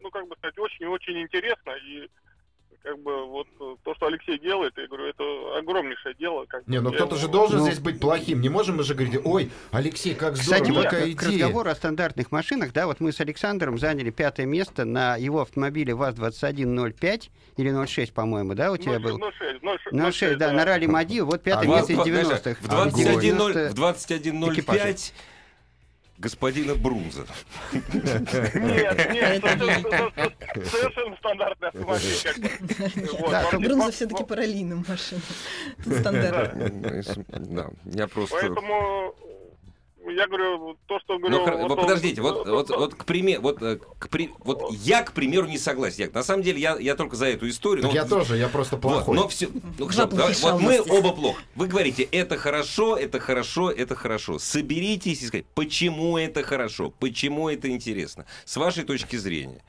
ну, 0.00 0.10
как 0.10 0.26
бы 0.28 0.36
сказать, 0.36 0.58
очень 0.58 0.84
и 0.84 0.88
очень 0.88 1.20
интересно. 1.20 1.72
И 1.72 2.08
как 2.82 2.98
бы 3.00 3.26
вот 3.26 3.46
э, 3.60 3.76
то, 3.84 3.94
что 3.94 4.06
Алексей 4.06 4.38
делает, 4.38 4.72
я 4.76 4.86
говорю, 4.86 5.04
это 5.06 5.58
огромнейшее 5.58 6.14
дело. 6.18 6.44
Как. 6.48 6.66
Не, 6.66 6.80
ну 6.80 6.90
Я 6.90 6.96
кто-то 6.96 7.16
же 7.16 7.28
должен 7.28 7.58
Ну- 7.58 7.66
здесь 7.66 7.78
быть 7.78 8.00
плохим. 8.00 8.40
Не 8.40 8.48
можем 8.48 8.76
мы 8.78 8.84
же 8.84 8.94
говорить, 8.94 9.20
ой, 9.24 9.50
Алексей, 9.70 10.14
как 10.14 10.36
здорово, 10.36 10.62
Кстати, 10.64 10.70
вот 10.74 10.84
какая 10.84 11.02
к 11.14 11.22
идея. 11.24 11.44
разговору 11.46 11.70
о 11.70 11.74
стандартных 11.74 12.32
машинах, 12.32 12.72
да, 12.72 12.86
вот 12.86 13.00
мы 13.00 13.12
с 13.12 13.20
Александром 13.20 13.78
заняли 13.78 14.10
пятое 14.10 14.46
место 14.46 14.84
на 14.84 15.16
его 15.16 15.40
автомобиле 15.42 15.94
ВАЗ-2105 15.94 17.28
или 17.56 17.86
06, 17.86 18.12
по-моему, 18.12 18.54
да, 18.54 18.72
у 18.72 18.76
тебя 18.76 18.98
был? 18.98 19.18
06, 19.18 19.60
06, 19.62 20.12
06, 20.16 20.38
да, 20.38 20.52
на 20.52 20.64
ралли 20.64 20.86
Мади, 20.86 21.20
вот 21.20 21.42
пятое 21.42 21.68
А 21.68 21.76
место 21.76 21.92
из 21.92 21.96
Два- 21.98 22.06
90-х. 22.06 22.56
В 22.60 22.68
21.0 22.68 23.20
90 23.20 23.70
в 23.70 23.74
21.05 23.74 25.12
господина 26.20 26.74
Брунза. 26.74 27.26
Нет, 27.72 29.10
нет, 29.12 29.42
совершенно- 29.42 30.12
совершенно 30.70 31.16
стандартный 31.16 31.68
автомобиль. 31.68 33.66
Брунза 33.68 33.90
все-таки 33.90 34.24
параллийная 34.24 34.84
машина. 34.86 35.20
Тут 35.82 35.94
стандарт. 35.94 36.54
Да, 37.28 37.70
я 37.86 38.06
просто... 38.06 38.36
Поэтому 38.38 39.14
я 40.08 40.26
говорю, 40.26 40.76
то, 40.86 40.98
что 41.00 41.18
говорю... 41.18 41.38
Ну, 41.38 41.44
хор- 41.44 41.56
вот 41.56 41.68
вот 41.70 41.80
подождите, 41.80 42.20
вот, 42.22 42.46
вот, 42.48 42.70
вот 42.70 42.94
к 42.94 43.04
примеру, 43.04 43.42
вот, 43.42 43.62
э, 43.62 43.78
к 43.98 44.08
при- 44.08 44.30
вот 44.38 44.72
я, 44.72 45.02
к 45.02 45.12
примеру, 45.12 45.46
не 45.46 45.58
согласен. 45.58 46.04
Я- 46.04 46.10
на 46.10 46.22
самом 46.22 46.42
деле, 46.42 46.58
я, 46.60 46.76
я 46.78 46.94
только 46.96 47.16
за 47.16 47.26
эту 47.26 47.48
историю. 47.48 47.82
Так 47.82 47.90
но 47.92 47.96
я 47.96 48.02
вот- 48.04 48.10
тоже, 48.10 48.36
я 48.36 48.48
просто 48.48 48.76
Вот, 48.76 48.82
плохой. 48.82 49.16
но 49.16 49.28
все, 49.28 49.48
ну, 49.78 49.86
хорошо, 49.86 50.06
давай- 50.06 50.34
вот 50.40 50.60
мы 50.60 50.80
оба 50.80 51.12
плохо. 51.12 51.42
Вы 51.54 51.66
говорите, 51.66 52.02
это 52.04 52.36
хорошо, 52.36 52.96
это 52.96 53.20
хорошо, 53.20 53.70
это 53.70 53.94
хорошо. 53.94 54.38
Соберитесь 54.38 55.22
и 55.22 55.26
скажите, 55.26 55.48
почему 55.54 56.16
это 56.18 56.42
хорошо, 56.42 56.90
почему 56.98 57.48
это 57.48 57.68
интересно, 57.68 58.26
с 58.44 58.56
вашей 58.56 58.84
точки 58.84 59.16
зрения. 59.16 59.62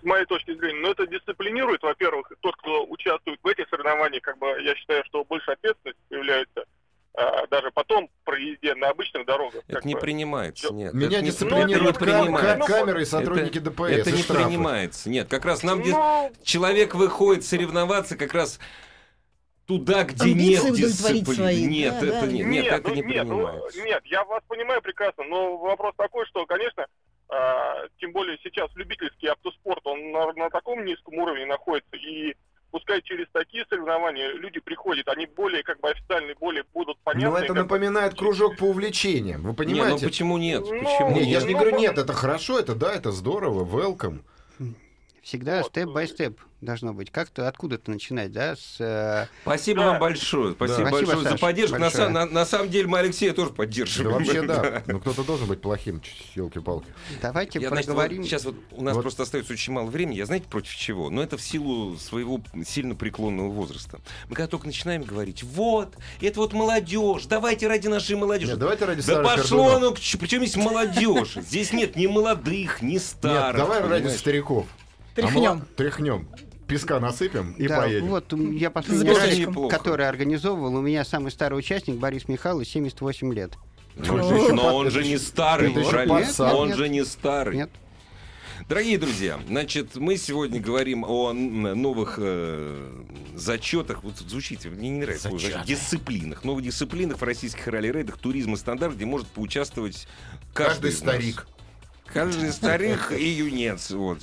с 0.00 0.02
моей 0.02 0.24
точки 0.26 0.54
зрения, 0.54 0.80
но 0.80 0.90
это 0.92 1.06
дисциплинирует, 1.06 1.82
во-первых, 1.82 2.32
тот, 2.40 2.54
кто 2.56 2.84
участвует 2.86 3.38
в 3.42 3.46
этих 3.46 3.66
соревнованиях, 3.68 4.22
как 4.22 4.38
бы 4.38 4.46
я 4.62 4.74
считаю, 4.74 5.02
что 5.04 5.24
больше 5.24 5.50
ответственности 5.50 6.00
появляется 6.08 6.64
даже 7.50 7.70
потом 7.72 8.08
при 8.24 8.52
езде 8.52 8.74
на 8.74 8.88
обычных 8.90 9.26
дорогах. 9.26 9.62
Это 9.68 9.86
не 9.86 9.94
бы. 9.94 10.00
принимается, 10.00 10.72
нет. 10.72 10.94
Меня 10.94 11.08
это 11.18 11.20
не- 11.22 11.30
дисциплинируют 11.30 11.96
это 11.96 12.04
не 12.06 12.10
кам- 12.12 12.22
принимается. 12.24 12.66
ка- 12.66 12.72
камеры 12.72 13.02
и 13.02 13.04
сотрудники 13.04 13.58
Это- 13.58 13.70
ДПС. 13.70 13.90
Это 13.98 14.10
не 14.12 14.22
штрафы. 14.22 14.44
принимается. 14.44 15.10
Нет, 15.10 15.28
как 15.28 15.44
раз 15.44 15.62
нам 15.62 15.80
дис- 15.82 15.90
Ну, 15.92 16.32
человек 16.44 16.94
выходит 16.94 17.44
соревноваться 17.44 18.16
как 18.16 18.32
раз 18.32 18.60
туда, 19.66 20.04
где 20.04 20.24
Амбиции 20.32 20.66
нет 20.70 20.74
дисциплины. 20.76 21.34
свои. 21.34 21.64
Нет, 21.64 21.94
Да, 22.00 22.06
это 22.06 22.20
да. 22.22 22.26
не, 22.26 22.42
нет, 22.42 22.66
это 22.66 22.88
ну, 22.88 22.94
не 22.94 23.02
нет, 23.02 23.24
ну, 23.26 23.36
принимается. 23.46 23.82
нет, 23.82 24.02
я 24.06 24.24
вас 24.24 24.42
понимаю 24.48 24.82
прекрасно, 24.82 25.24
но 25.24 25.56
вопрос 25.58 25.94
такой, 25.96 26.26
что, 26.26 26.44
конечно, 26.46 26.86
а, 27.28 27.86
тем 28.00 28.12
более 28.12 28.36
сейчас 28.42 28.68
любительский 28.74 29.28
автоспорт, 29.28 29.80
он 29.86 30.10
на, 30.10 30.32
на 30.32 30.50
таком 30.50 30.84
низком 30.84 31.14
уровне 31.14 31.46
находится, 31.46 31.96
и 31.96 32.34
пускай 32.70 33.02
через 33.02 33.26
такие 33.32 33.64
соревнования 33.68 34.32
люди 34.34 34.60
приходят, 34.60 35.08
они 35.08 35.26
более 35.26 35.62
как 35.62 35.80
бы 35.80 35.90
официальные, 35.90 36.34
более 36.38 36.64
будут 36.74 36.98
понятны. 37.00 37.30
Но 37.30 37.38
это 37.38 37.52
бы. 37.54 37.60
напоминает 37.60 38.14
кружок 38.14 38.56
по 38.56 38.64
увлечениям. 38.64 39.42
Вы 39.42 39.48
Не, 39.48 39.50
ну 39.50 39.54
понимаете? 39.54 40.06
почему 40.06 40.38
нет? 40.38 40.62
Ну, 40.62 40.78
Почему 40.80 41.10
Не, 41.10 41.20
я 41.22 41.26
нет? 41.26 41.40
же 41.42 41.46
не 41.48 41.52
Ну, 41.54 41.58
говорю, 41.60 41.76
ну, 41.76 41.80
нет, 41.82 41.98
это 41.98 42.12
хорошо, 42.12 42.58
это 42.58 42.74
да, 42.74 42.94
это 42.94 43.12
здорово, 43.12 43.64
welcome. 43.64 44.20
Всегда 45.22 45.58
Вот. 45.58 45.66
степ-бай-степ 45.66 46.38
должно 46.60 46.92
быть. 46.92 47.10
Как-то 47.10 47.48
откуда-то 47.48 47.90
начинать, 47.90 48.32
да, 48.32 48.54
с... 48.56 48.76
э, 48.80 49.26
Спасибо 49.42 49.80
Да. 49.80 49.86
вам 49.92 50.00
большое. 50.00 50.52
Спасибо 50.52 50.86
Спасибо, 50.88 50.90
большое 50.90 51.16
за 51.18 51.30
Саша, 51.30 51.38
поддержку. 51.40 51.74
На, 51.76 51.80
большое. 51.86 52.08
са- 52.08 52.10
на- 52.10 52.26
на 52.26 52.44
самом 52.46 52.68
деле 52.70 52.86
мы 52.86 52.98
Алексея 52.98 53.32
тоже 53.32 53.50
Да 53.50 53.56
поддерживаем. 53.56 54.16
вообще 54.18 54.42
да. 54.46 54.82
Но 54.86 55.00
кто-то 55.00 55.24
должен 55.24 55.46
быть 55.46 55.60
плохим, 55.60 56.02
елки-палки. 56.34 56.86
Давайте 57.22 57.58
Я, 57.60 57.68
значит, 57.68 57.88
вот 57.90 58.10
сейчас 58.24 58.44
вот 58.44 58.56
у 58.72 58.82
нас 58.82 58.94
Вот. 58.94 59.02
просто 59.02 59.22
остается 59.22 59.52
очень 59.52 59.72
мало 59.72 59.86
времени. 59.86 60.16
Я 60.16 60.26
знаете, 60.26 60.46
против 60.48 60.74
чего? 60.74 61.10
Но 61.10 61.22
это 61.22 61.36
в 61.36 61.42
силу 61.42 61.96
своего 61.96 62.40
сильно 62.66 62.94
преклонного 62.94 63.48
возраста. 63.50 64.00
Мы 64.28 64.36
когда 64.36 64.48
только 64.48 64.66
начинаем 64.66 65.02
говорить, 65.02 65.42
вот, 65.42 65.94
это 66.20 66.40
вот 66.40 66.52
молодежь, 66.52 67.24
давайте 67.26 67.68
ради 67.68 67.88
нашей 67.88 68.16
молодежи. 68.16 68.52
Нет, 68.52 68.58
давайте 68.60 68.84
ради 68.84 69.02
Да 69.06 69.22
пошло 69.22 69.76
оно, 69.76 69.92
причем 69.92 70.44
здесь 70.44 70.56
молодежь? 70.56 71.34
Здесь 71.36 71.72
нет 71.72 71.96
ни 71.96 72.06
молодых, 72.06 72.82
ни 72.82 72.92
Нет, 72.92 73.02
старых. 73.02 73.56
давай 73.56 73.80
ради 73.86 74.08
стариков. 74.08 74.66
Тряхнем. 75.14 75.62
А 75.70 75.76
Тряхнем. 75.76 76.28
Песка 76.70 77.00
насыпем 77.00 77.52
и 77.58 77.66
Да, 77.66 77.78
поедем. 77.78 78.06
вот 78.06 78.32
я 78.32 78.70
последний 78.70 79.40
Неплохо. 79.46 79.76
который 79.76 80.08
организовывал, 80.08 80.76
у 80.76 80.80
меня 80.80 81.04
самый 81.04 81.30
старый 81.32 81.58
участник 81.58 81.96
Борис 81.96 82.28
Михайлович, 82.28 82.68
78 82.68 83.32
лет. 83.34 83.52
Но 83.96 84.14
он 84.14 84.20
О, 84.20 84.28
же 84.28 84.34
еще- 84.36 84.52
но 84.54 84.76
он 84.76 84.90
же 84.90 85.04
не 85.04 85.18
старый. 85.18 85.70
пацан. 86.08 86.54
Он 86.54 86.74
же 86.74 86.88
не 86.88 87.04
старый. 87.04 87.56
Нет? 87.56 87.70
Дорогие 88.68 88.98
друзья, 88.98 89.40
значит, 89.48 89.96
мы 89.96 90.16
сегодня 90.16 90.60
говорим 90.60 91.04
о 91.04 91.32
новых 91.32 92.18
э, 92.18 92.88
зачетах. 93.34 94.04
Вот 94.04 94.18
звучит, 94.18 94.64
мне 94.66 94.90
не 94.90 95.00
нравится 95.00 95.28
слово 95.28 95.40
зачет. 95.42 95.64
дисциплинах. 95.64 96.44
Новых 96.44 96.62
дисциплинах 96.62 97.18
в 97.18 97.22
российских 97.24 97.66
ралли-рейдах, 97.66 98.18
туризм 98.18 98.54
и 98.54 98.56
стандарт, 98.56 98.94
где 98.94 99.06
может 99.06 99.26
поучаствовать 99.28 100.06
каждый, 100.54 100.90
Каждый 100.90 100.90
из 100.90 101.02
нас. 101.02 101.16
Каждый 102.12 102.52
старик 102.52 103.12
и 103.12 103.24
юнец. 103.24 103.90
Вот. 103.90 104.20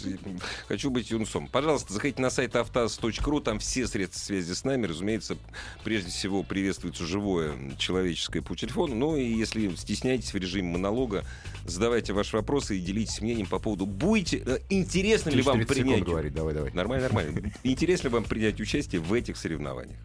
Хочу 0.67 0.89
быть 0.89 1.09
юнцом. 1.09 1.47
Пожалуйста, 1.47 1.93
заходите 1.93 2.21
на 2.21 2.29
сайт 2.29 2.55
автоаз.ру, 2.55 3.39
там 3.39 3.59
все 3.59 3.87
средства 3.87 4.19
связи 4.19 4.53
с 4.53 4.63
нами. 4.63 4.85
Разумеется, 4.85 5.37
прежде 5.83 6.11
всего 6.11 6.43
приветствуется 6.43 7.05
живое 7.05 7.55
человеческое 7.77 8.41
по 8.41 8.55
телефону. 8.55 8.95
Ну 8.95 9.15
и 9.15 9.23
если 9.23 9.73
стесняетесь 9.75 10.33
в 10.33 10.37
режиме 10.37 10.73
монолога, 10.73 11.23
задавайте 11.65 12.13
ваши 12.13 12.35
вопросы 12.35 12.77
и 12.77 12.81
делитесь 12.81 13.21
мнением 13.21 13.47
по 13.47 13.59
поводу, 13.59 13.85
будете, 13.85 14.43
э, 14.45 14.59
интересно 14.69 15.29
ли 15.29 15.41
вам 15.41 15.57
30 15.57 15.75
секунд 15.75 15.87
принять... 15.87 16.07
говорить, 16.07 16.33
давай, 16.33 16.53
давай. 16.53 16.71
Нормально, 16.71 17.07
нормально. 17.07 17.51
Интересно 17.63 18.07
ли 18.07 18.13
вам 18.13 18.23
принять 18.25 18.59
участие 18.59 18.99
в 18.99 19.13
этих 19.13 19.37
соревнованиях? 19.37 19.97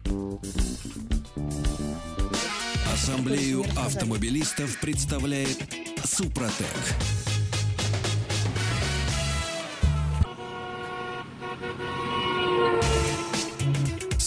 Ассамблею 2.93 3.65
автомобилистов 3.75 4.79
представляет 4.79 5.57
Супротек. 6.05 7.32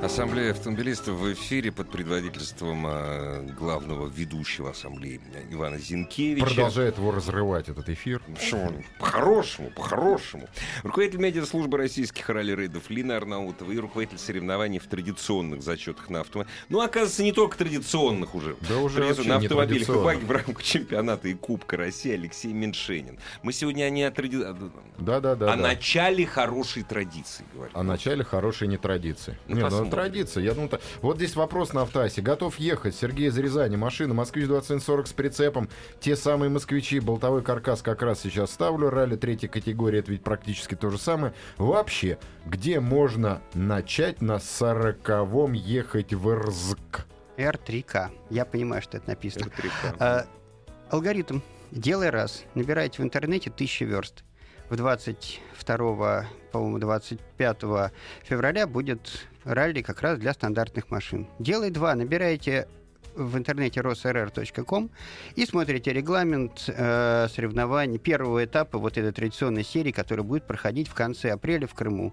Ассамблея 0.00 0.52
автомобилистов 0.52 1.16
в 1.16 1.32
эфире 1.32 1.72
под 1.72 1.90
предводительством 1.90 2.86
э, 2.86 3.42
главного 3.58 4.06
ведущего 4.06 4.70
ассамблеи 4.70 5.20
Ивана 5.50 5.78
Зинкевича. 5.78 6.46
Продолжает 6.46 6.98
его 6.98 7.10
разрывать, 7.10 7.68
этот 7.68 7.88
эфир. 7.88 8.22
По-хорошему, 9.00 9.70
по-хорошему. 9.70 10.48
Руководитель 10.84 11.18
медиаслужбы 11.18 11.78
российских 11.78 12.30
ралли-рейдов 12.30 12.88
Лина 12.90 13.16
Арнаутова 13.16 13.72
и 13.72 13.78
руководитель 13.78 14.18
соревнований 14.18 14.78
в 14.78 14.86
традиционных 14.86 15.62
зачетах 15.62 16.08
на 16.10 16.20
автомобиле. 16.20 16.54
Ну, 16.68 16.80
оказывается, 16.80 17.24
не 17.24 17.32
только 17.32 17.58
традиционных 17.58 18.36
уже. 18.36 18.54
Да 18.68 18.78
уже 18.78 19.00
на 19.00 19.36
автомобилях 19.36 19.88
и 19.88 20.24
в 20.24 20.30
рамках 20.30 20.62
чемпионата 20.62 21.26
и 21.26 21.34
Кубка 21.34 21.76
России 21.76 22.12
Алексей 22.12 22.52
Меньшенин. 22.52 23.18
Мы 23.42 23.52
сегодня 23.52 23.90
не 23.90 24.04
о, 24.04 24.12
тради... 24.12 24.38
Да-да-да. 24.98 25.52
о 25.52 25.56
да. 25.56 25.56
начале 25.56 26.24
хорошей 26.24 26.84
традиции 26.84 27.44
говорим. 27.52 27.76
О 27.76 27.82
начале 27.82 28.22
хорошей 28.22 28.68
не 28.68 28.76
традиции. 28.76 29.36
Ну, 29.48 29.56
не, 29.56 29.62
ну 29.62 29.87
традиция. 29.90 30.42
Я 30.42 30.54
думаю, 30.54 30.70
вот 31.02 31.16
здесь 31.16 31.36
вопрос 31.36 31.72
на 31.72 31.82
автоасе. 31.82 32.22
Готов 32.22 32.58
ехать 32.58 32.94
Сергей 32.94 33.28
из 33.28 33.38
Рязани. 33.38 33.76
Машина 33.76 34.14
Москвич 34.14 34.46
2140 34.46 35.06
с 35.06 35.12
прицепом. 35.12 35.68
Те 36.00 36.16
самые 36.16 36.50
москвичи. 36.50 37.00
Болтовой 37.00 37.42
каркас 37.42 37.82
как 37.82 38.02
раз 38.02 38.20
сейчас 38.20 38.50
ставлю. 38.50 38.90
Ралли 38.90 39.16
третьей 39.16 39.48
категории. 39.48 40.00
Это 40.00 40.12
ведь 40.12 40.22
практически 40.22 40.74
то 40.74 40.90
же 40.90 40.98
самое. 40.98 41.32
Вообще, 41.56 42.18
где 42.46 42.80
можно 42.80 43.42
начать 43.54 44.20
на 44.20 44.38
сороковом 44.38 45.52
ехать 45.52 46.12
в 46.14 46.34
Рзк? 46.34 47.06
R3К. 47.36 48.10
Я 48.30 48.44
понимаю, 48.44 48.82
что 48.82 48.96
это 48.96 49.08
написано. 49.08 49.46
Это 49.46 49.94
А, 49.98 50.26
алгоритм. 50.90 51.40
Делай 51.70 52.10
раз. 52.10 52.44
Набирайте 52.54 53.02
в 53.02 53.04
интернете 53.04 53.50
1000 53.50 53.84
верст. 53.84 54.24
В 54.70 54.76
22, 54.76 56.26
по-моему, 56.52 56.78
25 56.78 57.92
февраля 58.22 58.66
будет 58.66 59.26
ралли 59.48 59.82
как 59.82 60.02
раз 60.02 60.18
для 60.18 60.32
стандартных 60.32 60.90
машин. 60.90 61.26
Делай 61.38 61.70
два. 61.70 61.94
Набираете 61.94 62.68
в 63.14 63.36
интернете 63.36 63.80
rosrr.com 63.80 64.90
и 65.34 65.46
смотрите 65.46 65.92
регламент 65.92 66.64
э, 66.68 67.26
соревнований 67.34 67.98
первого 67.98 68.44
этапа 68.44 68.78
вот 68.78 68.96
этой 68.96 69.12
традиционной 69.12 69.64
серии, 69.64 69.90
которая 69.90 70.24
будет 70.24 70.46
проходить 70.46 70.88
в 70.88 70.94
конце 70.94 71.30
апреля 71.30 71.66
в 71.66 71.74
Крыму. 71.74 72.12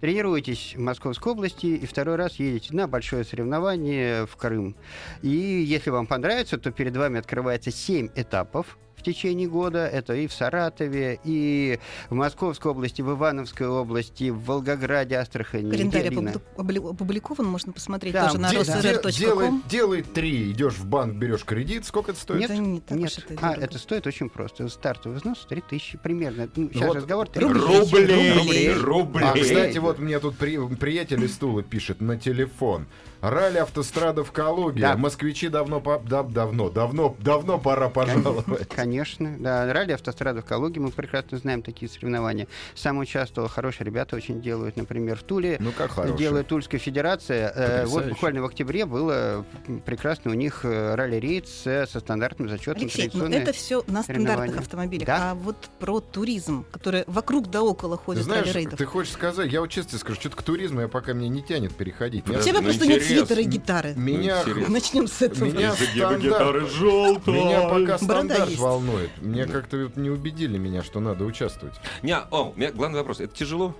Тренируетесь 0.00 0.74
в 0.76 0.80
Московской 0.80 1.32
области 1.32 1.66
и 1.66 1.86
второй 1.86 2.16
раз 2.16 2.36
едете 2.36 2.74
на 2.74 2.86
большое 2.86 3.24
соревнование 3.24 4.26
в 4.26 4.36
Крым. 4.36 4.76
И 5.22 5.28
если 5.28 5.90
вам 5.90 6.06
понравится, 6.06 6.58
то 6.58 6.70
перед 6.70 6.96
вами 6.96 7.18
открывается 7.18 7.70
7 7.70 8.10
этапов 8.14 8.78
течение 9.04 9.48
года. 9.48 9.86
Это 9.86 10.14
и 10.14 10.26
в 10.26 10.32
Саратове, 10.32 11.20
и 11.24 11.78
в 12.10 12.14
Московской 12.14 12.72
области, 12.72 13.02
в 13.02 13.12
Ивановской 13.12 13.68
области, 13.68 14.30
в 14.30 14.44
Волгограде, 14.44 15.16
Астрахани. 15.16 15.70
Календарь 15.70 16.08
опубликован, 16.08 17.46
можно 17.46 17.72
посмотреть 17.72 18.12
Да, 18.14 18.26
тоже 18.26 18.38
на 18.40 18.50
Делай, 18.50 18.64
rosrr.com. 18.64 19.62
делай 19.68 20.02
три. 20.02 20.52
Идешь 20.52 20.74
в 20.74 20.86
банк, 20.86 21.14
берешь 21.16 21.44
кредит. 21.44 21.84
Сколько 21.84 22.12
это 22.12 22.20
стоит? 22.20 22.40
Нет, 22.40 22.50
Это 22.50 22.60
не 22.60 22.80
так 22.80 22.98
Нет. 22.98 23.18
это 23.18 23.34
а, 23.34 23.48
дорого. 23.50 23.64
это 23.64 23.78
стоит 23.78 24.06
очень 24.06 24.28
просто. 24.28 24.68
Стартовый 24.68 25.18
взнос 25.18 25.46
3000 25.48 25.98
примерно. 25.98 26.48
Ну, 26.56 26.70
сейчас 26.72 26.86
Вот 26.88 26.96
разговор 26.96 27.28
3 27.28 27.44
Рублей, 27.44 28.32
Рублей. 28.32 28.72
рублей. 28.72 29.24
А, 29.24 29.32
кстати, 29.34 29.78
вот 29.78 29.98
мне 29.98 30.18
тут 30.18 30.36
при- 30.36 30.58
приятель 30.76 31.24
из 31.24 31.36
Тулы 31.36 31.62
пишет 31.62 32.00
на 32.00 32.18
телефон. 32.18 32.86
Ралли 33.30 33.58
автострада 33.58 34.24
в 34.24 34.32
Калуге. 34.32 34.80
Да. 34.82 34.96
Москвичи 34.96 35.48
давно, 35.48 35.80
по- 35.80 35.98
да, 35.98 36.22
давно, 36.22 36.68
давно, 36.68 37.16
давно 37.20 37.58
пора 37.58 37.88
пожаловать. 37.88 38.68
Конечно, 38.68 39.36
да. 39.38 39.72
Ралли 39.72 39.92
автострада 39.92 40.42
в 40.42 40.44
Калуге, 40.44 40.80
мы 40.80 40.90
прекрасно 40.90 41.38
знаем 41.38 41.62
такие 41.62 41.90
соревнования. 41.90 42.46
Сам 42.74 42.98
участвовал, 42.98 43.48
хорошие 43.48 43.86
ребята 43.86 44.16
очень 44.16 44.40
делают. 44.42 44.76
Например, 44.76 45.16
в 45.16 45.22
Туле 45.22 45.56
Ну 45.60 45.72
как 45.72 45.92
хорошо. 45.92 46.14
делает 46.16 46.48
Тульская 46.48 46.78
федерация. 46.80 47.50
Э, 47.54 47.80
Вот 47.84 47.84
Потрясающе. 47.84 48.10
буквально 48.10 48.42
в 48.42 48.44
октябре 48.46 48.86
было 48.86 49.44
прекрасно 49.86 50.30
у 50.30 50.34
них 50.34 50.60
э, 50.64 50.94
ралли-рейд 50.94 51.48
с- 51.48 51.86
со 51.90 52.00
стандартным 52.00 52.48
зачетом. 52.48 52.82
Алексей, 52.82 53.10
ну 53.14 53.26
это 53.26 53.52
все 53.52 53.82
на 53.86 54.02
стандартных 54.02 54.58
автомобилях. 54.58 55.06
Да. 55.06 55.30
А 55.30 55.34
вот 55.34 55.56
про 55.78 56.00
туризм, 56.00 56.64
который 56.70 57.04
вокруг 57.06 57.50
да 57.50 57.62
около 57.62 57.96
Ты 57.96 58.02
ходит 58.04 58.24
знаешь, 58.24 58.46
ралли-рейдов. 58.46 58.78
ты 58.78 58.84
хочешь 58.84 59.12
сказать, 59.12 59.50
я 59.52 59.60
вот 59.60 59.70
честно 59.70 59.98
скажу, 59.98 60.20
что-то 60.20 60.36
к 60.36 60.42
туризму 60.42 60.82
я 60.82 60.88
пока 60.88 61.14
мне 61.14 61.28
не 61.28 61.42
тянет 61.42 61.74
переходить. 61.74 62.24
Тебя 62.24 62.60
просто 62.62 62.86
нет 62.86 63.02
свитера 63.18 63.40
и 63.40 63.44
гитары. 63.44 63.94
Меня, 63.96 64.42
Ну. 64.46 64.68
Начнем 64.70 65.06
с 65.08 65.22
этого. 65.22 65.44
меня 65.46 65.72
стандарт, 65.74 66.70
желтая. 66.70 67.34
меня 67.34 67.60
пока 67.68 67.98
стандарт 67.98 68.56
волнует. 68.56 69.10
Мне 69.20 69.46
как-то 69.46 69.76
вот 69.84 69.96
не 69.96 70.10
убедили 70.10 70.58
меня, 70.58 70.82
что 70.82 71.00
надо 71.00 71.24
участвовать. 71.24 71.74
Не, 72.02 72.16
о, 72.16 72.50
у 72.50 72.54
меня 72.56 72.72
главный 72.72 72.98
вопрос. 72.98 73.20
Это 73.20 73.34
тяжело? 73.34 73.74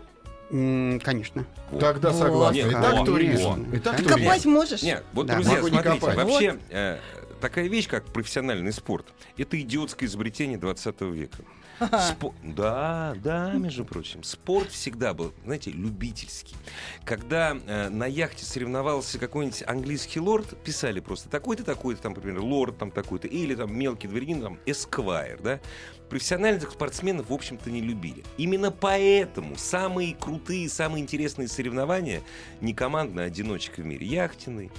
Конечно. 0.50 1.44
Тогда 1.80 2.12
согласен. 2.12 2.68
Нет, 2.68 2.76
Итак, 2.78 3.04
туризм. 3.06 3.66
Итак, 3.72 3.96
туризм. 3.96 4.14
Копать 4.18 4.44
можешь? 4.44 4.82
Нет, 4.82 5.02
вот, 5.12 5.26
Да. 5.26 5.34
друзья, 5.34 5.54
Могу 5.54 5.68
не 5.68 5.72
смотрите, 5.80 6.00
копать. 6.00 6.16
вообще 6.16 6.56
э, 6.70 6.98
такая 7.44 7.68
вещь, 7.68 7.88
как 7.88 8.06
профессиональный 8.06 8.72
спорт, 8.72 9.12
это 9.36 9.60
идиотское 9.60 10.08
изобретение 10.08 10.56
20 10.56 11.00
века. 11.02 11.44
Спо- 11.78 12.32
Да, 12.42 13.14
да, 13.22 13.52
между 13.52 13.84
прочим. 13.84 14.22
Спорт 14.22 14.70
всегда 14.70 15.12
был, 15.12 15.34
знаете, 15.44 15.72
любительский. 15.72 16.56
Когда 17.04 17.54
э, 17.66 17.88
на 17.90 18.06
яхте 18.06 18.46
соревновался 18.46 19.18
какой-нибудь 19.18 19.62
английский 19.66 20.20
лорд, 20.20 20.56
писали 20.62 21.00
просто 21.00 21.28
такой-то, 21.28 21.64
такой-то, 21.64 22.00
там, 22.00 22.14
например, 22.14 22.40
лорд 22.40 22.78
там 22.78 22.90
такой-то, 22.90 23.26
или 23.28 23.54
там 23.54 23.76
мелкий 23.76 24.08
дворянин, 24.08 24.40
там, 24.40 24.58
эсквайр, 24.64 25.38
да. 25.42 25.60
Профессиональных 26.08 26.70
спортсменов, 26.70 27.30
в 27.30 27.32
общем-то, 27.32 27.70
не 27.70 27.80
любили. 27.80 28.22
Именно 28.36 28.70
поэтому 28.70 29.56
самые 29.56 30.14
крутые, 30.14 30.68
самые 30.68 31.02
интересные 31.02 31.48
соревнования 31.48 32.22
не 32.60 32.74
командные, 32.74 33.24
а 33.24 33.26
одиночка 33.26 33.80
в 33.80 33.84
мире. 33.84 34.06
Яхтенный, 34.06 34.70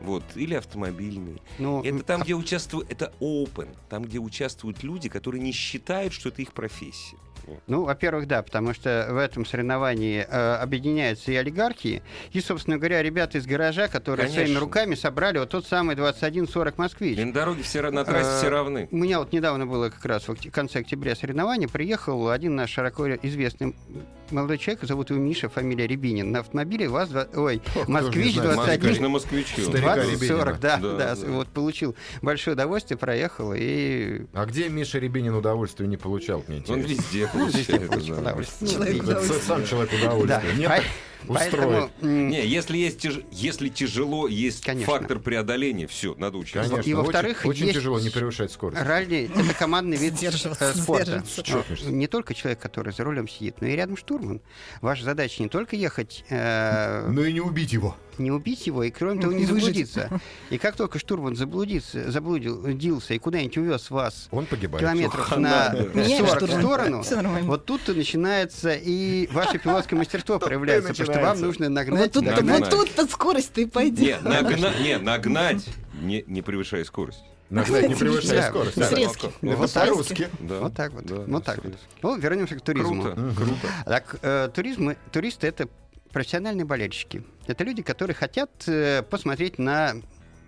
вот, 0.00 0.24
или 0.34 0.54
автомобильный. 0.54 1.40
Ну, 1.58 1.82
Это 1.82 2.02
там, 2.02 2.22
где 2.22 2.34
участвуют, 2.34 2.90
это 2.90 3.12
open, 3.20 3.68
там, 3.88 4.04
где 4.04 4.18
участвуют 4.18 4.82
люди, 4.82 5.08
которые 5.08 5.42
не 5.42 5.52
считают, 5.52 6.12
что 6.12 6.28
это 6.28 6.42
их 6.42 6.52
профессия. 6.52 7.16
Ну, 7.66 7.84
во-первых, 7.84 8.26
да, 8.26 8.42
потому 8.42 8.74
что 8.74 9.08
в 9.10 9.16
этом 9.16 9.44
соревновании 9.46 10.26
э, 10.28 10.54
объединяются 10.56 11.32
и 11.32 11.36
олигархи, 11.36 12.02
и, 12.32 12.40
собственно 12.40 12.78
говоря, 12.78 13.02
ребята 13.02 13.38
из 13.38 13.46
гаража, 13.46 13.88
которые 13.88 14.26
Конечно. 14.26 14.44
своими 14.44 14.58
руками 14.58 14.94
собрали 14.94 15.38
вот 15.38 15.50
тот 15.50 15.66
самый 15.66 15.96
2140 15.96 16.78
«Москвич». 16.78 17.18
И 17.18 17.24
на 17.24 17.32
дороге 17.32 17.62
все 17.62 17.82
на 17.90 18.04
трассе 18.04 18.38
все 18.38 18.46
Э, 18.46 18.50
равны. 18.50 18.88
У 18.90 18.96
меня 18.96 19.18
вот 19.18 19.32
недавно 19.32 19.66
было 19.66 19.90
как 19.90 20.04
раз 20.04 20.28
в 20.28 20.50
конце 20.50 20.80
октября 20.80 21.14
соревнование. 21.14 21.68
Приехал 21.68 22.28
один 22.30 22.56
наш 22.56 22.70
широко 22.70 23.08
известный 23.16 23.74
молодой 24.32 24.58
человек, 24.58 24.84
зовут 24.84 25.10
его 25.10 25.18
Миша, 25.20 25.48
фамилия 25.48 25.86
Рябинин, 25.86 26.30
на 26.32 26.40
автомобиле 26.40 26.88
ВАЗ, 26.88 27.10
ой, 27.34 27.60
Ох, 27.76 27.88
Москвич 27.88 28.32
кто 28.34 28.42
же 28.42 28.48
не 28.48 28.52
знает, 28.54 28.80
21. 28.80 28.80
Конечно, 28.80 29.02
на 29.02 29.08
москвиче. 29.08 29.54
он. 29.58 29.64
Старика 29.64 29.94
20, 29.96 30.12
Рябинина. 30.12 30.38
40, 30.38 30.60
да, 30.60 30.76
Да, 30.78 30.92
да, 30.96 31.14
да. 31.16 31.26
вот 31.30 31.48
получил 31.48 31.96
большое 32.22 32.54
удовольствие, 32.54 32.98
проехал 32.98 33.52
и 33.56 34.22
А 34.32 34.46
где 34.46 34.68
Миша 34.68 34.98
Рябинин 34.98 35.34
удовольствие 35.34 35.88
не 35.88 35.96
получал, 35.96 36.44
мне 36.48 36.58
Он 36.68 36.80
интересно? 36.80 36.92
везде 36.92 37.28
здесь 37.50 37.68
я 37.68 37.80
получает. 37.80 38.18
удовольствие. 38.20 39.40
Сам 39.46 39.64
человек 39.66 39.92
удовольствие. 39.92 40.68
Устроит. 41.28 41.50
поэтому, 41.52 41.90
Не, 42.02 42.46
если 42.46 42.76
есть 42.76 43.04
тяж- 43.04 43.24
если 43.30 43.68
тяжело, 43.68 44.28
есть 44.28 44.62
Конечно. 44.64 44.92
фактор 44.92 45.18
преодоления, 45.18 45.86
все, 45.86 46.14
надо 46.16 46.38
участвовать. 46.38 46.70
Конечно, 46.70 46.90
И, 46.90 46.92
очень- 46.94 47.02
во-вторых, 47.02 47.42
очень, 47.44 47.64
есть- 47.66 47.78
тяжело 47.78 48.00
не 48.00 48.10
превышать 48.10 48.52
скорость. 48.52 48.82
Ралли— 48.82 49.30
это 49.34 49.54
командный 49.54 49.96
вид 49.96 50.14
э, 50.22 50.30
спорта. 50.74 51.24
Не 51.86 52.06
только 52.06 52.34
человек, 52.34 52.58
который 52.60 52.92
за 52.92 53.04
рулем 53.04 53.28
сидит, 53.28 53.60
но 53.60 53.66
и 53.66 53.72
рядом 53.76 53.96
штурман. 53.96 54.40
Ваша 54.80 55.04
задача 55.04 55.42
не 55.42 55.48
только 55.48 55.76
ехать, 55.76 56.24
э, 56.28 57.08
Но 57.08 57.24
и 57.24 57.32
не 57.32 57.40
убить 57.40 57.72
его. 57.72 57.96
Не 58.18 58.30
убить 58.30 58.66
его, 58.66 58.82
и 58.84 58.90
кроме 58.90 59.20
того, 59.20 59.32
не 59.32 59.44
заблудиться. 59.44 60.20
И 60.50 60.58
как 60.58 60.76
только 60.76 60.98
штурман 60.98 61.36
заблудится, 61.36 62.10
заблудился 62.10 63.14
и 63.14 63.18
куда-нибудь 63.18 63.56
увез 63.58 63.90
вас 63.90 64.28
Он 64.30 64.46
погибает. 64.46 64.80
километров 64.84 65.32
Ох, 65.32 65.36
на 65.38 65.68
надо. 65.68 65.90
Меняем 65.94 66.26
40 66.26 66.42
в 66.42 66.52
сторону, 66.58 67.02
вот 67.42 67.64
тут-то 67.66 67.94
начинается 67.94 68.74
и 68.74 69.28
ваше 69.32 69.58
пилотское 69.58 69.98
мастерство 69.98 70.38
проявляется, 70.40 70.90
потому 70.90 71.12
что 71.12 71.20
вам 71.20 71.40
нужно 71.40 71.66
Вот 71.66 71.72
нагнать, 71.74 72.12
тут, 72.12 72.24
вот 72.24 72.70
тут-то 72.70 73.06
скорость-то 73.06 73.60
и 73.60 73.66
пойдет. 73.66 74.22
Не, 74.22 74.28
нагна- 74.28 74.82
не, 74.82 74.98
нагнать, 74.98 75.64
не, 76.00 76.24
не 76.26 76.42
превышая 76.42 76.84
скорость. 76.84 77.22
Нагнать 77.50 77.88
не 77.88 77.94
превышая 77.94 78.40
Да, 78.40 78.48
скорость. 78.48 78.76
да. 78.76 78.88
Срезки. 78.88 79.30
Вот 79.42 79.72
так. 79.72 79.88
по-русски. 79.88 80.28
Да, 80.40 80.60
Вот 80.60 80.74
так 80.74 80.92
вот. 80.92 81.04
да, 81.06 81.14
вот 81.26 81.44
так 81.44 81.56
вот. 81.56 81.66
срезки. 81.66 81.86
Ну, 82.02 82.16
вернемся 82.16 82.56
к 82.56 82.62
туризму. 82.62 83.02
Круто, 83.02 83.34
круто. 83.36 83.68
Так, 83.84 84.16
э, 84.22 84.48
туризм, 84.54 84.94
туристы 85.12 85.46
это 85.46 85.68
профессиональные 86.14 86.64
болельщики. 86.64 87.24
Это 87.48 87.64
люди, 87.64 87.82
которые 87.82 88.14
хотят 88.14 88.50
э, 88.68 89.02
посмотреть 89.02 89.58
на 89.58 89.94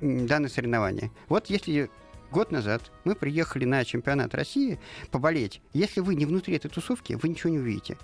данное 0.01 0.49
соревнование. 0.49 1.11
Вот 1.29 1.51
если 1.51 1.91
год 2.31 2.53
назад 2.53 2.93
мы 3.03 3.17
приехали 3.17 3.65
на 3.65 3.85
чемпионат 3.85 4.33
России 4.37 4.79
поболеть, 5.11 5.61
если 5.73 6.01
вы 6.01 6.15
не 6.15 6.25
внутри 6.25 6.55
этой 6.55 6.71
тусовки, 6.71 7.15
вы 7.15 7.29
ничего 7.29 7.51
не 7.51 7.59
увидите. 7.59 7.99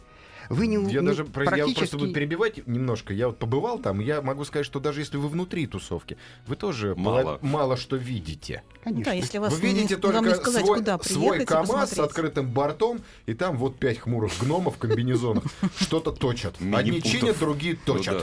Вы 0.52 0.66
не, 0.66 0.74
Я 0.92 1.00
ну, 1.00 1.08
даже 1.08 1.24
про- 1.24 1.44
я 1.44 1.50
практически... 1.50 1.78
просто 1.78 1.98
буду 1.98 2.12
перебивать 2.12 2.66
немножко. 2.66 3.14
Я 3.14 3.28
вот 3.28 3.38
побывал 3.38 3.78
там, 3.78 4.00
я 4.00 4.20
могу 4.20 4.44
сказать, 4.44 4.66
что 4.66 4.80
даже 4.80 5.00
если 5.00 5.16
вы 5.16 5.28
внутри 5.28 5.66
тусовки, 5.66 6.18
вы 6.46 6.56
тоже 6.56 6.94
Мало. 6.94 7.38
мало 7.40 7.78
что 7.78 7.96
видите. 7.96 8.62
Конечно. 8.84 9.04
Да, 9.04 9.12
если 9.12 9.38
вас 9.38 9.54
Вы 9.54 9.60
видите 9.68 9.96
не, 9.96 10.12
вам 10.12 10.24
не 10.24 10.30
только 10.30 10.34
сказать, 10.42 10.64
свой, 10.66 10.78
куда 10.78 10.98
свой 11.00 11.44
КАМАЗ 11.46 11.66
с 11.68 11.70
посмотреть. 11.72 11.98
открытым 11.98 12.48
бортом, 12.50 13.00
и 13.24 13.32
там 13.32 13.56
вот 13.56 13.78
пять 13.78 13.98
хмурых 14.00 14.32
гномов 14.40 14.76
в 14.76 14.78
комбинезонах 14.78 15.44
что-то 15.80 16.12
точат. 16.12 16.56
Одни 16.74 17.00
чинят, 17.00 17.38
другие 17.38 17.78
Ну 17.86 17.94
точат. 17.94 18.22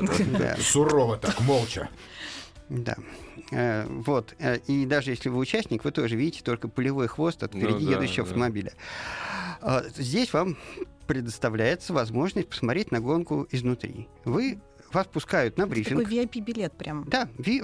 Сурово 0.62 1.18
так, 1.18 1.39
молча. 1.42 1.89
Да. 2.70 2.96
Э, 3.52 3.88
Вот. 3.88 4.36
Э, 4.38 4.60
И 4.68 4.86
даже 4.86 5.10
если 5.10 5.30
вы 5.30 5.39
участник, 5.39 5.84
вы 5.84 5.92
тоже 5.92 6.15
видите 6.15 6.44
только 6.44 6.68
пулевой 6.68 7.08
хвост 7.08 7.42
от 7.42 7.56
Ну 7.56 7.62
впереди 7.62 7.88
да, 7.88 7.94
едущего 7.94 8.26
да. 8.26 8.30
автомобиля. 8.30 8.74
А, 9.62 9.84
Здесь 9.98 10.32
вам 10.32 10.58
предоставляется 11.10 11.91
возможность 11.91 12.50
посмотреть 12.50 12.91
на 12.91 13.00
гонку 13.00 13.48
изнутри. 13.50 14.08
Вы 14.26 14.62
вас 14.93 15.08
пускают 15.08 15.58
на 15.58 15.65
Такой 15.67 15.75
брифинг. 15.84 16.10
VIP-билет 16.10 16.73
прям. 16.78 17.06
Да, 17.10 17.28
ви- 17.38 17.63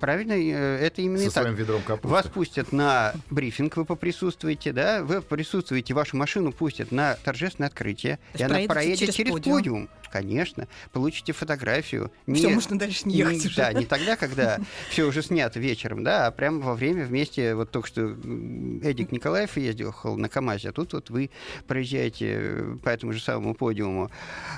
правильно, 0.00 0.32
э, 0.32 0.78
это 0.84 1.00
именно 1.02 1.18
Со 1.18 1.32
так. 1.32 1.42
своим 1.44 1.54
ведром 1.56 1.82
капусты. 1.82 2.08
Вас 2.08 2.26
пустят 2.26 2.72
на 2.72 3.14
брифинг, 3.30 3.76
вы 3.76 3.84
поприсутствуете, 3.84 4.72
да, 4.72 5.02
вы 5.04 5.22
присутствуете, 5.22 5.94
вашу 5.94 6.16
машину 6.16 6.52
пустят 6.52 6.90
на 6.92 7.14
торжественное 7.24 7.68
открытие, 7.68 8.18
и 8.34 8.42
она 8.42 8.54
проедете 8.54 8.68
проедет 8.74 8.98
через 8.98 9.14
через, 9.14 9.30
подиум. 9.32 9.56
подиум. 9.58 9.88
конечно, 10.10 10.66
получите 10.92 11.32
фотографию. 11.32 12.10
Все, 12.26 12.48
можно 12.50 12.78
дальше 12.78 13.08
не 13.08 13.14
ехать 13.16 13.38
не- 13.44 13.46
уже. 13.46 13.56
Да, 13.56 13.72
не 13.72 13.86
тогда, 13.86 14.16
когда 14.16 14.58
все 14.90 15.04
уже 15.04 15.22
снято 15.22 15.58
вечером, 15.60 16.02
да, 16.04 16.26
а 16.26 16.30
прямо 16.32 16.58
во 16.60 16.74
время 16.74 17.06
вместе, 17.06 17.54
вот 17.54 17.70
только 17.70 17.86
что 17.88 18.16
Эдик 18.82 19.10
Николаев 19.12 19.56
ездил 19.56 19.94
на 20.16 20.28
КАМАЗе, 20.28 20.70
а 20.70 20.72
тут 20.72 20.92
вот 20.92 21.08
вы 21.10 21.30
проезжаете 21.66 22.26
э, 22.40 22.76
по 22.82 22.88
этому 22.90 23.12
же 23.12 23.20
самому 23.22 23.54
подиуму. 23.54 24.10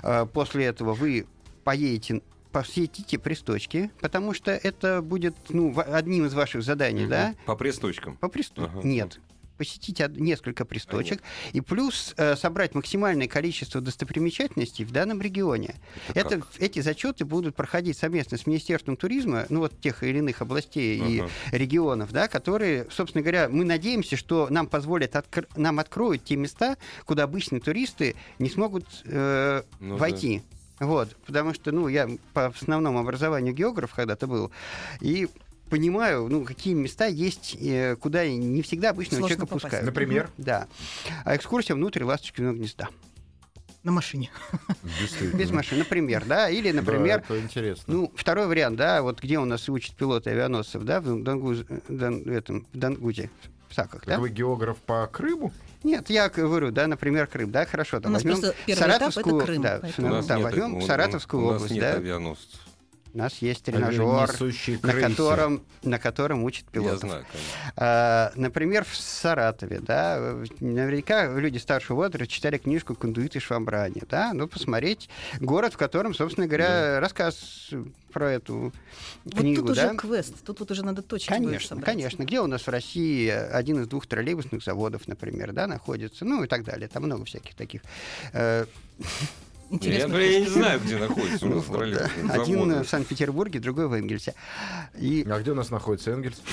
А, 0.03 0.27
После 0.27 0.64
этого 0.64 0.94
вы 0.94 1.27
поедете 1.64 2.22
посетите 2.53 3.18
престочки, 3.18 3.90
потому 4.00 4.33
что 4.33 4.53
это 4.53 5.03
будет 5.03 5.35
ну, 5.48 5.74
одним 5.77 6.27
из 6.27 6.35
ваших 6.35 6.62
заданий, 6.62 7.05
да? 7.09 7.35
По 7.46 7.57
пресс-точкам. 7.57 8.16
По 8.18 8.27
престу- 8.29 8.66
Ага. 8.66 8.81
Нет. 8.87 9.18
Посетить 9.59 10.00
од- 10.00 10.16
несколько 10.16 10.64
престочек 10.64 11.20
и 11.53 11.61
плюс 11.61 12.14
э, 12.16 12.37
собрать 12.37 12.74
максимальное 12.77 13.27
количество 13.27 13.81
достопримечательностей 13.81 14.85
в 14.85 14.92
данном 14.92 15.20
регионе. 15.20 15.74
Это, 16.14 16.38
как? 16.38 16.46
эти 16.61 16.79
зачеты 16.81 17.24
будут 17.24 17.57
проходить 17.57 17.96
совместно 17.98 18.37
с 18.38 18.46
Министерством 18.46 18.96
туризма, 18.96 19.46
ну 19.48 19.59
вот 19.61 19.81
тех 19.81 20.05
или 20.05 20.18
иных 20.18 20.40
областей 20.40 20.98
и 21.00 21.20
Ага. 21.20 21.31
регионов, 21.50 22.12
да, 22.12 22.29
которые, 22.29 22.87
собственно 22.90 23.22
говоря, 23.22 23.48
мы 23.48 23.64
надеемся, 23.64 24.16
что 24.16 24.46
нам 24.50 24.68
позволят 24.68 25.14
откр- 25.16 25.48
нам 25.57 25.81
откроют 25.81 26.22
те 26.24 26.37
места, 26.37 26.77
куда 27.05 27.24
обычные 27.24 27.61
туристы 27.61 28.14
не 28.38 28.48
смогут 28.48 28.87
э, 29.05 29.62
Ну 29.81 29.98
да. 29.98 30.05
Вот, 30.87 31.16
потому 31.27 31.55
что, 31.55 31.73
ну, 31.73 31.88
я 31.88 32.09
по 32.33 32.47
основному 32.47 32.99
образованию 32.99 33.55
географ 33.55 33.92
когда-то 33.94 34.27
был, 34.27 34.51
и 35.01 35.29
понимаю, 35.70 36.29
ну, 36.29 36.44
какие 36.44 36.75
места 36.75 37.07
есть, 37.07 37.57
э, 37.61 37.97
куда 37.97 38.27
не 38.29 38.62
всегда 38.62 38.90
обычного 38.90 39.20
Сложно 39.20 39.37
человека 39.37 39.47
попасть. 39.47 39.62
пускают. 39.64 39.87
Например? 39.87 40.31
Да. 40.37 40.66
А 41.25 41.35
экскурсия 41.37 41.75
внутрь 41.75 42.05
ласточкиного 42.05 42.55
гнезда. 42.55 42.88
На 43.83 43.92
машине. 43.92 44.31
Без 45.35 45.51
машины, 45.51 45.81
например, 45.81 46.25
да, 46.27 46.49
или, 46.49 46.70
Да, 46.70 46.77
например, 46.81 47.18
это 47.18 47.38
интересно. 47.38 47.92
ну, 47.92 48.12
второй 48.16 48.47
вариант, 48.47 48.77
да, 48.77 49.03
вот 49.03 49.20
где 49.23 49.38
у 49.38 49.44
нас 49.44 49.68
учат 49.68 49.94
пилоты 49.94 50.31
авианосцев, 50.31 50.83
да, 50.85 51.01
в, 51.03 51.07
Дангуз- 51.23 51.66
Дан- 51.88 52.23
этом, 52.29 52.66
в 52.73 52.79
Дангузе, 52.79 53.29
в 53.74 53.76
Саках, 53.76 54.00
Так 54.02 54.06
да? 54.06 54.18
вы 54.20 54.30
географ 54.30 54.78
по 54.78 55.06
Крыму? 55.08 55.52
Нет, 55.82 56.08
я 56.08 56.28
говорю, 56.28 56.70
да, 56.70 56.87
например, 56.87 57.26
Крым, 57.26 57.50
да, 57.50 57.66
хорошо, 57.66 57.98
У 57.98 58.00
там 58.00 58.12
нас 58.12 58.22
возьмем 58.24 58.40
первый 58.40 58.52
этап— 58.52 58.58
это 58.68 58.80
Саратовскую, 58.80 59.44
Крым, 59.44 59.62
да, 59.62 59.78
поэтому- 59.82 60.08
нас 60.08 60.26
да, 60.26 60.37
нет- 60.37 60.44
возьмем 60.44 60.74
у- 60.74 60.78
у- 60.78 60.80
Саратовскую 60.82 61.42
у 61.42 61.46
нас 61.50 61.56
область, 61.56 61.74
нет 61.74 61.80
да, 61.82 61.92
авианосцев. 61.94 62.60
У 63.14 63.18
нас 63.18 63.38
есть 63.38 63.62
тренажер, 63.64 64.05
Несущий 64.05 64.79
на 64.83 64.92
котором, 64.92 65.62
на 65.85 65.98
котором 66.00 66.42
учат 66.42 66.64
Я 66.66 66.72
пилотов. 66.72 67.00
знаю, 67.00 67.24
конечно. 67.31 67.72
А, 67.77 68.33
например, 68.35 68.85
в 68.85 68.96
Саратове, 68.96 69.79
да, 69.79 70.37
наверняка 70.59 71.33
люди 71.33 71.59
старшего 71.59 71.96
возраста 71.98 72.27
читали 72.27 72.59
книжку 72.59 72.96
«Кондуиты 72.96 73.38
Швамбрани», 73.38 74.03
да, 74.11 74.33
ну, 74.35 74.48
посмотреть 74.48 75.09
город, 75.38 75.74
в 75.74 75.77
котором, 75.77 76.12
собственно 76.12 76.48
говоря, 76.48 76.98
рассказ 76.98 77.70
про 78.12 78.33
эту 78.33 78.72
Вот 79.24 79.35
книгу, 79.35 79.66
тут 79.68 79.77
да. 79.77 79.87
уже 79.88 79.96
квест, 79.96 80.35
тут 80.44 80.61
вот 80.61 80.70
уже 80.72 80.85
надо 80.85 81.03
точки 81.03 81.31
будет 81.31 81.44
Конечно, 81.44 81.81
конечно. 81.81 82.22
Где 82.24 82.40
у 82.40 82.46
нас 82.48 82.62
в 82.62 82.68
России 82.68 83.29
один 83.29 83.81
из 83.81 83.87
двух 83.88 84.07
троллейбусных 84.07 84.62
заводов, 84.62 85.07
например, 85.07 85.53
да, 85.53 85.66
находится, 85.68 86.24
ну 86.24 86.42
и 86.42 86.48
так 86.48 86.64
далее. 86.64 86.88
Там 86.88 87.05
много 87.05 87.24
всяких 87.24 87.55
таких. 87.55 87.83
э, 88.33 88.66
Я, 88.98 89.05
Интересно. 89.70 90.16
я 90.16 90.40
не 90.40 90.46
знаю, 90.46 90.81
где 90.81 90.96
находится 90.96 91.46
у 91.46 91.48
ну, 91.48 91.57
нас 91.57 91.66
вот, 91.66 91.77
троллейбусный 91.79 92.31
Один 92.31 92.70
завод. 92.70 92.87
в 92.87 92.88
Санкт-Петербурге, 92.88 93.61
другой 93.61 93.88
в 93.88 93.92
Энгельсе. 93.92 94.35
И 94.98 95.27
А 95.29 95.40
где 95.40 95.50
у 95.53 95.55
нас 95.55 95.70
находится 95.70 96.11
Энгельс? 96.11 96.40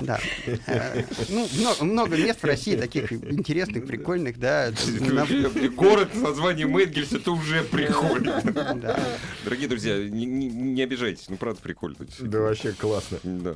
Да. 0.00 0.18
Э, 0.66 1.04
Ну, 1.28 1.48
много, 1.84 2.16
мест 2.16 2.42
в 2.42 2.44
России 2.44 2.76
таких 2.76 3.12
интересных, 3.12 3.86
прикольных, 3.86 4.38
да. 4.38 4.72
Город 5.76 6.10
с 6.14 6.20
названием 6.20 6.76
Энгельс, 6.76 7.12
это 7.12 7.32
уже 7.32 7.62
прикольно. 7.64 8.42
Дорогие 9.44 9.68
друзья, 9.68 9.98
не, 9.98 10.82
обижайтесь, 10.82 11.28
ну 11.28 11.36
правда 11.36 11.60
прикольно. 11.60 11.96
Да, 12.20 12.40
вообще 12.40 12.72
классно. 12.72 13.18
Да. 13.22 13.54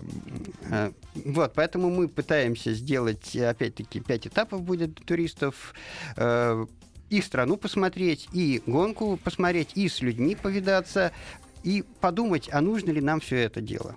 Э, 0.70 0.92
Вот, 1.14 1.52
поэтому 1.54 1.90
мы 1.90 2.08
пытаемся 2.08 2.74
сделать, 2.74 3.34
э, 3.34 3.48
опять-таки, 3.48 4.00
пять 4.00 4.26
этапов 4.26 4.62
будет 4.62 4.94
для 4.94 5.04
туристов. 5.04 5.74
И 7.10 7.20
страну 7.20 7.56
посмотреть, 7.56 8.28
и 8.32 8.62
гонку 8.66 9.18
посмотреть, 9.22 9.70
и 9.74 9.88
с 9.88 10.00
людьми 10.00 10.34
повидаться, 10.34 11.12
и 11.62 11.84
подумать, 12.00 12.48
а 12.52 12.60
нужно 12.60 12.90
ли 12.90 13.00
нам 13.00 13.20
все 13.20 13.36
это 13.36 13.60
дело. 13.60 13.96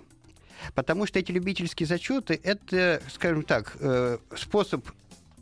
Потому 0.74 1.06
что 1.06 1.18
эти 1.18 1.32
любительские 1.32 1.86
зачеты 1.86 2.38
это, 2.42 3.00
скажем 3.12 3.42
так, 3.42 3.76
э, 3.80 4.18
способ 4.36 4.84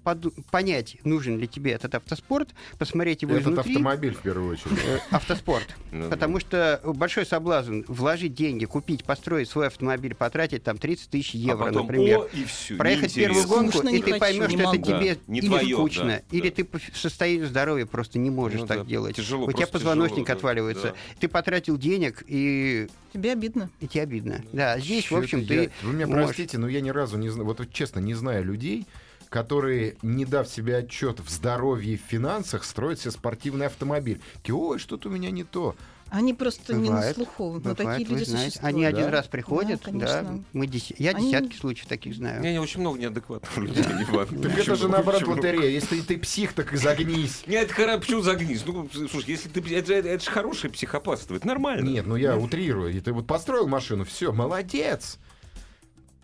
поду- 0.06 0.32
понять, 0.52 0.98
нужен 1.02 1.36
ли 1.36 1.48
тебе 1.48 1.72
этот 1.72 1.96
автоспорт, 1.96 2.50
посмотреть 2.78 3.22
его 3.22 3.32
Этот 3.34 3.48
изнутри. 3.54 3.72
автомобиль 3.72 4.14
в 4.14 4.18
первую 4.20 4.52
очередь. 4.52 4.78
Э, 4.86 4.98
Автоспорт. 5.10 5.66
Ну, 5.96 6.10
Потому 6.10 6.40
что 6.40 6.80
большой 6.84 7.24
соблазн 7.24 7.80
вложить 7.88 8.34
деньги, 8.34 8.66
купить, 8.66 9.02
построить 9.04 9.48
свой 9.48 9.68
автомобиль, 9.68 10.14
потратить 10.14 10.62
там 10.62 10.76
30 10.76 11.08
тысяч 11.10 11.30
евро, 11.34 11.64
а 11.64 11.66
потом, 11.68 11.86
например. 11.86 12.28
Проехать 12.76 13.14
первую 13.14 13.48
гонку, 13.48 13.78
и 13.88 14.02
ты 14.02 14.18
поймешь, 14.18 14.50
что 14.50 14.60
это 14.74 14.76
тебе 14.78 15.18
или 15.26 15.72
скучно, 15.72 16.22
или 16.30 16.50
ты 16.50 16.64
по 16.64 16.78
состоянию 16.94 17.46
здоровья 17.46 17.86
просто 17.86 18.18
не 18.18 18.28
можешь 18.30 18.60
Ну 18.60 18.66
так 18.66 18.86
делать. 18.86 19.18
У 19.18 19.52
тебя 19.52 19.66
позвоночник 19.66 20.28
отваливается. 20.30 20.94
Ты 21.18 21.28
потратил 21.28 21.76
денег, 21.78 22.22
и, 22.28 22.88
Тебе 23.12 23.32
обидно. 23.32 23.70
и 23.80 23.86
тебе 23.88 24.02
обидно. 24.02 24.44
Да, 24.52 24.78
здесь, 24.78 25.10
в 25.10 25.16
общем, 25.16 25.46
ты 25.46 25.54
я- 25.54 25.70
Вы 25.82 25.94
меня 25.94 26.06
можешь- 26.06 26.26
простите, 26.26 26.58
но 26.58 26.68
я 26.68 26.80
ни 26.82 26.90
разу 26.90 27.16
не 27.16 27.30
знаю, 27.30 27.46
вот 27.46 27.72
честно, 27.72 28.00
не 28.00 28.12
знаю 28.14 28.44
людей, 28.44 28.86
которые, 29.28 29.96
не 30.02 30.24
дав 30.24 30.48
себе 30.48 30.78
отчет 30.78 31.20
в 31.20 31.28
здоровье 31.30 31.94
и 31.94 31.96
в 31.96 32.00
финансах, 32.02 32.64
строят 32.64 33.00
себе 33.00 33.10
спортивный 33.10 33.66
автомобиль. 33.66 34.20
Такие, 34.34 34.54
ой, 34.54 34.78
что-то 34.78 35.08
у 35.08 35.12
меня 35.12 35.30
не 35.30 35.44
то. 35.44 35.74
Они 36.08 36.34
просто 36.34 36.72
не 36.72 36.88
на 36.88 36.96
Бывает, 36.96 37.16
слуху. 37.16 37.52
Но 37.54 37.58
Бывает, 37.74 37.76
такие 37.78 38.08
люди 38.08 38.22
знаете. 38.22 38.50
существуют. 38.52 38.76
Они 38.76 38.84
один 38.84 39.04
Да? 39.06 39.10
раз 39.10 39.26
приходят, 39.26 39.80
Да, 39.86 40.22
да, 40.22 40.38
мы 40.52 40.68
деся- 40.68 40.94
я 40.98 41.10
Они- 41.10 41.26
десятки 41.32 41.56
случаев 41.56 41.88
таких 41.88 42.14
знаю. 42.14 42.40
Не, 42.42 42.52
не, 42.52 42.60
очень 42.60 42.78
много 42.80 42.96
неадекватных 43.00 43.56
людей. 43.58 43.82
Так 43.82 44.56
это 44.56 44.76
же 44.76 44.88
наоборот 44.88 45.26
лотерея. 45.26 45.68
Если 45.68 46.00
ты 46.02 46.16
псих, 46.16 46.52
так 46.52 46.72
и 46.72 46.76
загнись. 46.76 47.42
Не, 47.48 47.56
это 47.56 47.74
хорошо, 47.74 47.98
почему 47.98 48.20
загнись? 48.22 48.62
Ну, 48.64 48.88
слушай, 49.10 49.30
если 49.30 49.48
ты... 49.48 49.60
Это, 49.74 50.20
же 50.24 50.30
хорошее 50.30 50.72
психопатство, 50.72 51.34
это 51.34 51.44
нормально. 51.48 51.84
Нет, 51.88 52.06
ну 52.06 52.14
я 52.14 52.36
утрирую. 52.36 53.02
Ты 53.02 53.12
вот 53.12 53.26
построил 53.26 53.66
машину, 53.66 54.04
все, 54.04 54.32
молодец. 54.32 55.18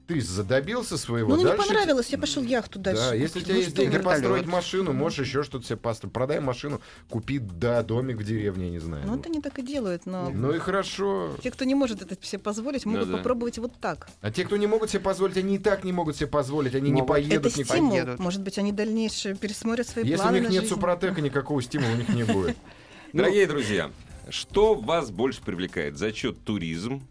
Ты 0.09 0.21
задобился 0.21 0.99
своего. 0.99 1.29
Ну, 1.37 1.43
мне 1.43 1.53
не 1.53 1.57
понравилось, 1.57 2.09
я 2.09 2.19
пошел 2.19 2.43
яхту 2.43 2.79
дальше. 2.81 3.01
Да, 3.11 3.15
если 3.15 3.39
у 3.39 3.43
тебя 3.43 3.55
Ну 3.55 3.61
есть 3.61 3.71
что 3.73 3.83
деньги 3.83 3.99
построить 3.99 4.47
машину, 4.47 4.93
можешь 4.93 5.21
еще 5.27 5.43
что-то 5.45 5.65
себе 5.65 5.77
построить. 5.77 6.13
Продай 6.13 6.41
машину, 6.41 6.81
купи, 7.09 7.39
да, 7.39 7.83
домик 7.83 8.17
в 8.19 8.25
деревне, 8.25 8.67
я 8.67 8.71
не 8.73 8.79
знаю. 8.81 9.07
Ну, 9.07 9.17
это 9.19 9.29
не 9.31 9.41
так 9.41 9.59
и 9.59 9.63
делают, 9.63 10.05
но 10.05 10.29
Ну 10.31 10.53
и 10.53 10.59
хорошо. 10.59 11.37
те, 11.43 11.51
кто 11.53 11.65
не 11.65 11.75
может 11.77 12.03
это 12.03 12.17
себе 12.27 12.41
позволить, 12.41 12.85
могут 12.85 13.07
Да-да. 13.07 13.19
попробовать 13.19 13.59
вот 13.59 13.73
так. 13.81 14.09
А 14.21 14.31
те, 14.33 14.45
кто 14.45 14.57
не 14.57 14.67
могут 14.67 14.91
себе 14.91 15.01
позволить, 15.01 15.37
они 15.37 15.55
и 15.55 15.59
так 15.59 15.85
не 15.85 15.93
могут 15.93 16.17
себе 16.17 16.27
позволить, 16.27 16.75
они 16.75 16.91
не 16.91 17.01
Могут. 17.01 17.09
поедут 17.09 17.47
это 17.47 17.59
никуда. 17.61 17.75
стимул. 17.77 17.91
поедут. 17.93 18.19
Может 18.19 18.43
быть, 18.43 18.59
они 18.59 18.73
дальнейшие 18.73 19.37
пересмотрят 19.37 19.87
свои 19.89 20.05
Если 20.05 20.17
у 20.17 20.23
планы 20.23 20.35
них 20.41 20.49
на 20.49 20.53
нет 20.53 20.63
жизнь. 20.63 20.75
супротека, 20.75 21.21
никакого 21.21 21.63
стимула 21.63 21.93
у 21.93 21.97
них 21.97 22.09
не 22.09 22.25
будет. 22.25 22.57
Дорогие 23.13 23.47
друзья, 23.47 23.91
что 24.31 24.75
вас 24.75 25.11
больше 25.11 25.41
привлекает? 25.43 25.97
Зачет 25.97 26.43
туризм 26.45 27.03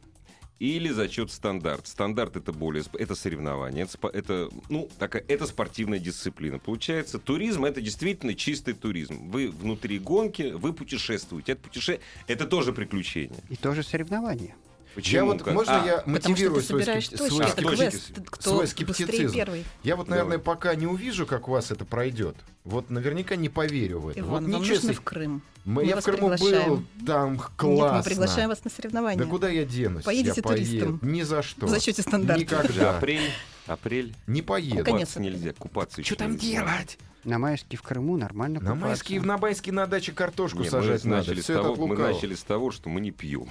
или 0.61 0.89
зачет 0.89 1.31
стандарт? 1.31 1.87
Стандарт 1.87 2.35
это 2.35 2.53
более 2.53 2.83
это 2.93 3.15
соревнование, 3.15 3.85
это, 3.85 4.07
это 4.09 4.49
ну 4.69 4.87
такая 4.99 5.23
это 5.27 5.47
спортивная 5.47 5.97
дисциплина. 5.97 6.59
Получается, 6.59 7.17
туризм 7.17 7.65
это 7.65 7.81
действительно 7.81 8.35
чистый 8.35 8.75
туризм. 8.75 9.31
Вы 9.31 9.49
внутри 9.49 9.97
гонки, 9.97 10.53
вы 10.53 10.73
путешествуете. 10.73 11.53
Это 11.53 11.61
путеше... 11.61 11.99
это 12.27 12.45
тоже 12.45 12.73
приключение. 12.73 13.39
И 13.49 13.55
тоже 13.55 13.81
соревнования. 13.81 14.55
Почему? 14.95 15.15
Я 15.15 15.25
вот, 15.25 15.43
Как? 15.43 15.53
можно 15.53 15.81
А, 15.81 15.85
я 15.85 16.03
мотивирую 16.05 16.61
свой, 16.61 16.81
скеп- 16.83 17.15
свой 17.15 17.45
Это 17.45 17.51
скептицизм. 17.51 17.75
квест. 17.75 18.11
Кто 18.29 18.49
свой 18.51 18.67
скептицизм. 18.67 19.35
Я 19.83 19.95
вот, 19.95 20.07
наверное, 20.09 20.37
Давай. 20.37 20.43
пока 20.55 20.75
не 20.75 20.85
увижу, 20.87 21.25
как 21.25 21.47
у 21.47 21.51
вас 21.51 21.71
это 21.71 21.85
пройдет. 21.85 22.35
Вот 22.65 22.89
наверняка 22.89 23.35
не 23.35 23.49
поверю 23.49 23.99
в 24.01 24.09
это. 24.09 24.19
Иван, 24.19 24.45
вот 24.45 24.53
вам 24.53 24.67
нужно 24.67 24.93
в 24.93 25.01
Крым. 25.01 25.41
Мы- 25.63 25.83
Мы 25.83 25.89
я 25.89 25.99
в 25.99 26.03
Крыму 26.03 26.29
был, 26.29 26.35
приглашаем. 26.37 26.87
там 27.05 27.33
Нет, 27.33 27.41
классно. 27.55 27.97
мы 27.97 28.03
приглашаем 28.03 28.49
вас 28.49 28.63
на 28.63 28.69
соревнования. 28.71 29.23
Да 29.23 29.29
куда 29.29 29.47
я 29.49 29.63
денусь? 29.63 30.03
Поедете 30.03 30.33
я 30.37 30.43
поеду. 30.43 30.65
туристом. 30.69 30.99
Ни 31.03 31.21
за 31.21 31.41
что. 31.43 31.67
В 31.67 31.69
зачете 31.69 32.01
стандарта. 32.01 32.41
Никогда. 32.41 32.97
Апрель, 32.97 33.31
апрель. 33.67 34.13
Не 34.27 34.41
поеду. 34.41 34.83
Купаться 34.83 35.21
нельзя, 35.21 35.53
купаться 35.53 36.03
Что 36.03 36.15
там 36.15 36.35
делать? 36.37 36.97
На 37.23 37.37
майске 37.37 37.77
в 37.77 37.83
Крыму 37.83 38.17
нормально 38.17 38.59
На 38.59 38.71
купаться. 38.71 38.87
майские, 38.87 39.21
на 39.21 39.37
майские 39.37 39.73
на 39.73 39.85
даче 39.85 40.11
картошку 40.11 40.59
Не, 40.59 40.69
сажать 40.69 41.03
мы 41.03 41.17
начали, 41.17 41.39
с 41.39 41.43
Все 41.43 41.53
того, 41.61 41.87
мы 41.87 41.95
начали 41.95 42.33
с 42.33 42.43
того, 42.43 42.71
что 42.71 42.89
мы 42.89 42.99
не 43.01 43.11
пьем. 43.11 43.47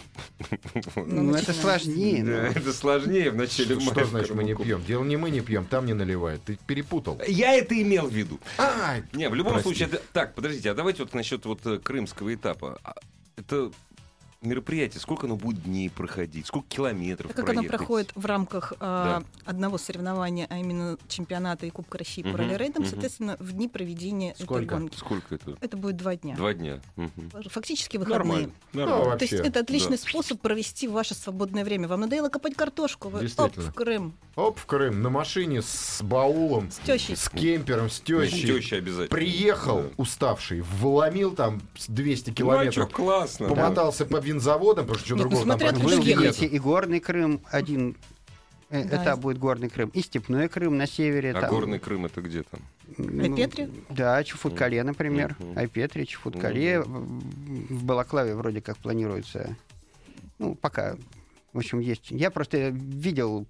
Ну, 0.97 1.35
это 1.35 1.53
сложнее. 1.53 2.25
Да, 2.25 2.31
ну. 2.31 2.37
это 2.61 2.73
сложнее 2.73 3.31
в 3.31 3.37
начале 3.37 3.79
Что 3.81 4.05
значит 4.05 4.35
мы 4.35 4.45
не 4.45 4.55
пьем? 4.55 4.83
Дело 4.85 5.05
не 5.05 5.17
мы 5.17 5.31
не 5.31 5.41
пьем, 5.41 5.65
там 5.65 5.87
не 5.87 5.95
наливают. 5.95 6.43
Ты 6.43 6.59
перепутал. 6.67 7.21
Я 7.27 7.55
это 7.55 7.81
имел 7.81 8.07
в 8.09 8.13
виду. 8.15 8.41
Ай, 8.59 9.05
Не, 9.13 9.29
в 9.29 9.35
любом 9.35 9.61
случае, 9.61 9.89
это- 9.89 10.03
так, 10.13 10.35
подождите, 10.35 10.71
а 10.71 10.75
давайте 10.75 11.05
вот 11.05 11.15
насчет 11.15 11.45
вот 11.45 11.65
э, 11.67 11.79
крымского 11.79 12.35
этапа. 12.35 12.79
А 12.83 12.95
Это 13.37 13.71
мероприятие, 14.43 15.01
сколько 15.01 15.27
оно 15.27 15.37
будет 15.37 15.63
дней 15.65 15.91
проходить, 15.91 16.47
сколько 16.47 16.67
километров 16.69 17.29
Так 17.29 17.37
как 17.37 17.51
оно 17.51 17.61
проехать? 17.61 17.77
проходит 17.79 18.11
в 18.15 18.25
рамках 18.27 18.73
а, 18.81 19.23
одного 19.45 19.77
соревнования, 19.79 20.47
а 20.51 20.59
именно 20.59 20.97
чемпионата 21.09 21.67
и 21.67 21.71
Кубка 21.71 21.99
России 21.99 22.23
по 22.23 22.29
Мгм, 22.31 22.37
ралли-рейдам, 22.37 22.83
мгм. 22.83 22.91
соответственно, 22.91 23.37
в 23.39 23.53
дни 23.53 23.69
проведения 23.69 24.35
Сколько? 24.41 24.55
этой 24.65 24.67
гонки. 24.67 24.97
Сколько 24.97 25.35
это? 25.35 25.57
Это 25.61 25.77
будет 25.77 25.97
два 25.97 26.17
дня. 26.17 26.37
Два 26.37 26.55
дня. 26.55 26.81
Мгм. 26.97 27.31
Фактически 27.51 27.97
выходные. 27.99 28.19
Нормально. 28.19 28.51
Ну, 28.73 28.81
Нормально. 28.87 29.17
То 29.19 29.25
есть 29.25 29.33
Вообще, 29.35 29.49
это 29.49 29.61
отличный 29.61 29.97
да. 29.99 30.03
способ 30.09 30.41
провести 30.41 30.89
ваше 30.89 31.15
свободное 31.15 31.65
время. 31.65 31.89
Вам 31.89 32.01
надоело 32.01 32.29
копать 32.29 32.55
картошку, 32.55 33.09
вы 33.09 33.19
оп, 33.19 33.23
Действительно. 33.25 33.71
в 33.71 33.75
Крым 33.75 34.15
Оп, 34.37 34.59
в 34.59 34.65
Крым, 34.65 35.03
на 35.03 35.11
машине 35.11 35.61
с 35.61 36.01
баулом, 36.03 36.71
с 36.71 36.77
тещей. 36.79 37.15
с 37.17 37.29
кемпером, 37.29 37.91
с 37.91 37.95
С 37.97 38.01
тещей. 38.01 38.47
тещей 38.59 38.79
обязательно. 38.79 39.09
Приехал 39.09 39.83
Да. 39.83 39.89
уставший, 39.99 40.63
вломил 40.63 41.33
там 41.33 41.61
с 41.77 41.89
200 41.89 42.29
Ну, 42.31 42.33
а 42.33 42.37
километров, 42.37 42.89
чё, 42.89 42.95
классно. 42.97 43.49
да. 43.49 43.55
помотался 43.55 44.07
по 44.07 44.19
винзаводам, 44.31 44.87
потому 44.87 44.99
что 44.99 45.07
что 45.07 45.17
Нет, 45.17 45.25
ну, 45.25 45.31
другого 45.31 45.49
там 45.49 45.59
практически 45.59 46.13
Вы 46.15 46.19
увидите 46.19 46.47
и 46.47 46.59
горный 46.59 47.01
Крым, 47.01 47.41
один 47.51 47.97
э, 48.71 48.85
Да. 48.85 49.03
этап 49.03 49.21
будет 49.21 49.39
горный 49.39 49.69
Крым, 49.69 49.91
и 49.91 50.01
степной 50.01 50.49
Крым 50.49 50.77
на 50.77 50.87
севере. 50.87 51.33
А 51.33 51.41
там, 51.41 51.51
горный 51.51 51.79
Крым 51.79 52.07
это 52.07 52.21
где 52.21 52.43
там? 52.43 52.61
ну, 52.97 53.23
Айпетри? 53.23 53.71
Да, 53.89 54.23
Чуфуткале, 54.25 54.83
например. 54.83 55.37
Мгм. 55.39 55.59
Айпетри, 55.59 56.05
Чуфуткале. 56.05 56.81
В 56.81 57.21
в 57.71 57.85
Балаклаве 57.85 58.35
вроде 58.35 58.61
как 58.61 58.77
планируется. 58.79 59.57
Ну, 60.39 60.55
пока. 60.55 60.97
В 61.53 61.59
общем, 61.59 61.81
есть. 61.81 62.11
Я 62.11 62.31
просто 62.31 62.69
видел 62.69 63.47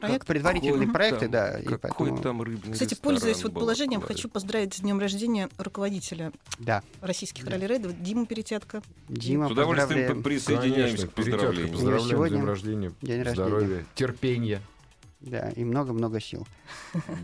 Проект. 0.00 0.26
предварительные 0.26 0.80
Какой 0.80 0.92
проекты, 0.92 1.20
там- 1.20 1.30
да. 1.30 1.52
Какой 1.62 1.78
поэтому- 1.78 2.18
там 2.22 2.42
рыбный 2.42 2.72
Кстати, 2.72 2.94
пользуясь 2.94 3.42
вот 3.42 3.54
положением, 3.54 4.00
Да. 4.00 4.06
хочу 4.06 4.28
поздравить 4.28 4.74
с 4.74 4.80
днем 4.80 4.98
рождения 4.98 5.48
руководителя 5.58 6.32
Да, 6.58 6.82
российских 7.00 7.46
ралли-рейдов 7.46 8.00
Диму 8.00 8.26
Перетятка. 8.26 8.82
Дима, 9.08 9.48
С 9.48 9.52
удовольствием 9.52 10.22
присоединяемся 10.22 10.82
Конечно, 10.82 11.06
к 11.08 11.12
поздравлению. 11.12 11.72
поздравляем, 11.72 12.08
Сегодня 12.10 12.36
день 12.38 12.46
рождения, 12.46 12.92
день 13.02 13.22
рождения. 13.22 13.34
здоровья, 13.48 13.86
терпения. 13.94 14.62
Да, 15.20 15.50
и 15.50 15.64
много-много 15.64 16.18
сил. 16.20 16.46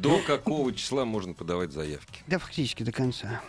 До 0.01 0.19
какого 0.27 0.73
числа 0.75 1.05
можно 1.07 1.33
подавать 1.33 1.73
заявки? 1.73 2.23
Да, 2.27 2.39
фактически 2.39 2.83
до 2.83 2.93
конца. 2.93 3.41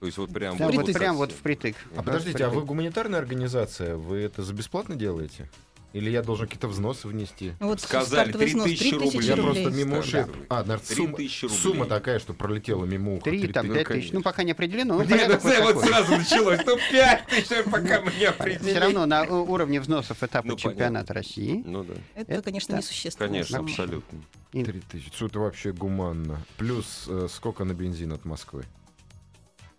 То 0.00 0.06
есть 0.06 0.18
вот 0.18 0.32
прям... 0.32 0.56
Прям 0.56 0.72
вот, 0.72 0.80
Впритык. 0.82 0.98
прям 0.98 1.16
вот 1.16 1.30
впритык. 1.30 1.76
А 1.96 2.02
подождите, 2.02 2.44
а 2.44 2.50
вы 2.50 2.62
гуманитарная 2.62 3.20
организация? 3.20 3.94
Вы 3.96 4.16
это 4.18 4.42
за 4.42 4.52
бесплатно 4.52 4.96
делаете? 4.96 5.48
Или 5.92 6.08
я 6.10 6.22
должен 6.22 6.46
какие-то 6.46 6.68
взносы 6.68 7.06
внести? 7.06 7.52
Вот 7.60 7.80
Сказали, 7.80 8.30
стартовый 8.30 8.46
взнос 8.46 8.64
3000 8.64 8.90
3000 8.98 9.12
рублей. 9.14 9.28
Я 9.28 9.36
просто 9.36 9.70
мимо 9.70 9.98
ушей. 9.98 10.24
А, 10.48 10.60
наверное, 10.64 10.78
сумма, 10.96 11.16
3000 11.16 11.42
рублей. 11.44 11.58
сумма 11.58 11.86
такая, 11.86 12.18
что 12.18 12.32
пролетела 12.32 12.84
мимо 12.86 13.14
уха. 13.16 13.24
Три, 13.24 13.40
Три 13.42 13.52
там, 13.52 13.66
тысячи. 13.66 13.74
пять 13.76 13.86
тысяч. 13.86 13.94
конечно. 13.98 14.18
Ну, 14.18 14.22
пока 14.22 14.42
не 14.42 14.52
определено. 14.52 14.94
но 14.96 15.04
Нет, 15.04 15.30
это 15.30 15.62
вот 15.62 15.84
сразу 15.84 16.16
началось. 16.16 16.60
Ну, 16.64 16.78
5 16.90 17.26
тысяч, 17.26 17.64
пока 17.64 18.00
мы 18.00 18.12
не 18.18 18.24
определили. 18.24 18.70
Все 18.70 18.78
равно 18.78 19.06
на 19.06 19.22
уровне 19.24 19.80
взносов 19.80 20.22
этапа 20.22 20.48
Ну, 20.48 20.56
чемпионата 20.56 21.12
России. 21.12 21.62
Ну 21.66 21.84
да, 21.84 21.94
Это, 22.14 22.32
Это 22.32 22.42
конечно, 22.42 22.74
несущественно. 22.76 23.28
конечно, 23.28 23.58
абсолютно. 23.58 24.18
Три 24.52 24.80
тысячи. 24.80 25.10
Что 25.14 25.26
это 25.26 25.40
вообще 25.40 25.72
гуманно? 25.72 26.40
Плюс 26.56 27.04
э, 27.08 27.28
сколько 27.30 27.64
на 27.64 27.72
бензин 27.72 28.12
от 28.12 28.24
Москвы? 28.24 28.64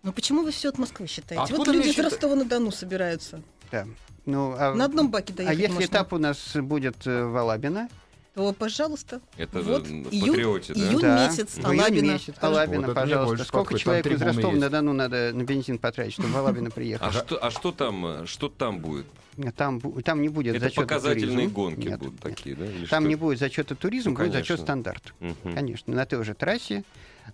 Ну 0.03 0.11
почему 0.11 0.43
вы 0.43 0.51
все 0.51 0.69
от 0.69 0.77
Москвы 0.77 1.07
считаете? 1.07 1.41
Откуда 1.43 1.59
вот 1.71 1.75
люди 1.75 1.87
мне 1.87 1.91
из 1.93 1.99
Ростова-на-Дону 1.99 2.71
собираются. 2.71 3.41
Да. 3.73 3.87
Ну, 4.27 4.53
а, 4.57 4.73
На 4.75 4.85
одном 4.85 5.09
баке 5.09 5.33
а 5.33 5.37
доехать 5.37 5.57
если 5.59 5.73
можно. 5.73 5.85
этап 5.87 6.13
у 6.13 6.17
нас 6.19 6.55
будет 6.55 6.95
э, 7.07 7.23
в 7.25 7.35
Алабино? 7.35 7.89
То, 8.35 8.53
пожалуйста. 8.53 9.19
Это 9.35 9.61
Вот 9.61 9.83
Патриоте, 9.83 10.73
да? 10.75 10.79
июнь 10.79 11.01
Да, 11.01 11.27
месяц, 11.27 11.55
в 11.57 11.65
Алабино. 11.65 12.11
месяц. 12.13 12.35
Алабино, 12.39 12.87
Вот 12.87 12.95
пожалуйста. 12.95 13.45
Сколько 13.45 13.73
подходит. 13.73 14.03
Там 14.03 14.13
из 14.13 14.21
Ростова-на-Дону 14.21 14.93
надо 14.93 15.31
на 15.33 15.43
бензин 15.43 15.77
потратить, 15.79 16.13
чтобы 16.13 16.29
в 16.29 16.37
Алабино 16.37 16.67
А 16.67 16.71
приехать? 16.71 17.13
что, 17.13 17.43
а 17.43 17.49
что 17.51 17.71
там, 17.71 18.05
э, 18.05 18.25
что 18.27 18.47
там 18.49 18.79
будет? 18.79 19.07
Там, 19.57 19.79
бу- 19.79 20.01
там 20.03 20.21
не 20.21 20.29
будет 20.29 20.55
Это 20.55 20.65
зачета 20.65 20.81
показательные 20.81 21.47
гонки 21.47 21.87
Нет, 21.87 21.97
будут 21.99 22.13
нет. 22.13 22.21
такие, 22.21 22.55
да? 22.55 22.65
Или 22.67 22.85
Там 22.85 23.03
что? 23.03 23.09
не 23.09 23.15
будет 23.15 23.39
зачета 23.39 23.75
туризм, 23.75 24.09
Ну, 24.09 24.15
будет 24.15 24.31
конечно. 24.33 24.39
зачет 24.41 24.59
стандарт. 24.61 25.13
Мгм. 25.19 25.55
Конечно, 25.55 25.93
на 25.95 26.05
той 26.05 26.23
же 26.23 26.35
трассе, 26.35 26.83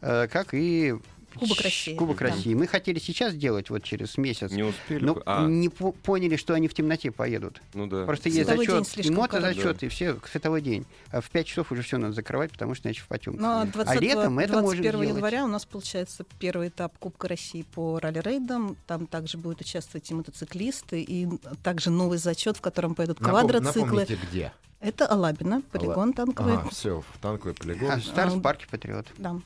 э, 0.02 0.28
как 0.30 0.54
и 0.54 0.96
Кубок 1.38 1.62
России. 1.62 1.96
Кубок 1.96 2.18
Да. 2.20 2.26
России. 2.28 2.54
Мы 2.54 2.68
хотели 2.68 3.00
сейчас 3.00 3.34
делать, 3.34 3.70
вот 3.70 3.84
через 3.84 4.18
месяц, 4.18 4.52
Не 4.52 4.64
успели? 4.64 5.04
но 5.04 5.22
А, 5.26 5.46
не 5.46 5.70
по- 5.70 5.92
поняли, 5.92 6.36
что 6.36 6.54
они 6.54 6.68
в 6.68 6.74
темноте 6.74 7.12
поедут. 7.12 7.62
ну 7.74 7.88
да. 7.88 8.06
Просто 8.06 8.30
есть 8.30 8.38
Световой 8.40 8.66
зачет, 8.66 8.88
слишком 8.88 9.16
мотозачет, 9.16 9.84
и 9.84 9.88
все, 9.90 10.18
световой 10.32 10.62
день. 10.62 10.86
А 11.12 11.22
в 11.22 11.30
5 11.30 11.46
часов 11.48 11.72
уже 11.72 11.82
все 11.82 11.98
надо 11.98 12.14
закрывать, 12.14 12.52
потому 12.52 12.76
что 12.76 12.88
иначе 12.88 13.02
в 13.02 13.08
потемку. 13.08 13.42
Ну, 13.42 13.48
а 13.48 13.66
20 13.66 13.96
а 13.98 14.00
летом 14.00 14.40
это 14.40 14.54
можем 14.54 14.64
21 14.82 14.92
делать. 14.92 15.10
января 15.10 15.44
у 15.46 15.48
нас 15.48 15.66
получается 15.66 16.26
первый 16.40 16.70
этап 16.70 16.98
Кубка 16.98 17.28
России 17.28 17.64
по 17.74 18.00
ралли-рейдам. 18.00 18.76
Там 18.88 19.08
также 19.08 19.38
будут 19.38 19.62
участвовать 19.62 20.10
и 20.12 20.14
мотоциклисты, 20.14 21.02
и 21.02 21.28
также 21.64 21.90
новый 21.90 22.18
зачет, 22.18 22.58
в 22.58 22.62
котором 22.62 22.96
поедут 22.96 23.20
Напом- 23.20 23.30
квадроциклы. 23.48 23.82
Напомните, 24.02 24.18
где? 24.30 24.52
Это 24.82 25.06
Алабино, 25.08 25.62
полигон 25.74 26.14
танковый. 26.14 26.54
Ага, 26.54 26.70
все, 26.70 27.02
в 27.02 27.18
танковый 27.22 27.54
полигон. 27.54 27.92
А 27.92 28.00
старт 28.00 28.32
А, 28.34 28.36
в 28.38 28.42
парке 28.42 28.66
Патриот. 28.72 29.08
Да. 29.18 29.40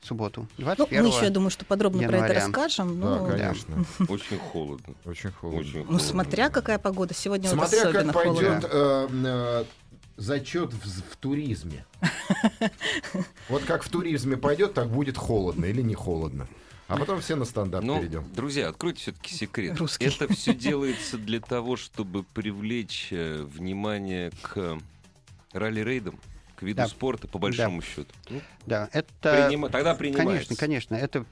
В 0.00 0.06
субботу. 0.06 0.46
Ну, 0.56 0.64
21 0.64 1.02
мы 1.02 1.08
еще, 1.10 1.24
я 1.24 1.30
думаю, 1.30 1.50
что 1.50 1.64
подробно 1.66 2.00
про 2.00 2.06
это 2.08 2.16
января. 2.16 2.34
расскажем. 2.46 3.00
Да, 3.00 3.18
Ну, 3.20 3.28
конечно. 3.28 3.84
Очень 4.08 4.38
холодно. 4.38 4.94
Очень 5.04 5.30
холодно. 5.30 5.60
Очень 5.60 5.78
ну, 5.80 5.84
холодно. 5.84 5.98
смотря 6.08 6.48
какая 6.48 6.78
погода. 6.78 7.12
Сегодня 7.14 7.50
вот 7.50 7.68
Смотря 7.68 7.88
особенно 7.88 8.12
как 8.14 8.22
холодно. 8.22 8.50
пойдет 8.60 8.70
э, 8.72 9.08
э, 9.12 9.64
зачет 10.16 10.72
в, 10.72 11.02
в 11.12 11.16
туризме. 11.16 11.84
Вот 13.48 13.64
как 13.64 13.82
в 13.82 13.88
туризме 13.88 14.36
пойдет, 14.36 14.74
так 14.74 14.88
будет 14.88 15.16
холодно 15.18 15.64
или 15.66 15.82
не 15.82 15.94
холодно. 15.94 16.46
А 16.88 16.96
потом 16.96 17.20
все 17.20 17.36
на 17.36 17.44
стандарт 17.44 17.84
Ну, 17.84 17.98
перейдем. 17.98 18.24
друзья, 18.34 18.68
откройте 18.68 19.00
все-таки 19.00 19.34
секрет. 19.34 19.78
Русский. 19.78 20.06
Это 20.06 20.32
все 20.32 20.54
делается 20.54 21.18
для 21.18 21.40
того, 21.40 21.76
чтобы 21.76 22.22
привлечь 22.24 23.08
э, 23.12 23.42
внимание 23.42 24.32
к 24.42 24.78
ралли-рейдам, 25.52 26.18
к 26.60 26.62
виду 26.62 26.76
Да. 26.76 26.88
спорта, 26.88 27.26
по 27.26 27.38
большому 27.38 27.80
счету. 27.80 28.12
Ну, 28.28 28.40
Да, 28.66 28.88
это... 28.92 29.48
принима- 29.50 29.70
Тогда 29.70 29.94
принимается. 29.94 30.26
Конечно, 30.54 30.56
конечно. 30.56 30.94
Это 30.94 31.24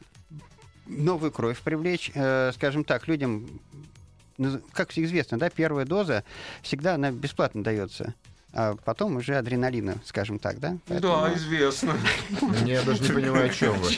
новую 0.86 1.30
кровь 1.30 1.60
привлечь. 1.60 2.10
Э, 2.14 2.50
скажем 2.54 2.82
так, 2.82 3.06
людям, 3.08 3.60
как 4.72 4.96
известно, 4.96 5.38
да, 5.38 5.50
первая 5.50 5.84
доза 5.84 6.24
всегда 6.62 6.94
она 6.94 7.10
бесплатно 7.12 7.62
дается. 7.62 8.14
А 8.52 8.76
потом 8.76 9.16
уже 9.16 9.36
адреналина, 9.36 10.00
скажем 10.06 10.38
так, 10.38 10.58
да? 10.58 10.78
Поэтому- 10.86 11.34
известно. 11.34 11.94
Я 12.64 12.82
даже 12.82 13.02
не 13.02 13.08
понимаю, 13.10 13.46
о 13.46 13.48
чем 13.50 13.78
вы. 13.78 13.90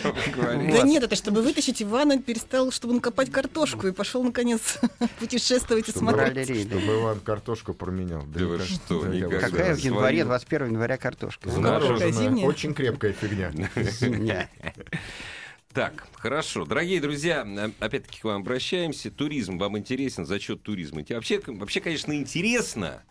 Да 0.73 0.83
нет, 0.83 1.05
это 1.05 1.15
чтобы 1.15 1.43
вытащить 1.43 1.81
Ивана, 1.83 2.19
перестал, 2.21 2.73
чтобы 2.73 2.95
он 2.95 3.01
копать 3.01 3.31
картошку 3.31 3.87
и 3.87 3.93
пошел, 3.93 4.25
наконец, 4.25 4.79
путешествовать 5.21 5.89
и 5.89 5.93
смотреть. 5.93 6.67
чтобы 6.69 6.83
Иван 6.83 7.21
картошку 7.21 7.75
променял. 7.75 8.25
Да 8.25 8.45
вы 8.45 8.59
что, 8.61 9.03
да, 9.05 9.39
Какая 9.39 9.75
в 9.75 9.79
январе, 9.79 10.17
Свою. 10.19 10.25
21 10.27 10.67
января 10.73 10.97
картошка? 10.97 11.49
Замороженная. 11.49 12.11
Зимняя. 12.11 12.47
Очень 12.47 12.75
крепкая 12.75 13.13
фигня. 13.13 13.53
Зимняя. 13.77 14.51
Так, 15.73 16.09
хорошо. 16.15 16.65
Дорогие 16.65 17.01
друзья, 17.01 17.47
э, 17.47 17.71
опять-таки 17.79 18.21
к 18.21 18.25
вам 18.25 18.41
обращаемся. 18.43 19.09
Туризм 19.09 19.57
вам 19.57 19.79
интересен, 19.79 20.27
зачет 20.27 20.65
туризма. 20.65 21.05
Те- 21.05 21.15
Вообще, 21.15 21.41
вообще, 21.47 21.81
конечно, 21.81 22.13
интересно. 22.13 23.05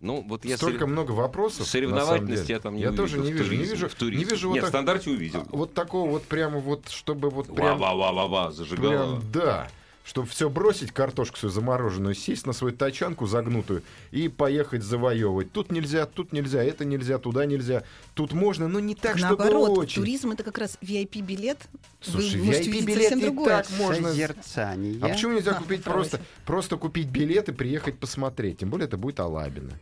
Но 0.00 0.20
вот 0.20 0.44
я 0.44 0.56
Столько 0.56 0.84
сорев- 0.84 0.88
много 0.88 1.12
вопросов. 1.12 1.66
Соревновательности 1.66 2.52
я 2.52 2.60
там 2.60 2.74
не 2.76 2.82
Я 2.82 2.88
увидел. 2.88 3.04
тоже 3.04 3.18
не 3.18 3.32
в 3.32 3.36
вижу. 3.36 3.42
Не 3.44 3.48
туризме, 3.58 3.74
вижу, 3.74 3.88
в 3.88 4.02
не 4.02 4.24
вижу 4.24 4.48
вот 4.48 4.54
Нет, 4.54 4.62
в 4.64 4.66
так- 4.66 4.70
стандарте 4.70 5.10
увидел. 5.10 5.44
Вот 5.50 5.74
такого 5.74 6.10
вот 6.10 6.24
прямо 6.24 6.58
вот, 6.58 6.88
чтобы 6.88 7.30
вот 7.30 7.54
прям... 7.54 7.78
Ва-ва-ва-ва-ва, 7.78 8.52
зажигала. 8.52 9.16
Прям, 9.18 9.22
да. 9.32 9.68
чтобы 10.04 10.28
все 10.28 10.48
бросить, 10.48 10.92
картошку 10.92 11.36
свою 11.36 11.52
замороженную, 11.52 12.14
сесть 12.14 12.46
на 12.46 12.52
свою 12.52 12.72
тачанку 12.76 13.26
загнутую 13.26 13.82
и 14.12 14.28
поехать 14.28 14.84
завоевывать. 14.84 15.50
Тут 15.50 15.72
нельзя, 15.72 16.06
тут 16.06 16.32
нельзя, 16.32 16.62
это 16.62 16.84
нельзя, 16.84 17.18
туда 17.18 17.44
нельзя. 17.44 17.82
Тут 18.14 18.32
можно, 18.32 18.68
но 18.68 18.78
не 18.78 18.94
так, 18.94 19.18
чтобы 19.18 19.36
Наоборот, 19.44 19.78
очень. 19.78 20.02
туризм 20.02 20.30
это 20.30 20.44
как 20.44 20.58
раз 20.58 20.78
VIP-билет. 20.80 21.58
Слушай, 22.00 22.38
Вы 22.38 22.46
можете 22.46 22.70
VIP 22.70 22.72
видеть 22.72 22.86
билет 22.86 23.02
совсем 23.02 23.18
и 23.18 23.22
другое. 23.22 23.48
так 23.48 23.70
можно. 23.78 24.08
Созерцание. 24.10 24.98
А 25.02 25.08
почему 25.08 25.32
нельзя 25.32 25.52
А, 25.52 25.54
купить 25.54 25.82
просто, 25.82 26.20
просто 26.44 26.76
купить 26.76 27.08
билет 27.08 27.48
и 27.48 27.52
приехать 27.52 27.98
посмотреть? 27.98 28.58
Тем 28.58 28.70
более 28.70 28.86
это 28.86 28.96
будет 28.98 29.18
Алабино. 29.18 29.72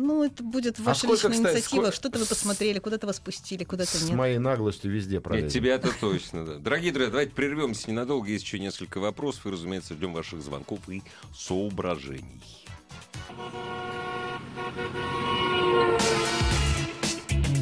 Ну, 0.00 0.22
это 0.24 0.42
будет 0.44 0.78
ваша 0.78 1.00
сколько, 1.00 1.14
личная 1.28 1.30
кстати, 1.32 1.54
инициатива. 1.56 1.80
сколько- 1.82 1.96
Что-то 1.96 2.18
вы 2.20 2.26
посмотрели, 2.26 2.78
куда-то 2.78 3.06
вас 3.08 3.18
пустили, 3.18 3.64
куда-то 3.64 3.96
С 3.98 4.02
нет. 4.04 4.14
моей 4.16 4.38
наглостью 4.38 4.92
везде 4.92 5.16
Нет, 5.16 5.24
пролезем. 5.24 5.50
тебя-то 5.50 5.90
точно, 6.00 6.46
да. 6.46 6.54
Дорогие 6.58 6.92
друзья, 6.92 7.10
давайте 7.10 7.32
прервемся 7.32 7.90
ненадолго. 7.90 8.28
Есть 8.28 8.44
еще 8.44 8.60
несколько 8.60 8.98
вопросов. 9.00 9.46
И, 9.46 9.50
разумеется, 9.50 9.94
ждем 9.94 10.12
ваших 10.12 10.40
звонков 10.40 10.78
и 10.88 11.02
соображений. 11.36 12.42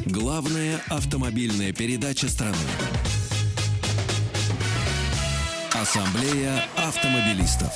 Главная 0.05 0.79
автомобильная 0.89 1.73
передача 1.73 2.27
страны. 2.29 2.55
Ассамблея 5.73 6.63
автомобилистов. 6.75 7.73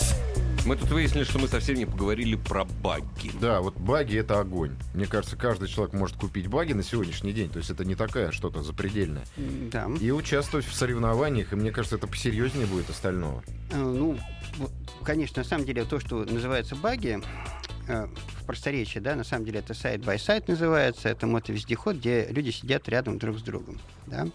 Мы 0.65 0.75
тут 0.75 0.91
выяснили, 0.91 1.23
что 1.23 1.39
мы 1.39 1.47
совсем 1.47 1.75
не 1.75 1.85
поговорили 1.85 2.35
про 2.35 2.65
багги. 2.65 3.31
Да, 3.41 3.61
вот 3.61 3.75
багги 3.77 4.17
это 4.17 4.39
огонь. 4.39 4.75
Мне 4.93 5.07
кажется, 5.07 5.35
каждый 5.35 5.67
человек 5.67 5.93
может 5.93 6.17
купить 6.17 6.47
багги 6.47 6.73
на 6.73 6.83
сегодняшний 6.83 7.33
день. 7.33 7.49
То 7.49 7.57
есть 7.57 7.71
это 7.71 7.83
не 7.83 7.95
такая 7.95 8.31
что-то 8.31 8.61
запредельное. 8.61 9.23
Да. 9.71 9.89
И 9.99 10.11
участвовать 10.11 10.65
в 10.67 10.73
соревнованиях. 10.75 11.51
И 11.51 11.55
мне 11.55 11.71
кажется, 11.71 11.95
это 11.95 12.05
посерьезнее 12.05 12.67
будет 12.67 12.89
остального. 12.91 13.43
Э, 13.71 13.77
Ну, 13.77 14.17
конечно, 15.03 15.41
на 15.43 15.47
самом 15.47 15.65
деле 15.65 15.83
то, 15.85 15.99
что 15.99 16.23
называется 16.25 16.75
багги, 16.75 17.21
э, 17.87 18.07
в 18.39 18.45
просторечии, 18.45 18.99
да, 18.99 19.15
на 19.15 19.23
самом 19.23 19.45
деле 19.45 19.59
это 19.59 19.73
side-by-side 19.73 20.47
называется, 20.47 21.09
это 21.09 21.27
мотовездеход, 21.27 21.97
где 21.97 22.27
люди 22.29 22.49
сидят 22.51 22.87
рядом 22.89 23.17
друг 23.17 23.37
с 23.39 23.41
другом. 23.41 23.79
Да? 24.07 24.27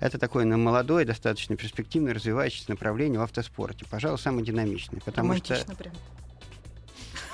Это 0.00 0.18
такое 0.18 0.44
ну, 0.44 0.56
молодое, 0.58 1.04
достаточно 1.06 1.56
перспективное, 1.56 2.14
развивающееся 2.14 2.70
направление 2.70 3.18
в 3.18 3.22
автоспорте. 3.22 3.84
Пожалуй, 3.90 4.18
самое 4.18 4.44
динамичное. 4.44 5.00
Потому 5.04 5.34
что 5.36 5.54
Романтично 5.54 5.74
прям. 5.74 5.94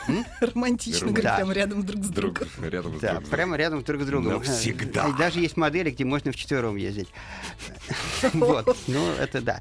М? 0.08 0.24
Романтично, 0.40 1.06
говорю, 1.08 1.22
Да. 1.22 1.36
прям 1.36 1.52
рядом 1.52 1.84
друг 1.86 2.04
с 2.04 2.08
Друг 2.08 2.38
другом. 2.38 2.68
рядом 2.70 2.96
с 2.96 3.00
Да, 3.00 3.12
другом. 3.14 3.30
прямо 3.30 3.56
рядом 3.56 3.82
друг 3.84 4.02
с 4.02 4.06
другом. 4.06 4.32
Навсегда. 4.32 5.08
И 5.08 5.12
даже 5.16 5.40
есть 5.40 5.56
модели, 5.56 5.90
где 5.90 6.04
можно 6.04 6.32
вчетвером 6.32 6.76
ездить. 6.76 7.08
Вот, 8.34 8.76
ну 8.86 9.10
это 9.12 9.40
да. 9.40 9.60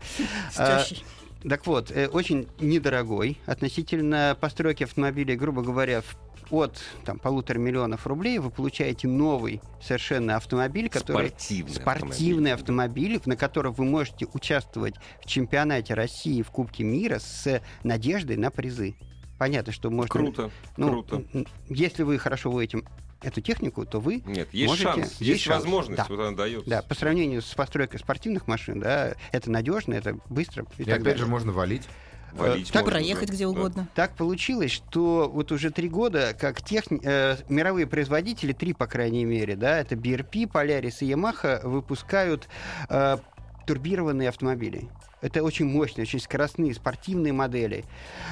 Так 1.47 1.65
вот, 1.67 1.91
э, 1.91 2.07
очень 2.07 2.47
недорогой 2.59 3.37
относительно 3.45 4.37
постройки 4.39 4.83
автомобилей, 4.83 5.35
грубо 5.37 5.61
говоря, 5.61 6.01
в- 6.01 6.17
от 6.51 6.81
там, 7.05 7.19
полутора 7.19 7.59
миллионов 7.59 8.07
рублей 8.07 8.39
вы 8.39 8.49
получаете 8.49 9.07
новый 9.07 9.61
совершенно 9.81 10.35
автомобиль, 10.35 10.89
который 10.89 11.27
Спортивный 11.29 11.73
спортивный 11.73 12.53
автомобиль. 12.53 13.13
автомобиль, 13.15 13.21
на 13.25 13.35
котором 13.37 13.73
вы 13.73 13.85
можете 13.85 14.25
участвовать 14.33 14.95
в 15.21 15.27
чемпионате 15.27 15.93
России, 15.93 16.41
в 16.41 16.49
Кубке 16.49 16.83
мира 16.83 17.19
с 17.19 17.61
надеждой 17.83 18.35
на 18.37 18.49
призы. 18.49 18.95
Понятно, 19.37 19.71
что 19.71 19.89
можно... 19.91 20.09
Круто, 20.09 20.51
Ну, 20.75 20.89
круто. 20.89 21.23
Если 21.69 22.03
вы 22.03 22.17
хорошо 22.17 22.51
водите 22.51 22.81
эту 23.21 23.41
технику, 23.41 23.85
то 23.85 23.99
вы 23.99 24.21
Нет, 24.25 24.47
есть 24.53 24.67
можете- 24.69 24.83
шанс, 24.91 25.07
есть 25.19 25.21
есть, 25.21 25.41
шанс, 25.43 25.63
возможность, 25.63 25.97
да. 25.97 26.05
вот 26.09 26.19
она 26.19 26.35
дается. 26.37 26.69
да, 26.69 26.81
по 26.81 26.95
сравнению 26.95 27.41
с 27.41 27.53
постройкой 27.53 27.99
спортивных 27.99 28.47
машин, 28.47 28.79
да, 28.79 29.13
это 29.31 29.51
надежно, 29.51 29.93
это 29.93 30.17
быстро. 30.29 30.65
И, 30.77 30.83
И 30.83 30.85
так 30.85 30.95
опять 30.95 31.03
далее. 31.03 31.19
же 31.19 31.25
можно 31.27 31.51
валить. 31.51 31.83
Валить 32.31 32.71
так 32.71 32.83
можно, 32.83 32.99
Проехать 32.99 33.27
да. 33.29 33.33
где 33.33 33.43
Да. 33.45 33.49
угодно. 33.49 33.87
Так 33.95 34.11
получилось, 34.15 34.71
что 34.71 35.29
вот 35.33 35.51
уже 35.51 35.71
три 35.71 35.89
года, 35.89 36.35
как 36.39 36.61
техни- 36.61 37.01
э, 37.03 37.37
мировые 37.49 37.87
производители, 37.87 38.53
три, 38.53 38.73
по 38.73 38.85
крайней 38.85 39.25
мере, 39.25 39.55
да, 39.55 39.79
это 39.79 39.95
BRP, 39.95 40.45
Polaris 40.45 40.97
и 41.01 41.09
Yamaha, 41.11 41.67
выпускают 41.67 42.47
э, 42.87 43.17
турбированные 43.65 44.29
автомобили. 44.29 44.89
Это 45.21 45.43
очень 45.43 45.65
мощные, 45.65 46.03
очень 46.03 46.19
скоростные 46.19 46.73
спортивные 46.73 47.33
модели. 47.33 47.85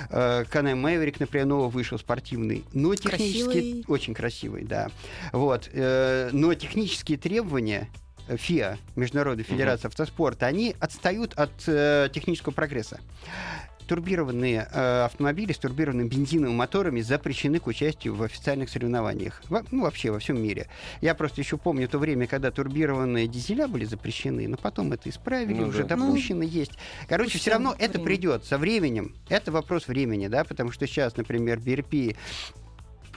Э, 0.09 0.43
Can-Am 0.43 0.81
Maverick, 0.81 1.17
например, 1.19 1.45
новый 1.47 1.69
вышел 1.69 1.99
спортивный, 1.99 2.63
но 2.73 2.95
технически 2.95 3.43
Красивый. 3.43 3.85
очень 3.87 4.13
красивый, 4.13 4.63
да. 4.63 4.89
Вот, 5.33 5.69
э, 5.73 6.29
но 6.31 6.53
технические 6.53 7.17
требования 7.17 7.89
э, 8.27 8.37
ФИА, 8.37 8.77
Международной 8.95 9.43
Федерации 9.43 9.87
автоспорта, 9.87 10.45
они 10.45 10.75
отстают 10.79 11.33
от 11.33 11.51
э, 11.67 12.09
технического 12.13 12.53
прогресса 12.53 12.99
турбированные 13.87 14.67
э, 14.71 15.05
автомобили 15.05 15.53
с 15.53 15.57
турбированными 15.57 16.07
бензиновыми 16.07 16.55
моторами 16.55 17.01
запрещены 17.01 17.59
к 17.59 17.67
участию 17.67 18.13
в 18.15 18.21
официальных 18.23 18.69
соревнованиях. 18.69 19.41
Во- 19.49 19.63
ну, 19.71 19.83
вообще 19.83 20.11
во 20.11 20.19
всем 20.19 20.41
мире. 20.41 20.67
Я 21.01 21.15
просто 21.15 21.41
еще 21.41 21.57
помню 21.57 21.87
то 21.87 21.97
время, 21.97 22.27
когда 22.27 22.51
турбированные 22.51 23.27
дизеля 23.27 23.67
были 23.67 23.85
запрещены, 23.85 24.47
но 24.47 24.57
потом 24.57 24.91
это 24.93 25.09
исправили, 25.09 25.61
Ну 25.61 25.67
уже 25.69 25.83
да. 25.83 25.95
допущено 25.95 26.43
есть. 26.43 26.73
Короче, 27.07 27.39
все 27.39 27.51
равно 27.51 27.71
там 27.71 27.79
это 27.81 27.93
время. 27.93 28.05
придет 28.05 28.45
со 28.45 28.57
временем. 28.57 29.15
Это 29.29 29.51
вопрос 29.51 29.87
времени, 29.87 30.27
да, 30.27 30.43
потому 30.43 30.71
что 30.71 30.85
сейчас, 30.85 31.15
например, 31.17 31.57
BRP 31.59 32.15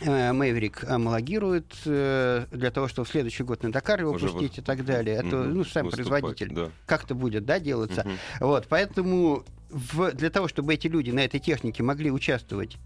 э, 0.03 0.33
Мэйврик 0.33 0.85
homологирует 0.89 1.75
э, 1.85 2.47
для 2.51 2.71
того, 2.71 2.89
чтобы 2.89 3.07
в 3.07 3.11
следующий 3.11 3.43
год 3.43 3.63
на 3.63 3.71
Дакар 3.73 4.01
его 4.01 4.13
Уже 4.13 4.29
пустить 4.29 4.57
вы- 4.57 4.63
и 4.63 4.65
так 4.65 4.85
далее. 4.85 5.17
Это, 5.17 5.37
Мгм. 5.37 5.55
ну, 5.55 5.65
сам 5.65 5.87
Выступать, 5.87 6.09
производитель. 6.23 6.55
да. 6.55 6.71
Как 6.87 7.05
это 7.05 7.15
будет, 7.15 7.45
да, 7.45 7.59
делаться? 7.61 8.03
Мгм. 8.05 8.19
Вот, 8.41 8.67
поэтому 8.69 9.45
в- 9.71 10.13
для 10.13 10.31
того, 10.31 10.49
чтобы 10.49 10.75
эти 10.75 10.87
люди 10.87 11.11
на 11.11 11.21
этой 11.21 11.41
технике 11.41 11.83
могли 11.83 12.11
участвовать 12.11 12.77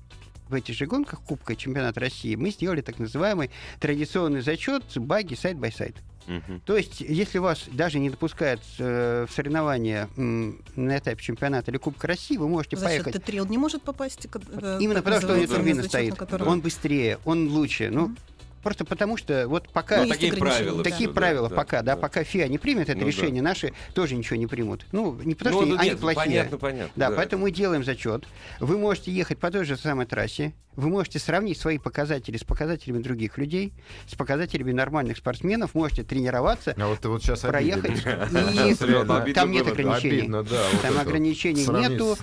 в 0.48 0.54
этих 0.54 0.74
же 0.76 0.86
гонках 0.86 1.20
Кубка 1.22 1.54
и 1.54 1.56
Чемпионата 1.56 2.00
России, 2.00 2.34
мы 2.34 2.50
сделали 2.50 2.80
так 2.82 2.98
называемый 2.98 3.50
традиционный 3.80 4.42
зачет 4.42 4.84
багги 4.96 5.34
side-by-side. 5.34 5.96
Мгм. 6.26 6.60
То 6.64 6.76
есть, 6.76 7.00
если 7.02 7.36
вас 7.38 7.64
даже 7.70 7.98
не 7.98 8.08
допускают 8.08 8.62
э, 8.78 9.26
в 9.28 9.32
соревнования 9.34 10.08
м, 10.16 10.62
на 10.74 10.96
этапе 10.98 11.22
чемпионата 11.22 11.70
или 11.70 11.76
Кубка 11.78 12.06
России, 12.06 12.36
вы 12.38 12.48
можете 12.48 12.76
За 12.76 12.88
счет 12.88 13.04
поехать. 13.04 13.24
Т-3 13.24 13.40
он 13.40 13.48
не 13.50 13.58
может 13.58 13.82
попасть? 13.82 14.26
к- 14.30 14.36
э, 14.36 14.78
Именно 14.80 15.02
потому, 15.02 15.20
что 15.20 15.34
у 15.34 15.36
него 15.36 15.54
турбина 15.54 15.82
стоит. 15.82 16.14
Он 16.42 16.60
быстрее, 16.62 17.18
он 17.26 17.48
лучше. 17.48 17.90
Ну, 17.90 18.06
Мгм. 18.06 18.16
Просто 18.64 18.84
потому 18.84 19.16
что 19.16 19.46
вот 19.46 19.68
пока... 19.68 19.98
Ну, 19.98 20.04
Ну, 20.04 20.08
такие 20.08 20.32
правила. 20.32 20.78
да. 20.78 20.90
Такие 20.90 21.08
всё, 21.08 21.14
правила 21.14 21.48
да, 21.48 21.54
пока, 21.54 21.82
да, 21.82 21.94
да. 21.94 22.00
пока 22.00 22.24
ФИА 22.24 22.48
не 22.48 22.58
примет 22.58 22.88
это 22.88 22.98
Ну 22.98 23.04
да. 23.04 23.06
решение, 23.06 23.42
наши 23.42 23.72
тоже 23.94 24.16
ничего 24.16 24.36
не 24.36 24.48
примут. 24.48 24.86
Ну, 24.90 25.16
не 25.22 25.34
потому 25.34 25.60
Ну, 25.60 25.66
что 25.66 25.76
да 25.76 25.80
они 25.82 25.90
нет, 25.90 26.00
плохие. 26.00 26.24
Понятно, 26.24 26.58
понятно. 26.58 26.92
Да, 26.96 27.10
поэтому 27.12 27.44
мы 27.44 27.52
делаем 27.52 27.84
зачет. 27.84 28.24
Вы 28.58 28.76
можете 28.78 29.12
ехать 29.12 29.38
по 29.38 29.50
той 29.50 29.64
же 29.64 29.76
самой 29.76 30.06
трассе. 30.06 30.52
Вы 30.76 30.88
можете 30.88 31.20
сравнить 31.20 31.56
свои 31.58 31.78
показатели 31.78 32.36
с 32.36 32.42
показателями 32.42 33.00
других 33.00 33.38
людей, 33.38 33.72
с 34.08 34.16
показателями 34.16 34.72
нормальных 34.72 35.18
спортсменов. 35.18 35.72
Можете 35.74 36.02
тренироваться, 36.02 36.74
А 36.76 36.88
вот 36.88 36.98
ты 36.98 37.08
вот 37.08 37.22
сейчас 37.22 37.40
проехать. 37.40 38.00
И 38.00 39.32
там 39.34 39.52
нет 39.52 39.68
ограничений. 39.68 40.28
Да. 40.28 40.62
Там 40.82 40.98
ограничений 40.98 41.64
нету. 41.66 42.16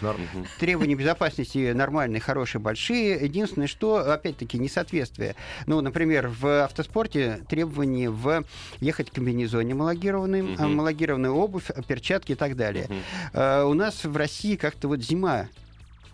Требования 0.60 0.96
безопасности 0.96 1.72
нормальные, 1.72 2.20
хорошие, 2.20 2.62
большие. 2.62 3.24
Единственное, 3.24 3.68
что, 3.68 4.12
опять-таки, 4.12 4.58
несоответствие. 4.58 5.36
Ну, 5.66 5.80
например, 5.82 6.31
в 6.40 6.64
автоспорте 6.64 7.42
требования 7.50 8.10
в 8.10 8.44
ехать 8.80 9.10
в 9.10 9.14
комбинезоне 9.14 9.74
малогированным, 9.74 10.54
Мгм. 10.54 10.64
а, 10.64 10.68
малогированная 10.68 11.32
обувь, 11.32 11.66
перчатки 11.88 12.34
и 12.34 12.36
так 12.36 12.56
далее. 12.56 12.86
Мгм. 12.90 12.98
А, 13.34 13.66
у 13.66 13.74
нас 13.74 14.04
в 14.04 14.16
России 14.16 14.56
как-то 14.56 14.88
вот 14.88 15.02
зима. 15.02 15.48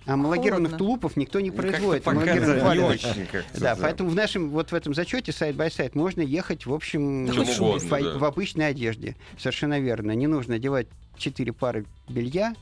Омологированных 0.06 0.72
Холодно. 0.72 0.78
тулупов 0.78 1.18
никто 1.18 1.42
не 1.42 1.50
Ну, 1.52 1.58
производит. 1.58 2.04
пока 2.04 2.16
Омологированных 2.16 2.76
не 2.76 2.80
очень 2.84 3.28
Да, 3.60 3.76
поэтому 3.76 4.10
в 4.10 4.16
нашем 4.16 4.50
вот 4.52 4.72
в 4.72 4.74
этом 4.74 4.94
зачете 4.94 5.34
side-by-side 5.34 5.96
можно 5.96 6.22
ехать, 6.22 6.66
в 6.66 6.74
общем, 6.74 7.26
Да 7.26 7.34
хоть 7.34 7.60
угодно, 7.60 7.88
в, 7.98 8.02
да. 8.04 8.18
в 8.18 8.24
обычной 8.24 8.70
одежде. 8.70 9.18
Совершенно 9.38 9.82
верно. 9.82 10.14
Не 10.14 10.28
нужно 10.28 10.56
одевать 10.56 10.88
четыре 11.18 11.52
пары 11.52 11.86
белья 12.08 12.56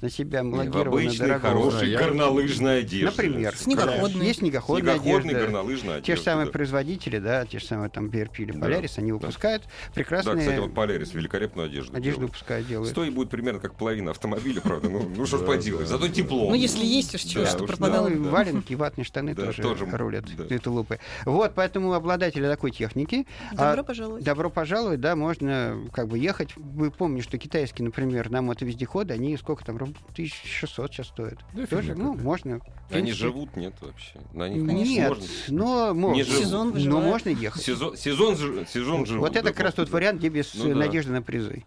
на 0.00 0.10
себя 0.10 0.42
омологированной 0.42 1.02
обычной, 1.02 1.26
дорогого. 1.28 1.54
хорошей 1.70 1.96
горнолыжной 1.96 2.80
одежде. 2.80 3.06
Например. 3.06 3.54
Снегоходной. 3.56 4.26
Есть 4.26 4.38
снегоходная 4.40 4.94
одежда. 4.94 5.34
горнолыжной 5.34 5.94
одежде. 5.96 6.12
Те 6.12 6.16
же 6.16 6.22
самые 6.22 6.46
да. 6.46 6.52
производители, 6.52 7.18
да, 7.18 7.44
те 7.46 7.58
же 7.58 7.66
самые 7.66 7.90
там 7.90 8.08
BRP 8.08 8.30
или 8.38 8.52
Да, 8.52 8.68
Polaris, 8.68 8.92
они 8.96 9.10
да. 9.10 9.16
выпускают 9.18 9.62
Да, 9.64 9.68
прекрасные 9.94 10.38
кстати, 10.38 10.58
вот 10.58 10.74
Полярис 10.74 11.12
великолепную 11.14 11.66
одежду 11.66 11.92
одежду 11.96 12.20
делает. 12.20 12.32
выпускают, 12.32 12.66
делают. 12.68 12.90
Стоить 12.90 13.12
будет 13.12 13.30
примерно 13.30 13.60
как 13.60 13.74
половина 13.74 14.10
автомобиля, 14.12 14.60
правда. 14.60 14.88
Ну, 14.88 15.08
ну 15.14 15.26
что 15.26 15.38
ж 15.38 15.40
Да, 15.40 15.46
поделать, 15.46 15.82
да, 15.82 15.86
зато 15.86 16.06
да. 16.08 16.12
тепло. 16.12 16.48
Ну, 16.48 16.54
если 16.54 16.84
есть 16.84 17.14
уж 17.14 17.22
чего, 17.22 17.44
Да, 17.44 17.50
что 17.50 17.64
пропадало. 17.66 18.08
Ну, 18.08 18.24
да. 18.24 18.30
валенки, 18.30 18.72
и 18.72 18.76
ватные 18.76 19.04
штаны 19.04 19.34
Да, 19.34 19.46
тоже, 19.46 19.62
тоже, 19.62 19.84
рулят, 19.86 20.24
да. 20.36 20.54
и 20.54 20.58
тулупы. 20.58 20.98
Вот, 21.24 21.52
поэтому 21.54 21.92
обладатели 21.92 22.46
такой 22.46 22.70
техники. 22.70 23.26
Добро 23.52 23.80
а, 23.80 23.84
пожаловать. 23.84 24.24
Добро 24.24 24.50
пожаловать, 24.50 25.00
да, 25.00 25.16
можно 25.16 25.78
как 25.92 26.08
бы 26.08 26.18
ехать. 26.18 26.56
Вы 26.56 26.90
помните, 26.90 27.24
что 27.24 27.38
китайские, 27.38 27.84
например, 27.84 28.30
на 28.30 28.42
мотовездеходы, 28.42 29.14
они 29.14 29.36
сколько 29.36 29.64
там, 29.64 29.76
руб- 29.90 30.12
1600 30.12 30.92
сейчас 30.92 31.06
стоят. 31.08 31.38
Да 31.52 31.66
Тоже, 31.66 31.94
ну, 31.94 32.12
какая. 32.12 32.24
можно. 32.24 32.60
Они 32.90 33.12
живут, 33.12 33.56
нет 33.56 33.74
вообще. 33.80 34.20
На 34.32 34.48
них, 34.48 34.66
конечно, 34.66 34.90
Нет, 34.90 35.08
можно. 35.08 35.24
но 35.48 35.94
можно. 35.94 36.24
Сезон 36.24 36.72
но 36.76 37.00
можно 37.00 37.28
ехать. 37.28 37.62
Сезон, 37.62 37.96
сезон, 37.96 38.36
сезон 38.66 39.06
живут. 39.06 39.28
вот 39.28 39.36
это 39.36 39.44
да, 39.44 39.50
как 39.52 39.60
раз 39.60 39.74
тот 39.74 39.88
да. 39.88 39.92
вариант, 39.92 40.18
где 40.18 40.28
без 40.28 40.54
Ну 40.54 40.66
э, 40.66 40.72
да. 40.72 40.80
надежды 40.80 41.12
на 41.12 41.22
призы. 41.22 41.64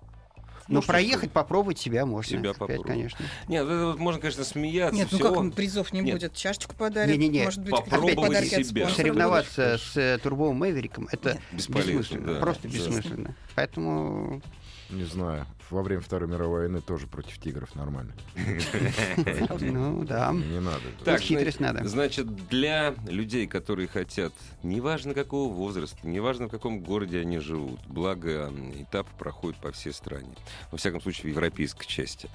Но 0.69 0.81
что 0.81 0.91
проехать, 0.93 1.31
попробовать 1.31 1.77
себя 1.77 2.05
можно. 2.05 2.37
Себя 2.37 2.51
опять, 2.51 2.57
попробовать. 2.59 2.87
конечно. 2.87 3.25
Нет, 3.49 3.65
это 3.65 3.85
вот 3.87 3.99
можно, 3.99 4.21
конечно, 4.21 4.43
смеяться. 4.45 4.95
Нет, 4.95 5.09
ну 5.11 5.17
всё. 5.17 5.33
как 5.43 5.53
призов 5.55 5.91
не 5.91 5.99
Нет. 5.99 6.15
будет? 6.15 6.33
Чашечку 6.35 6.73
подарят, 6.75 7.09
Не-не-не, 7.17 7.43
может 7.43 7.61
быть, 7.61 7.71
попробовать 7.71 8.15
какие-то 8.15 8.27
подарки 8.27 8.55
от 8.55 8.65
себя. 8.65 8.65
спонсоров 8.85 8.95
Соревноваться 8.95 9.77
с 9.77 9.97
э, 9.97 10.17
турбовым 10.23 10.55
Мэвериком 10.57 11.09
это 11.11 11.37
Бесполезно, 11.51 11.91
бессмысленно. 11.99 12.33
да. 12.35 12.39
Просто 12.39 12.67
Да. 12.69 12.73
бессмысленно. 12.73 13.35
Поэтому 13.55 14.41
Не 14.89 15.05
знаю. 15.05 15.45
Во 15.69 15.81
время 15.81 16.01
Второй 16.01 16.29
мировой 16.29 16.61
войны 16.61 16.81
тоже 16.81 17.07
против 17.07 17.39
тигров 17.39 17.73
нормально. 17.75 18.13
Ну 19.59 20.03
да. 20.03 20.31
Не 20.31 20.59
надо. 20.59 20.81
Так, 21.03 21.21
хитрость 21.21 21.59
надо. 21.59 21.87
Значит, 21.87 22.27
для 22.47 22.93
людей, 23.07 23.47
которые 23.47 23.87
хотят, 23.87 24.33
неважно 24.61 25.13
какого 25.13 25.51
возраста, 25.51 25.97
неважно 26.03 26.47
в 26.47 26.51
каком 26.51 26.81
городе 26.81 27.19
они 27.19 27.39
живут, 27.39 27.79
благо 27.87 28.51
этап 28.75 29.09
проходит 29.17 29.59
по 29.61 29.71
всей 29.71 29.93
стране, 29.93 30.35
во 30.71 30.77
всяком 30.77 31.01
случае 31.01 31.31
в 31.31 31.35
европейской 31.35 31.87
части. 31.87 32.29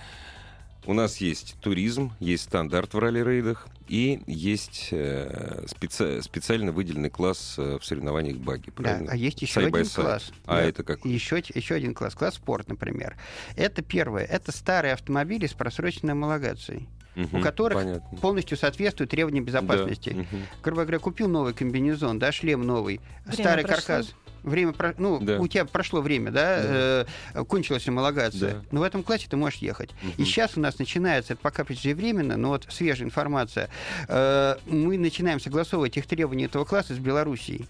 У 0.87 0.95
нас 0.95 1.19
есть 1.19 1.57
туризм, 1.61 2.13
есть 2.19 2.45
стандарт 2.45 2.95
в 2.95 2.99
ралли-рейдах 2.99 3.67
и 3.89 4.21
есть 4.27 4.89
э, 4.93 5.65
специ- 5.67 6.23
специально 6.23 6.73
выделенный 6.73 7.11
класс 7.11 7.57
э, 7.59 7.79
в 7.81 7.85
соревнованиях 7.85 8.37
баги. 8.39 8.73
Да, 8.79 9.01
а 9.09 9.17
есть 9.17 9.43
еще 9.43 9.61
Side 9.61 9.67
один 9.69 9.87
класс. 9.91 10.31
А 10.47 10.57
Да. 10.57 10.63
это 10.63 10.83
какой? 10.85 11.11
Еще, 11.11 11.43
еще 11.55 11.75
один 11.75 11.95
класс, 11.95 12.15
класс 12.15 12.35
спорт, 12.37 12.69
например. 12.69 13.17
Это 13.57 13.83
первое. 13.83 14.25
Это 14.25 14.51
старые 14.53 14.95
автомобили 14.95 15.47
с 15.47 15.53
просроченной 15.53 16.13
homологацией, 16.15 16.89
Мгм, 17.17 17.43
которых 17.43 17.79
понятно. 17.79 18.19
полностью 18.19 18.57
соответствуют 18.57 19.11
требованиям 19.11 19.45
безопасности. 19.45 20.11
Да, 20.11 20.21
мгм. 20.21 20.47
Грубо 20.63 20.83
говоря, 20.83 20.99
купил 21.01 21.29
новый 21.29 21.53
комбинезон, 21.53 22.19
да, 22.19 22.33
шлем 22.33 22.63
новый, 22.63 23.01
Время 23.27 23.43
старый 23.43 23.65
прошло. 23.65 23.77
каркас. 23.87 24.15
Время, 24.43 24.73
про- 24.73 24.95
ну, 24.99 25.19
Да. 25.21 25.39
у 25.39 25.47
тебя 25.49 25.65
прошло 25.65 26.01
время, 26.01 26.31
да, 26.31 26.57
э, 26.59 27.05
кончилась 27.49 27.87
homологация. 27.87 28.55
Да. 28.55 28.63
Но 28.71 28.81
в 28.81 28.83
этом 28.83 29.03
классе 29.03 29.27
ты 29.29 29.37
можешь 29.37 29.59
ехать. 29.61 29.91
И 30.03 30.07
Мгм. 30.23 30.25
сейчас 30.25 30.57
у 30.57 30.61
нас 30.61 30.79
начинается, 30.79 31.33
это 31.35 31.43
пока 31.43 31.65
преждевременно, 31.65 32.37
но 32.37 32.49
вот 32.51 32.67
свежая 32.69 33.07
информация, 33.07 33.69
э, 34.09 34.57
мы 34.67 34.97
начинаем 34.99 35.41
согласовывать 35.41 35.97
их 35.97 36.07
требования 36.07 36.45
этого 36.47 36.65
класса 36.65 36.95
с 36.95 36.99
Белоруссией. 36.99 37.67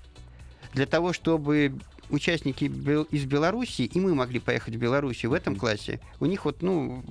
Для 0.74 0.86
того, 0.86 1.12
чтобы 1.12 1.72
участники 2.11 2.64
Бел- 2.66 3.06
из 3.11 3.24
Беларуси, 3.24 3.82
и 3.82 4.00
мы 4.00 4.14
могли 4.14 4.38
поехать 4.40 4.74
в 4.74 4.78
Белоруссию 4.78 5.30
в 5.30 5.34
этом 5.34 5.56
классе, 5.56 6.00
у 6.20 6.26
них 6.26 6.44
вот, 6.44 6.62
ну, 6.62 7.02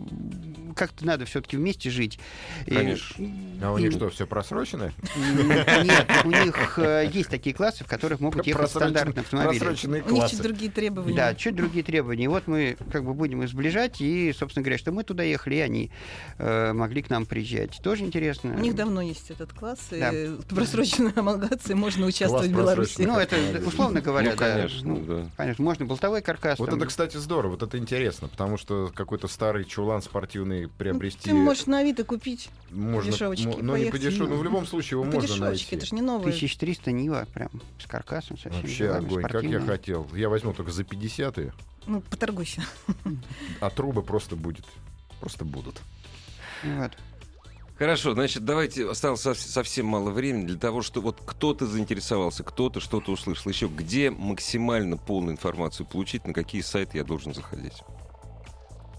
как-то 0.75 1.05
надо 1.05 1.25
все-таки 1.25 1.57
вместе 1.57 1.89
жить. 1.89 2.19
И- 2.65 2.73
Конечно. 2.73 3.25
А 3.61 3.71
у 3.73 3.77
и- 3.77 3.83
них 3.83 3.91
что, 3.93 4.09
все 4.09 4.25
просрочено? 4.27 4.91
Нет, 5.15 6.09
у 6.25 6.29
них 6.31 6.79
э, 6.79 7.09
есть 7.13 7.29
такие 7.29 7.55
классы, 7.55 7.83
в 7.83 7.87
которых 7.87 8.19
могут 8.19 8.45
ехать 8.45 8.69
стандартные 8.69 9.21
автомобили. 9.21 9.59
Просроченные 9.59 10.03
У 10.03 10.11
них 10.11 10.27
чуть 10.29 10.41
другие 10.41 10.71
требования. 10.71 11.15
Да, 11.15 11.35
чуть 11.35 11.55
другие 11.55 11.83
требования. 11.83 12.25
И 12.25 12.27
вот 12.27 12.47
мы 12.47 12.77
как 12.91 13.03
бы 13.03 13.13
будем 13.13 13.43
их 13.43 13.49
сближать, 13.49 14.01
и, 14.01 14.33
собственно 14.33 14.63
говоря, 14.63 14.77
что 14.77 14.91
мы 14.91 15.03
туда 15.03 15.23
ехали, 15.23 15.55
и 15.55 15.59
они 15.59 15.91
э, 16.37 16.73
могли 16.73 17.01
к 17.01 17.09
нам 17.09 17.25
приезжать. 17.25 17.79
Тоже 17.83 18.03
интересно. 18.03 18.53
У 18.55 18.59
них 18.59 18.75
давно 18.75 19.01
есть 19.01 19.29
этот 19.31 19.53
класс, 19.53 19.79
Да. 19.91 20.09
и 20.13 20.27
в 20.27 20.43
просроченной 20.45 21.11
homологации 21.11 21.73
можно 21.73 22.05
участвовать 22.05 22.49
в 22.49 22.55
Беларуси. 22.55 23.01
Ну, 23.01 23.17
это, 23.17 23.37
условно 23.65 24.01
говоря, 24.01 24.31
Ну, 24.31 24.37
да. 24.37 24.55
конечно, 24.55 24.86
Ну, 24.87 25.05
да. 25.05 25.29
Конечно, 25.37 25.63
можно 25.63 25.85
болтовой 25.85 26.21
каркас. 26.21 26.59
Вот 26.59 26.69
там. 26.69 26.77
это, 26.77 26.87
кстати, 26.87 27.17
здорово, 27.17 27.51
вот 27.51 27.63
это 27.63 27.77
интересно, 27.77 28.27
потому 28.27 28.57
что 28.57 28.91
какой-то 28.93 29.27
старый 29.27 29.65
чулан 29.65 30.01
спортивный 30.01 30.63
Ну, 30.63 30.69
приобрести 30.77 31.29
Ты 31.29 31.33
можешь 31.35 31.65
на 31.65 31.79
Авито 31.79 32.03
купить. 32.03 32.49
можно, 32.71 33.11
дешевочки 33.11 33.45
но 33.45 33.77
не 33.77 33.85
по 33.85 33.91
поехать, 33.91 34.01
дешевке, 34.01 34.23
ну, 34.23 34.29
но 34.29 34.35
в 34.37 34.43
любом 34.43 34.65
случае 34.67 34.99
его 34.99 35.03
по 35.03 35.15
можно 35.15 35.21
дешевочке, 35.27 35.45
найти. 35.65 35.75
это 35.75 35.85
же 35.85 35.95
не 35.95 36.01
новые. 36.01 36.33
1300 36.33 36.91
Нива, 36.91 37.27
прям 37.33 37.49
с 37.79 37.87
каркасом 37.87 38.37
совсем. 38.37 38.61
Вообще 38.61 38.77
делами, 38.85 39.05
огонь, 39.05 39.23
как 39.23 39.43
я 39.43 39.59
хотел. 39.59 40.07
Я 40.13 40.29
возьму 40.29 40.53
только 40.53 40.71
за 40.71 40.83
50 40.83 41.37
-е, 41.37 41.53
Ну, 41.85 42.01
поторгуйся. 42.01 42.61
а 43.59 43.69
трубы 43.69 44.01
просто 44.03 44.35
будет. 44.35 44.65
Просто 45.19 45.45
будут. 45.45 45.81
Вот. 46.63 46.91
Хорошо, 47.77 48.13
значит, 48.13 48.43
давайте, 48.43 48.89
осталось 48.89 49.21
сов- 49.21 49.37
совсем 49.39 49.85
мало 49.85 50.09
времени 50.09 50.45
для 50.47 50.57
того, 50.57 50.81
что 50.81 50.99
вот 50.99 51.21
кто-то 51.23 51.67
заинтересовался, 51.67 52.43
кто-то 52.43 52.79
что-то 52.79 53.11
услышал. 53.11 53.51
Еще 53.51 53.67
где 53.67 54.09
максимально 54.09 54.97
полную 54.97 55.33
информацию 55.33 55.85
получить, 55.85 56.25
на 56.25 56.33
какие 56.33 56.61
сайты 56.61 56.97
я 56.97 57.03
должен 57.03 57.33
заходить? 57.35 57.83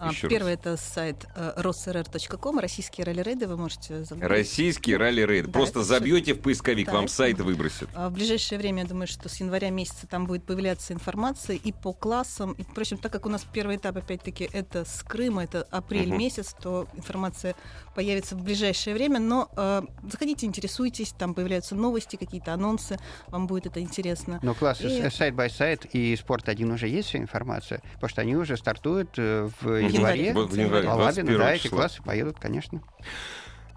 А, 0.01 0.11
Еще 0.11 0.29
Первый 0.29 0.53
это 0.53 0.77
сайт 0.77 1.27
э, 1.35 1.55
rossrr.com, 1.57 2.61
российские 2.61 3.05
ралли-рейды, 3.05 3.49
вы 3.49 3.57
можете 3.57 4.05
загуглить. 4.05 4.31
Российский 4.31 4.97
ралли-рейд. 4.97 5.47
Да, 5.47 5.51
Просто 5.53 5.83
забьете 5.83 6.35
в 6.35 6.41
поисковик, 6.41 6.87
Да, 6.87 6.93
вам 6.93 7.09
сайт 7.09 7.41
выбросит. 7.41 7.89
А 7.95 8.09
В 8.09 8.13
ближайшее 8.13 8.61
время, 8.61 8.85
я 8.85 8.89
думаю, 8.89 9.09
что 9.09 9.29
с 9.29 9.41
января 9.41 9.71
месяца 9.71 10.07
там 10.07 10.27
будет 10.27 10.45
появляться 10.45 10.93
информация 10.93 11.57
и 11.57 11.73
по 11.73 11.93
классам. 11.93 12.53
И, 12.53 12.63
впрочем, 12.63 12.99
так 12.99 13.11
как 13.11 13.27
у 13.27 13.29
нас 13.29 13.45
первый 13.53 13.75
этап, 13.75 13.97
опять-таки, 13.97 14.49
это 14.53 14.85
с 14.85 15.03
Крыма, 15.03 15.43
это 15.43 15.63
апрель 15.65 16.11
Мгм. 16.11 16.19
месяц, 16.19 16.55
то 16.63 16.87
информация 16.95 17.57
появится 17.99 18.37
в 18.37 18.45
ближайшее 18.45 18.95
время. 18.95 19.19
Но 19.19 19.51
э, 19.57 19.83
заходите, 20.09 20.47
интересуйтесь, 20.47 21.13
там 21.19 21.35
появляются 21.35 21.75
новости, 21.75 22.15
какие-то 22.15 22.53
анонсы, 22.53 22.97
вам 23.27 23.49
будет 23.49 23.67
это 23.67 23.81
интересно. 23.81 24.39
Но 24.41 24.55
классы 24.55 24.85
И- 24.85 25.11
сайт 25.11 25.35
by 25.35 25.51
сайт 25.51 25.85
и 25.93 26.15
спорт 26.15 26.49
один 26.49 26.71
уже 26.71 26.87
есть 26.87 27.09
вся 27.09 27.19
информация, 27.19 27.83
потому 27.95 28.09
что 28.09 28.21
они 28.21 28.37
уже 28.37 28.57
стартуют 28.57 29.15
э, 29.19 29.49
в 29.61 29.67
январе. 29.81 30.33
В 30.33 30.55
январе, 30.55 30.87
21 30.87 31.39
да, 31.39 31.55
эти 31.55 31.67
классы 31.67 32.01
поедут, 32.01 32.39
конечно. 32.39 32.81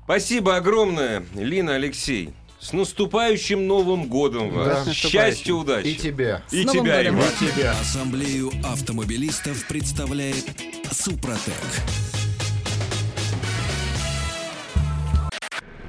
Спасибо 0.03 0.55
огромное, 0.55 1.25
Лина, 1.33 1.73
Алексей. 1.73 2.31
С 2.59 2.73
наступающим 2.73 3.65
Новым 3.65 4.07
годом 4.07 4.51
вас! 4.51 4.85
Да. 4.85 4.93
Счастья, 4.93 5.55
удачи! 5.55 5.87
И 5.87 5.95
тебя. 5.95 6.43
И 6.51 6.63
С 6.63 6.71
тебя. 6.71 7.07
Иван. 7.07 7.23
тебя. 7.39 7.71
Ассамблею 7.71 8.51
автомобилистов 8.63 9.67
представляет 9.67 10.45
Супротек. 10.91 11.55